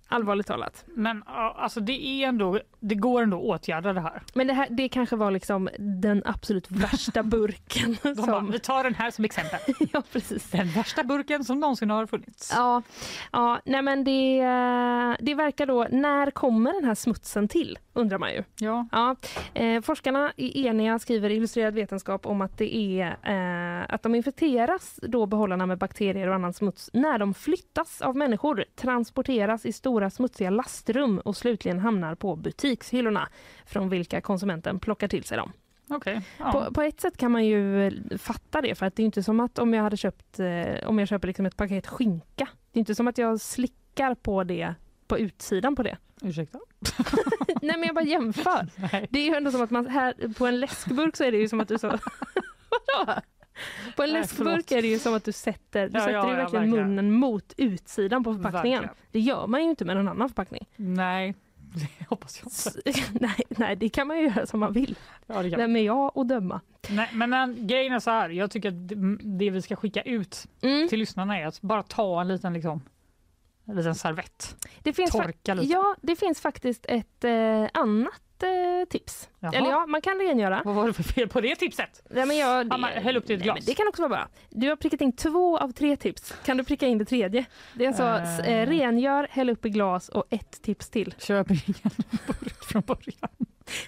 [0.09, 0.85] Allvarligt talat.
[0.87, 4.23] Men alltså det är ändå, det går ändå att åtgärda det här.
[4.35, 7.97] Men det, här, det kanske var liksom den absolut värsta burken.
[8.03, 8.51] De bara, som...
[8.51, 9.61] vi tar den här som exempel.
[9.93, 10.51] ja, precis.
[10.51, 12.53] Den värsta burken som någonsin har funnits.
[12.55, 12.83] Ja,
[13.33, 17.79] ja nej men det, eh, det verkar då, när kommer den här smutsen till?
[17.97, 18.43] Undrar man ju.
[18.59, 18.87] Ja.
[18.93, 19.17] Ja,
[19.55, 25.01] eh, forskarna är eniga, skriver Illustrerad vetenskap, om att det är eh, att de infekteras
[25.03, 30.11] då behållarna med bakterier och annan smuts när de flyttas av människor, transporteras i stora
[30.11, 33.29] smutsiga lastrum och slutligen hamnar på butikshyllorna
[33.67, 35.53] från vilka konsumenten plockar till sig dem.
[35.89, 36.23] Okej.
[36.39, 36.53] ja.
[36.53, 39.23] På, på ett sätt kan man ju eh, fatta det för att det är inte
[39.23, 42.49] som att om jag hade köpt eh, om jag köper liksom ett paket skinka.
[42.73, 44.75] Det är inte som att jag slickar på det
[45.07, 45.97] på utsidan på det.
[46.23, 46.59] Ursäkta?
[47.62, 48.66] Nej men jag bara jämför.
[48.93, 49.07] Nej.
[49.11, 51.49] Det är ju ändå som att man här på en läskburk så är det ju
[51.49, 51.88] som att du så
[52.96, 53.21] Vadå?
[53.96, 56.30] På en läskburk är det ju som att du sätter, du Ja, sätter ja, ju
[56.30, 56.88] ja, verkligen verkligen.
[56.88, 58.80] munnen mot utsidan på förpackningen.
[58.83, 58.96] Verkligen.
[59.13, 60.67] Det gör man ju inte med någon annan förpackning.
[60.76, 61.34] Nej,
[61.75, 62.53] det hoppas jag
[62.87, 63.11] inte.
[63.21, 64.99] nej, nej, det kan man ju göra som man vill.
[65.26, 65.58] Ja, det kan.
[65.61, 66.61] Vem är jag att döma?
[66.91, 70.03] Nej, men en, grejen är så här, jag tycker att det, det vi ska skicka
[70.03, 70.88] ut Mm.
[70.88, 72.80] till lyssnarna är att bara ta en liten liksom,
[73.75, 74.57] liten servett.
[74.83, 75.72] Det finns, Torka lite.
[75.72, 79.29] ja, det finns faktiskt ett eh, annat eh, tips.
[79.41, 79.53] Jaha.
[79.53, 80.63] Eller ja, man kan rengöra.
[80.64, 82.03] Vad var det för fel på det tipset?
[82.11, 83.64] Nej, men jag, Ja, men häll upp det i ett nej, glas.
[83.67, 84.29] det kan också vara bra.
[84.51, 86.34] Du har prickat in två av tre tips.
[86.45, 87.45] Kan du pricka in det tredje?
[87.75, 91.14] Det är alltså eh, rengör, häll upp i glas och ett tips till.
[91.18, 91.91] Köp ingen
[92.26, 93.30] burk från början.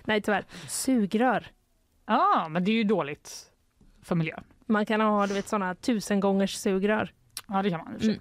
[0.04, 0.44] Nej tyvärr.
[0.68, 1.46] Sugrör.
[2.06, 3.44] Ja, men det är ju dåligt
[4.02, 4.44] för miljön.
[4.66, 7.12] Man kan ha du vet, såna tusen gångers sugrör.
[7.50, 7.96] Ja, det kan man.
[8.00, 8.20] Mm.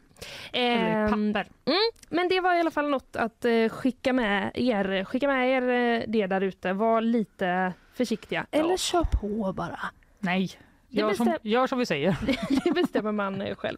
[0.54, 1.52] Eller i Ehm, papper.
[1.66, 1.78] Mm,
[2.10, 5.04] men det var i alla fall något att eh, skicka med er.
[5.04, 5.62] Skicka med er
[6.02, 6.74] eh, det där ute.
[6.74, 8.46] Var lite försiktiga.
[8.52, 9.80] Eller kör på bara.
[10.20, 10.52] Nej,
[10.88, 12.16] gör som, bestäm- gör som vi säger.
[12.66, 13.78] det bestämmer man eh, själv.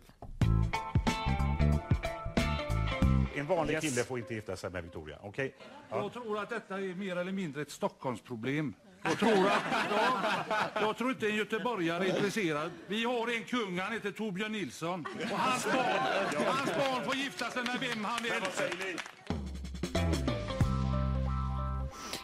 [3.35, 5.17] En vanlig kille får inte gifta sig med Victoria.
[5.21, 5.55] Okej?
[5.89, 8.73] Jag tror att detta är mer eller mindre ett Stockholmsproblem.
[9.03, 12.71] Jag tror, att, ja, jag tror inte en göteborgare är intresserad.
[12.87, 15.05] Vi har en kung, han heter Torbjörn Nilsson.
[15.31, 18.31] Och hans barn, hans barn får gifta sig med vem han vill.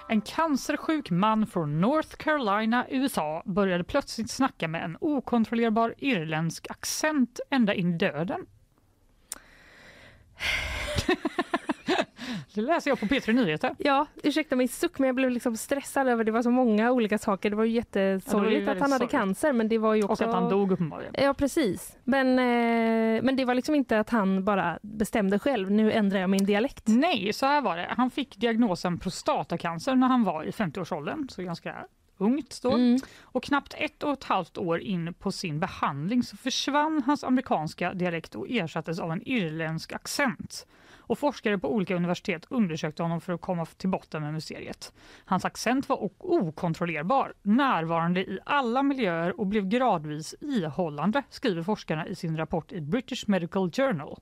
[0.10, 7.40] En cancersjuk man från North Carolina, USA började plötsligt snacka med en okontrollerbar irländsk accent
[7.50, 8.46] ända in i döden.
[12.54, 13.76] Det läser jag på P3 Nyheter.
[13.78, 17.18] Ja, ursäkta mig suck men jag blev liksom stressad över det var så många olika
[17.18, 17.50] saker.
[17.50, 19.12] Det var ju jättesorgligt Ja, var ju att han hade sorgligt.
[19.12, 20.24] cancer men det var ju också...
[20.24, 21.14] Och att han dog uppenbarligen.
[21.18, 21.98] Ja precis.
[22.04, 25.72] Men, eh, men det var liksom inte att han bara bestämde själv.
[25.72, 26.84] Nu ändrar jag min dialekt.
[26.88, 27.94] Nej, så här var det.
[27.98, 31.76] Han fick diagnosen prostatacancer när han var i 50-årsåldern, så ganska
[32.18, 32.72] ungt då.
[32.72, 33.00] Mm.
[33.22, 37.94] Och knappt ett och ett halvt år in på sin behandling så försvann hans amerikanska
[37.94, 40.66] dialekt och ersattes av en irländsk accent.
[41.08, 44.94] Och forskare på olika universitet undersökte honom för att komma till botten med mysteriet.
[45.26, 52.16] Hans accent var okontrollerbar, närvarande i alla miljöer och blev gradvis ihållande, skriver forskarna i
[52.16, 54.20] sin rapport i British Medical Journal.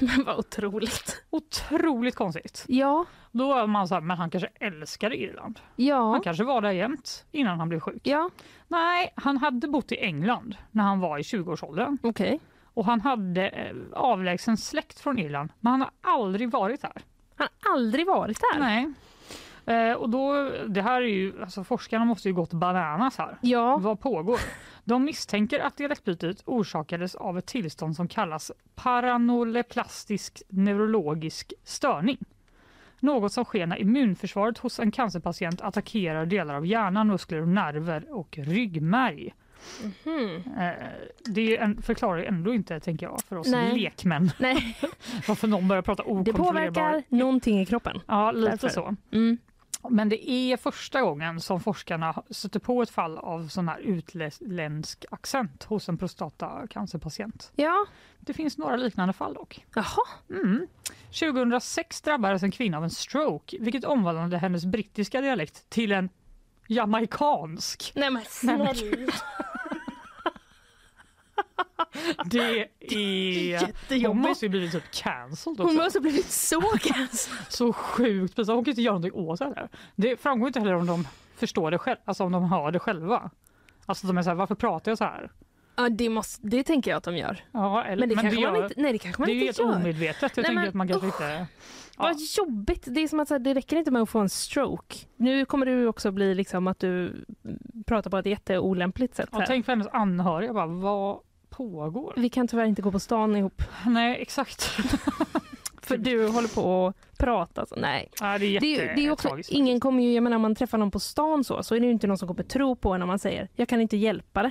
[0.26, 1.24] Vad otroligt.
[1.30, 2.64] Otroligt konstigt.
[2.68, 3.04] Ja.
[3.32, 5.60] Då var man så här, men han kanske älskade Irland.
[5.76, 6.10] Ja.
[6.10, 8.00] Han kanske var där jämt innan han blev sjuk.
[8.02, 8.30] Ja.
[8.68, 11.98] Nej, han hade bott i England när han var i 20-årsåldern.
[12.02, 12.40] Okej.
[12.74, 17.02] Och han hade eh, avlägsen släkt från Irland, men han har aldrig varit där.
[17.36, 18.60] Han har aldrig varit där?
[18.60, 18.92] Nej.
[19.66, 23.38] Eh, och då, det här är ju, alltså forskarna måste ju gått bananas här.
[23.40, 23.76] Ja.
[23.76, 24.40] Vad pågår?
[24.84, 32.18] De misstänker att dialektbytet orsakades av ett tillstånd som kallas paranoleplastisk neurologisk störning.
[33.00, 38.38] Något som sker när immunförsvaret hos en cancerpatient attackerar delar av hjärnan, muskler nerver och
[38.38, 39.34] ryggmärg.
[40.04, 40.42] Mhm.
[40.58, 40.72] Eh,
[41.24, 43.78] Det en, förklarar ändå inte, tänker jag, för oss Nej.
[43.80, 44.30] lekmän.
[44.38, 44.78] Nej.
[45.28, 46.52] Varför någon börjar prata Det okontrollerbar...
[46.52, 48.00] påverkar någonting i kroppen.
[48.06, 48.68] Ja, lite Därför.
[48.68, 48.96] så.
[49.12, 49.38] Mm.
[49.90, 55.04] Men det är första gången som forskarna stöter på ett fall av sån här utländsk
[55.10, 57.52] accent hos en prostatacancerpatient.
[57.56, 57.86] Ja.
[58.20, 59.66] Det finns några liknande fall dock.
[59.74, 59.86] Jaha.
[60.30, 60.66] Mm.
[61.20, 66.08] 2006 drabbades en kvinna av en stroke vilket omvandlade hennes brittiska dialekt till en
[66.68, 67.92] jamaikansk.
[67.94, 68.74] Nej men snälla.
[72.24, 74.06] Det är...
[74.08, 75.74] Hon måste ju blivit typ cancelled också.
[75.74, 77.46] Hon måste ha blivit så cancelled.
[77.48, 78.54] Så sjukt pinsamt.
[78.56, 79.68] Hon kan inte göra någonting åt det här.
[79.96, 83.30] Det framgår inte heller om de förstår det själv, alltså om de hör det själva.
[83.86, 85.30] Alltså de är så här, varför pratar jag så här?
[85.76, 87.44] Ja det, måste, det tänker jag att de gör.
[87.52, 89.64] Ja, eller, Men det kanske man gör- inte- nej, det kanske man det är ju
[89.64, 90.36] omedvetet.
[90.36, 91.20] Jag Nej, men att man kanske usch.
[91.20, 91.46] inte...
[91.96, 92.82] Vad jobbigt.
[92.86, 94.96] Det är som att här, det räcker inte med att få en stroke.
[95.16, 97.24] Nu kommer du också bli liksom att du
[97.86, 99.28] pratar på ett jätteolämpligt sätt.
[99.32, 99.46] Ja, Här.
[99.46, 101.18] tänk för hennes anhöriga, bara, vad
[101.52, 102.14] pågår?
[102.16, 103.62] Vi kan tyvärr inte gå på stan ihop.
[103.86, 104.62] Nej, exakt.
[105.82, 107.66] För du håller på att prata.
[107.66, 108.10] Så, nej.
[108.20, 110.54] Ja, det är det, det är också, jättetragiskt ingen kommer ju, jag menar om man
[110.54, 113.00] träffar någon på stan så, så är det inte någon som kommer tro på en
[113.00, 114.50] när man säger jag kan inte hjälpa det.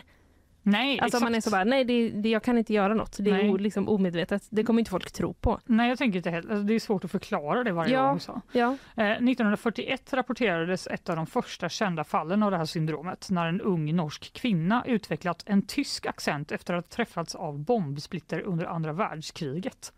[0.63, 1.23] Nej, Alltså exakt.
[1.23, 3.17] man är så bara, nej det, det, jag kan inte göra något.
[3.19, 3.49] Det är Nej.
[3.49, 4.43] o, liksom omedvetet.
[4.49, 5.59] Det kommer inte folk tro på.
[5.65, 6.49] Nej, jag tänker inte heller.
[6.51, 8.19] Alltså, det är svårt att förklara det varje Ja, gång.
[8.19, 8.41] Så.
[8.51, 8.77] ja.
[8.97, 13.61] Eh, 1941 rapporterades ett av de första kända fallen av det här syndromet när en
[13.61, 18.93] ung norsk kvinna utvecklat en tysk accent efter att ha träffats av bombsplitter under andra
[18.93, 19.93] världskriget.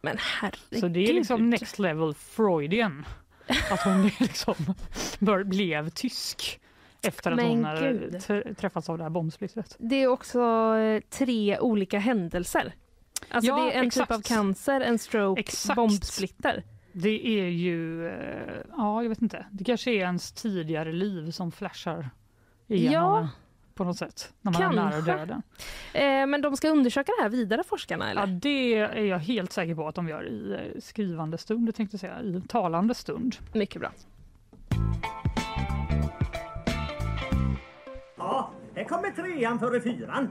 [0.00, 0.80] Men herregud.
[0.80, 3.06] Så det är liksom next level Freudian.
[3.70, 4.54] Att hon liksom
[5.44, 6.60] blev tysk
[7.08, 9.76] efter att Men hon t- träffats av det här bombsplittret.
[9.78, 10.40] Det är också
[10.76, 12.74] eh, tre olika händelser.
[13.30, 14.08] Alltså Ja, det är en exakt.
[14.10, 15.76] typ av cancer, en stroke, Exakt.
[15.76, 16.62] bombsplitter.
[16.92, 21.52] Det är ju, eh, ja jag vet inte, det kanske är ens tidigare liv som
[21.52, 22.10] flashar
[22.66, 22.92] igenom
[23.22, 23.28] Ja.
[23.74, 25.12] på något sätt när man är nära Kanske.
[25.12, 25.42] döden.
[25.94, 28.20] Eh, men de ska undersöka det här vidare forskarna eller?
[28.20, 31.94] Ja, det är jag helt säker på att de gör i eh, skrivande stund, tänkte
[31.94, 33.36] jag säga, i talande stund.
[33.52, 33.92] Mycket bra.
[38.28, 40.30] Ja, här kommer trean före fyran.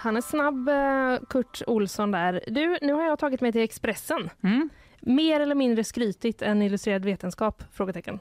[0.00, 2.44] han är snabb, eh, Kurt Olsson där.
[2.46, 4.30] Du, nu har jag tagit mig till Expressen.
[4.42, 4.68] Mm.
[5.00, 7.62] Mer eller mindre skrytigt än illustrerad vetenskap?
[7.72, 8.18] Frågetecken.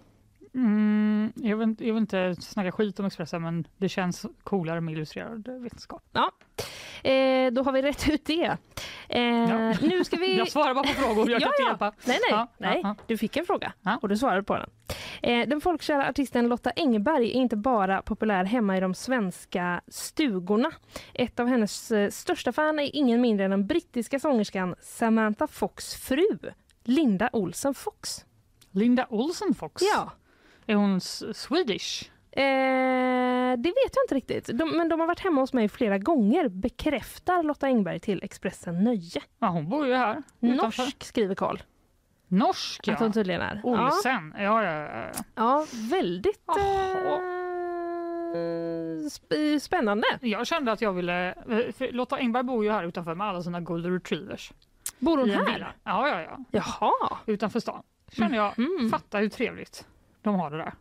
[0.56, 4.82] Mm, jag, vill, inte- jag vill inte snacka skit om Expressen men det känns coolare
[4.82, 6.04] med illustrerad vetenskap.
[6.12, 6.32] Ja,
[7.10, 8.58] eh, då har vi rätt ut det.
[9.10, 9.74] Eh, Ja.
[9.82, 10.38] Nu ska vi...
[10.38, 11.86] Jag svarar bara på frågor, jag kan inte hjälpa.
[12.06, 12.80] Nej, nej, Ja, nej.
[12.84, 13.04] ja, ja.
[13.08, 14.70] du fick en fråga och du svarade på den.
[15.22, 20.72] Eh, den folkkära artisten Lotta Engberg är inte bara populär hemma i de svenska stugorna.
[21.14, 25.96] Ett av hennes eh, största fan är ingen mindre än den brittiska sångerskan Samantha Fox
[25.96, 26.38] fru,
[26.84, 28.26] Linda Olsen Fox.
[28.72, 29.82] Linda Olsen Fox?
[29.96, 30.12] Ja.
[30.70, 31.02] Är hon
[31.34, 32.10] Swedish?
[32.32, 34.58] Eh, det vet jag inte riktigt.
[34.58, 38.84] De, men de har varit hemma hos mig flera gånger, bekräftar Lotta Engberg till Expressen
[38.84, 39.22] Nöje.
[39.40, 40.24] Ja, hon bor ju här.
[40.42, 40.84] utanför.
[40.84, 41.58] Norsk, skriver Karl.
[42.28, 42.94] Norsk, ja.
[42.94, 43.62] Att hon tydligen är.
[43.64, 44.88] Olsen, ja, ja, ja.
[45.16, 45.24] ja.
[45.36, 48.34] Ja, väldigt eh,
[49.10, 50.08] sp- spännande.
[50.22, 51.28] Jag kände att jag ville...
[51.80, 54.52] eh, Lotta Engberg bor ju här utanför med alla sina golden retrievers.
[55.00, 55.74] Bor hon här?
[55.84, 56.38] Ja, ja, ja.
[56.52, 57.18] Jaha.
[57.26, 57.84] Utanför stan.
[58.12, 58.90] Känner jag, Mhm.
[58.90, 59.86] fatta hur trevligt
[60.22, 60.74] de har det där.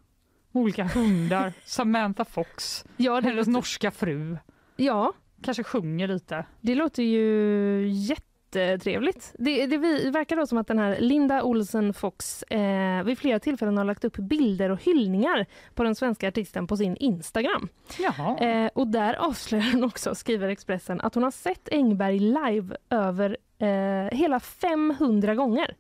[0.53, 4.37] Olika hundar, Samantha Fox, Ja, hennes låter- norska fru.
[4.77, 5.13] Ja.
[5.43, 6.45] Kanske sjunger lite.
[6.61, 9.35] Det låter ju jättetrevligt.
[9.39, 9.79] Det, det
[10.11, 14.05] verkar då som att den här Linda Olsen Fox eh, vid flera tillfällen har lagt
[14.05, 17.69] upp bilder och hyllningar på den svenska artisten på sin Instagram.
[18.41, 23.37] Eh, och där avslöjar hon också, skriver Expressen, att hon har sett Engberg live över
[23.59, 25.75] eh, hela 500 gånger.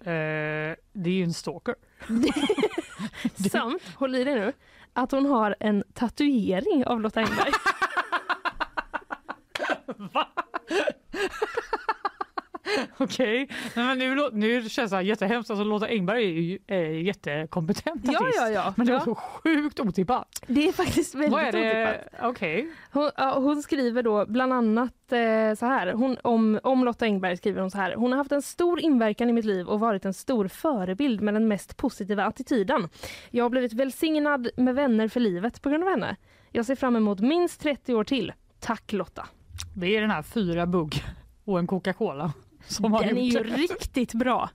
[0.00, 1.74] Eh, det är ju en stalker.
[3.50, 4.52] Samt, håll i dig nu,
[4.92, 7.52] att hon har en tatuering av Lotta Engberg.
[12.98, 15.50] Okej, men nu, nu känns det jättehemskt.
[15.50, 18.38] Alltså, Lotta Engberg är ju är jättekompetent Ja, artist.
[18.40, 18.74] ja, ja.
[18.76, 19.04] Men det är Ja.
[19.04, 20.42] så sjukt otippat.
[20.46, 21.94] Det är faktiskt väldigt Vad är det?
[22.04, 22.30] otippat.
[22.30, 22.68] Okej.
[22.92, 27.60] Hon, hon skriver då bland annat eh, så här, hon, om, om Lotta Engberg skriver
[27.60, 27.94] hon så här.
[27.94, 31.34] Hon har haft en stor inverkan i mitt liv och varit en stor förebild med
[31.34, 32.88] den mest positiva attityden.
[33.30, 36.16] Jag har blivit välsignad med vänner för livet på grund av henne.
[36.52, 38.32] Jag ser fram emot minst 30 år till.
[38.60, 39.26] Tack Lotta.
[39.76, 41.04] Det är den här fyra bugg
[41.44, 42.32] och en Coca-Cola.
[42.66, 44.50] Som har Den är ju riktigt bra.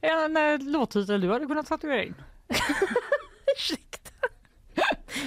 [0.00, 2.14] En eh, låttitel du hade kunnat tatuera in.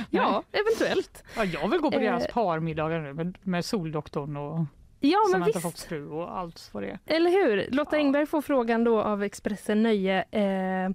[0.10, 1.24] Ja, eventuellt.
[1.36, 2.04] Ja, jag vill gå på Eh.
[2.04, 4.66] deras parmiddagar nu med, med Soldoktorn och
[5.00, 5.60] Ja, men Samantha.
[5.60, 7.00] Fox fru och allt vad det är.
[7.06, 7.68] Eller hur?
[7.72, 10.26] Lotta Engberg får frågan då av Expressen Nöje.
[10.32, 10.86] Eh,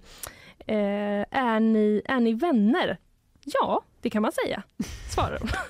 [0.67, 2.99] eh, är, ni, är ni vänner?
[3.45, 4.63] Ja, det kan man säga,
[5.15, 5.49] svarar hon.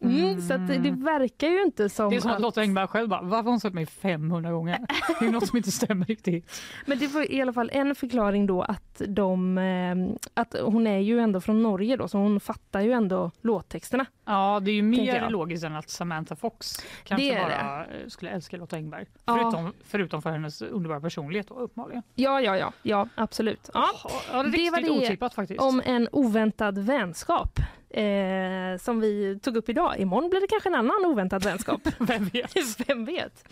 [0.00, 2.86] Mm, så det, det verkar ju inte som, Det är som att att- Lotta Engberg
[2.88, 4.78] själv bara, varför har hon sett mig 500 gånger?
[5.20, 6.62] Det är något som inte stämmer riktigt.
[6.86, 9.96] Men det var i alla fall en förklaring då att de, eh,
[10.34, 14.06] att hon är ju ändå från Norge då, så hon fattar ju ändå låttexterna.
[14.24, 16.72] Ja, det är ju mer logiskt än att Samantha Fox
[17.04, 19.06] kanske Det bara eh, skulle älska Lotta Engberg.
[19.24, 19.70] Ja.
[19.84, 22.02] Förutom, för hennes underbara personlighet då, uppenbarligen.
[22.14, 23.70] Ja, ja, ja, ja absolut.
[23.74, 23.88] Ja,
[24.32, 25.60] Ja, det är riktigt otippat faktiskt.
[25.60, 29.98] om en oväntad vänskap eh, som vi tog upp idag.
[29.98, 31.80] Imorgon blir det kanske en annan oväntad vänskap.
[31.98, 32.56] Vem vet?
[32.88, 33.44] Vem vet?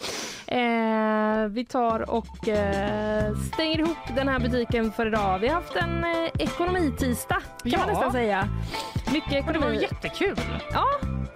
[0.47, 5.39] Eh, vi tar och eh, stänger ihop den här butiken för idag.
[5.39, 7.79] Vi har haft en eh, ekonomitisdag kan Ja.
[7.79, 8.49] man nästan säga.
[9.13, 9.75] Mycket Men det ekonomi.
[9.75, 10.37] var jättekul.
[10.73, 10.85] Ja,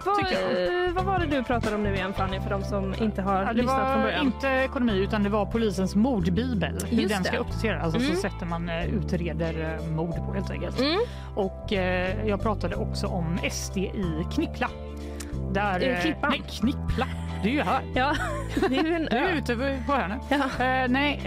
[0.05, 3.21] vad, eh, vad var det du pratade om nu igen Fanny för de som inte
[3.21, 4.25] har Ja, det lyssnat från var början?
[4.25, 6.77] inte ekonomi utan det var polisens mordbibel.
[6.89, 7.39] Hur Just den ska det.
[7.39, 7.83] uppdateras.
[7.83, 8.15] Alltså Mm.
[8.15, 10.77] så sätter man eh, utreder eh, mord på helt enkelt.
[11.35, 14.69] Och eh, jag pratade också om SD i Knippla.
[15.53, 16.29] Där, Är det eh, Klippan?
[16.29, 17.07] Nej, Knippla.
[17.43, 17.81] Det är ju här.
[17.95, 18.13] Ja,
[18.69, 19.27] det är en Du ö.
[19.29, 20.31] är ute på- hörnet.
[20.31, 21.21] Eh, nej,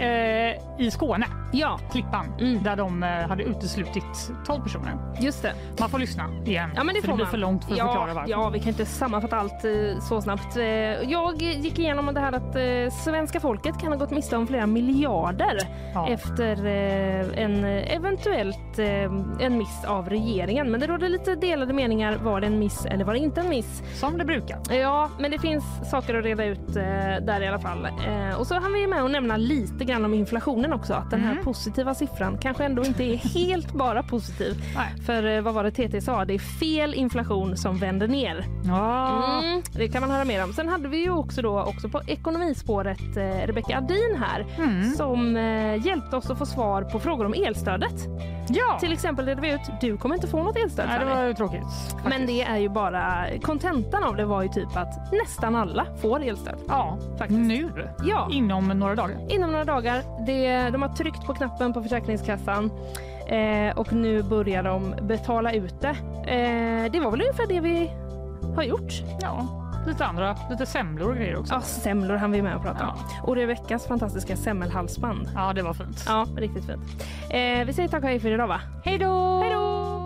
[0.79, 1.25] eh, i Skåne.
[1.53, 1.79] Ja.
[1.91, 2.33] Klippan.
[2.63, 4.93] Där de eh, hade uteslutit 12 personer.
[5.19, 5.53] Just det.
[5.79, 6.69] Man får lyssna igen.
[6.75, 7.31] Ja, men det för får det blir man.
[7.31, 8.31] för långt för att ja, förklara varför.
[8.31, 10.55] Ja, vi kan inte sammanfatta allt eh, så snabbt.
[11.07, 15.57] Jag gick igenom det här att svenska folket kan ha gått miste om flera miljarder
[15.93, 16.09] Ja.
[16.09, 16.65] efter
[17.37, 18.79] en eventuellt
[19.39, 20.71] en miss av regeringen.
[20.71, 22.15] Men det råder lite delade meningar.
[22.23, 23.83] Var det en miss eller var det inte en miss?
[23.95, 24.59] Som det brukar.
[24.75, 26.83] Ja, men det finns saker att reda ut eh,
[27.25, 27.85] där i alla fall.
[28.07, 30.93] Eh, och så hann vi med att nämna lite grann om inflationen också.
[30.93, 31.43] Att den här Mm.
[31.43, 34.63] positiva siffran kanske ändå inte är helt bara positiv.
[35.05, 36.25] För eh, vad var det TT sa?
[36.25, 38.45] Det är fel inflation som vänder ner.
[38.65, 39.39] Ja.
[39.43, 40.53] Mm, det kan man höra mer om.
[40.53, 44.83] Sen hade vi ju också då också på ekonomispåret eh, Rebecka Adin här Mm.
[44.93, 47.93] som eh, hjälpte oss att få svar på frågor om elstödet.
[48.49, 48.77] Ja.
[48.79, 50.85] Till exempel redde vi ut, du kommer inte få något elstöd.
[50.89, 51.95] Nej, det var tråkigt.
[52.09, 53.25] Men det är ju bara,
[53.85, 56.55] kontentan av det var ju typ att nästan alla får elstöd.
[56.67, 57.39] Ja, faktiskt.
[57.39, 57.69] Nu?
[58.03, 58.27] Ja.
[58.31, 59.17] Inom några dagar?
[59.29, 60.25] Inom några dagar.
[60.25, 62.71] Det, de har tryckt på knappen på Försäkringskassan
[63.27, 65.95] eh, och nu börjar de betala ut det.
[66.31, 67.91] Eh, det var väl ungefär det vi
[68.55, 68.93] har gjort.
[69.21, 69.47] Ja,
[69.87, 71.53] lite andra, lite semlor och grejer också.
[71.53, 72.95] Ja, semlor han vi med och prata om.
[73.23, 75.29] Och Rebeckas fantastiska semmelhalsband.
[75.35, 76.03] Ja, det var fint.
[76.07, 77.03] Ja, riktigt fint.
[77.29, 78.61] Eh, vi säger tack och hej för idag va?
[78.83, 79.39] Hej då!
[79.41, 80.04] Hej då!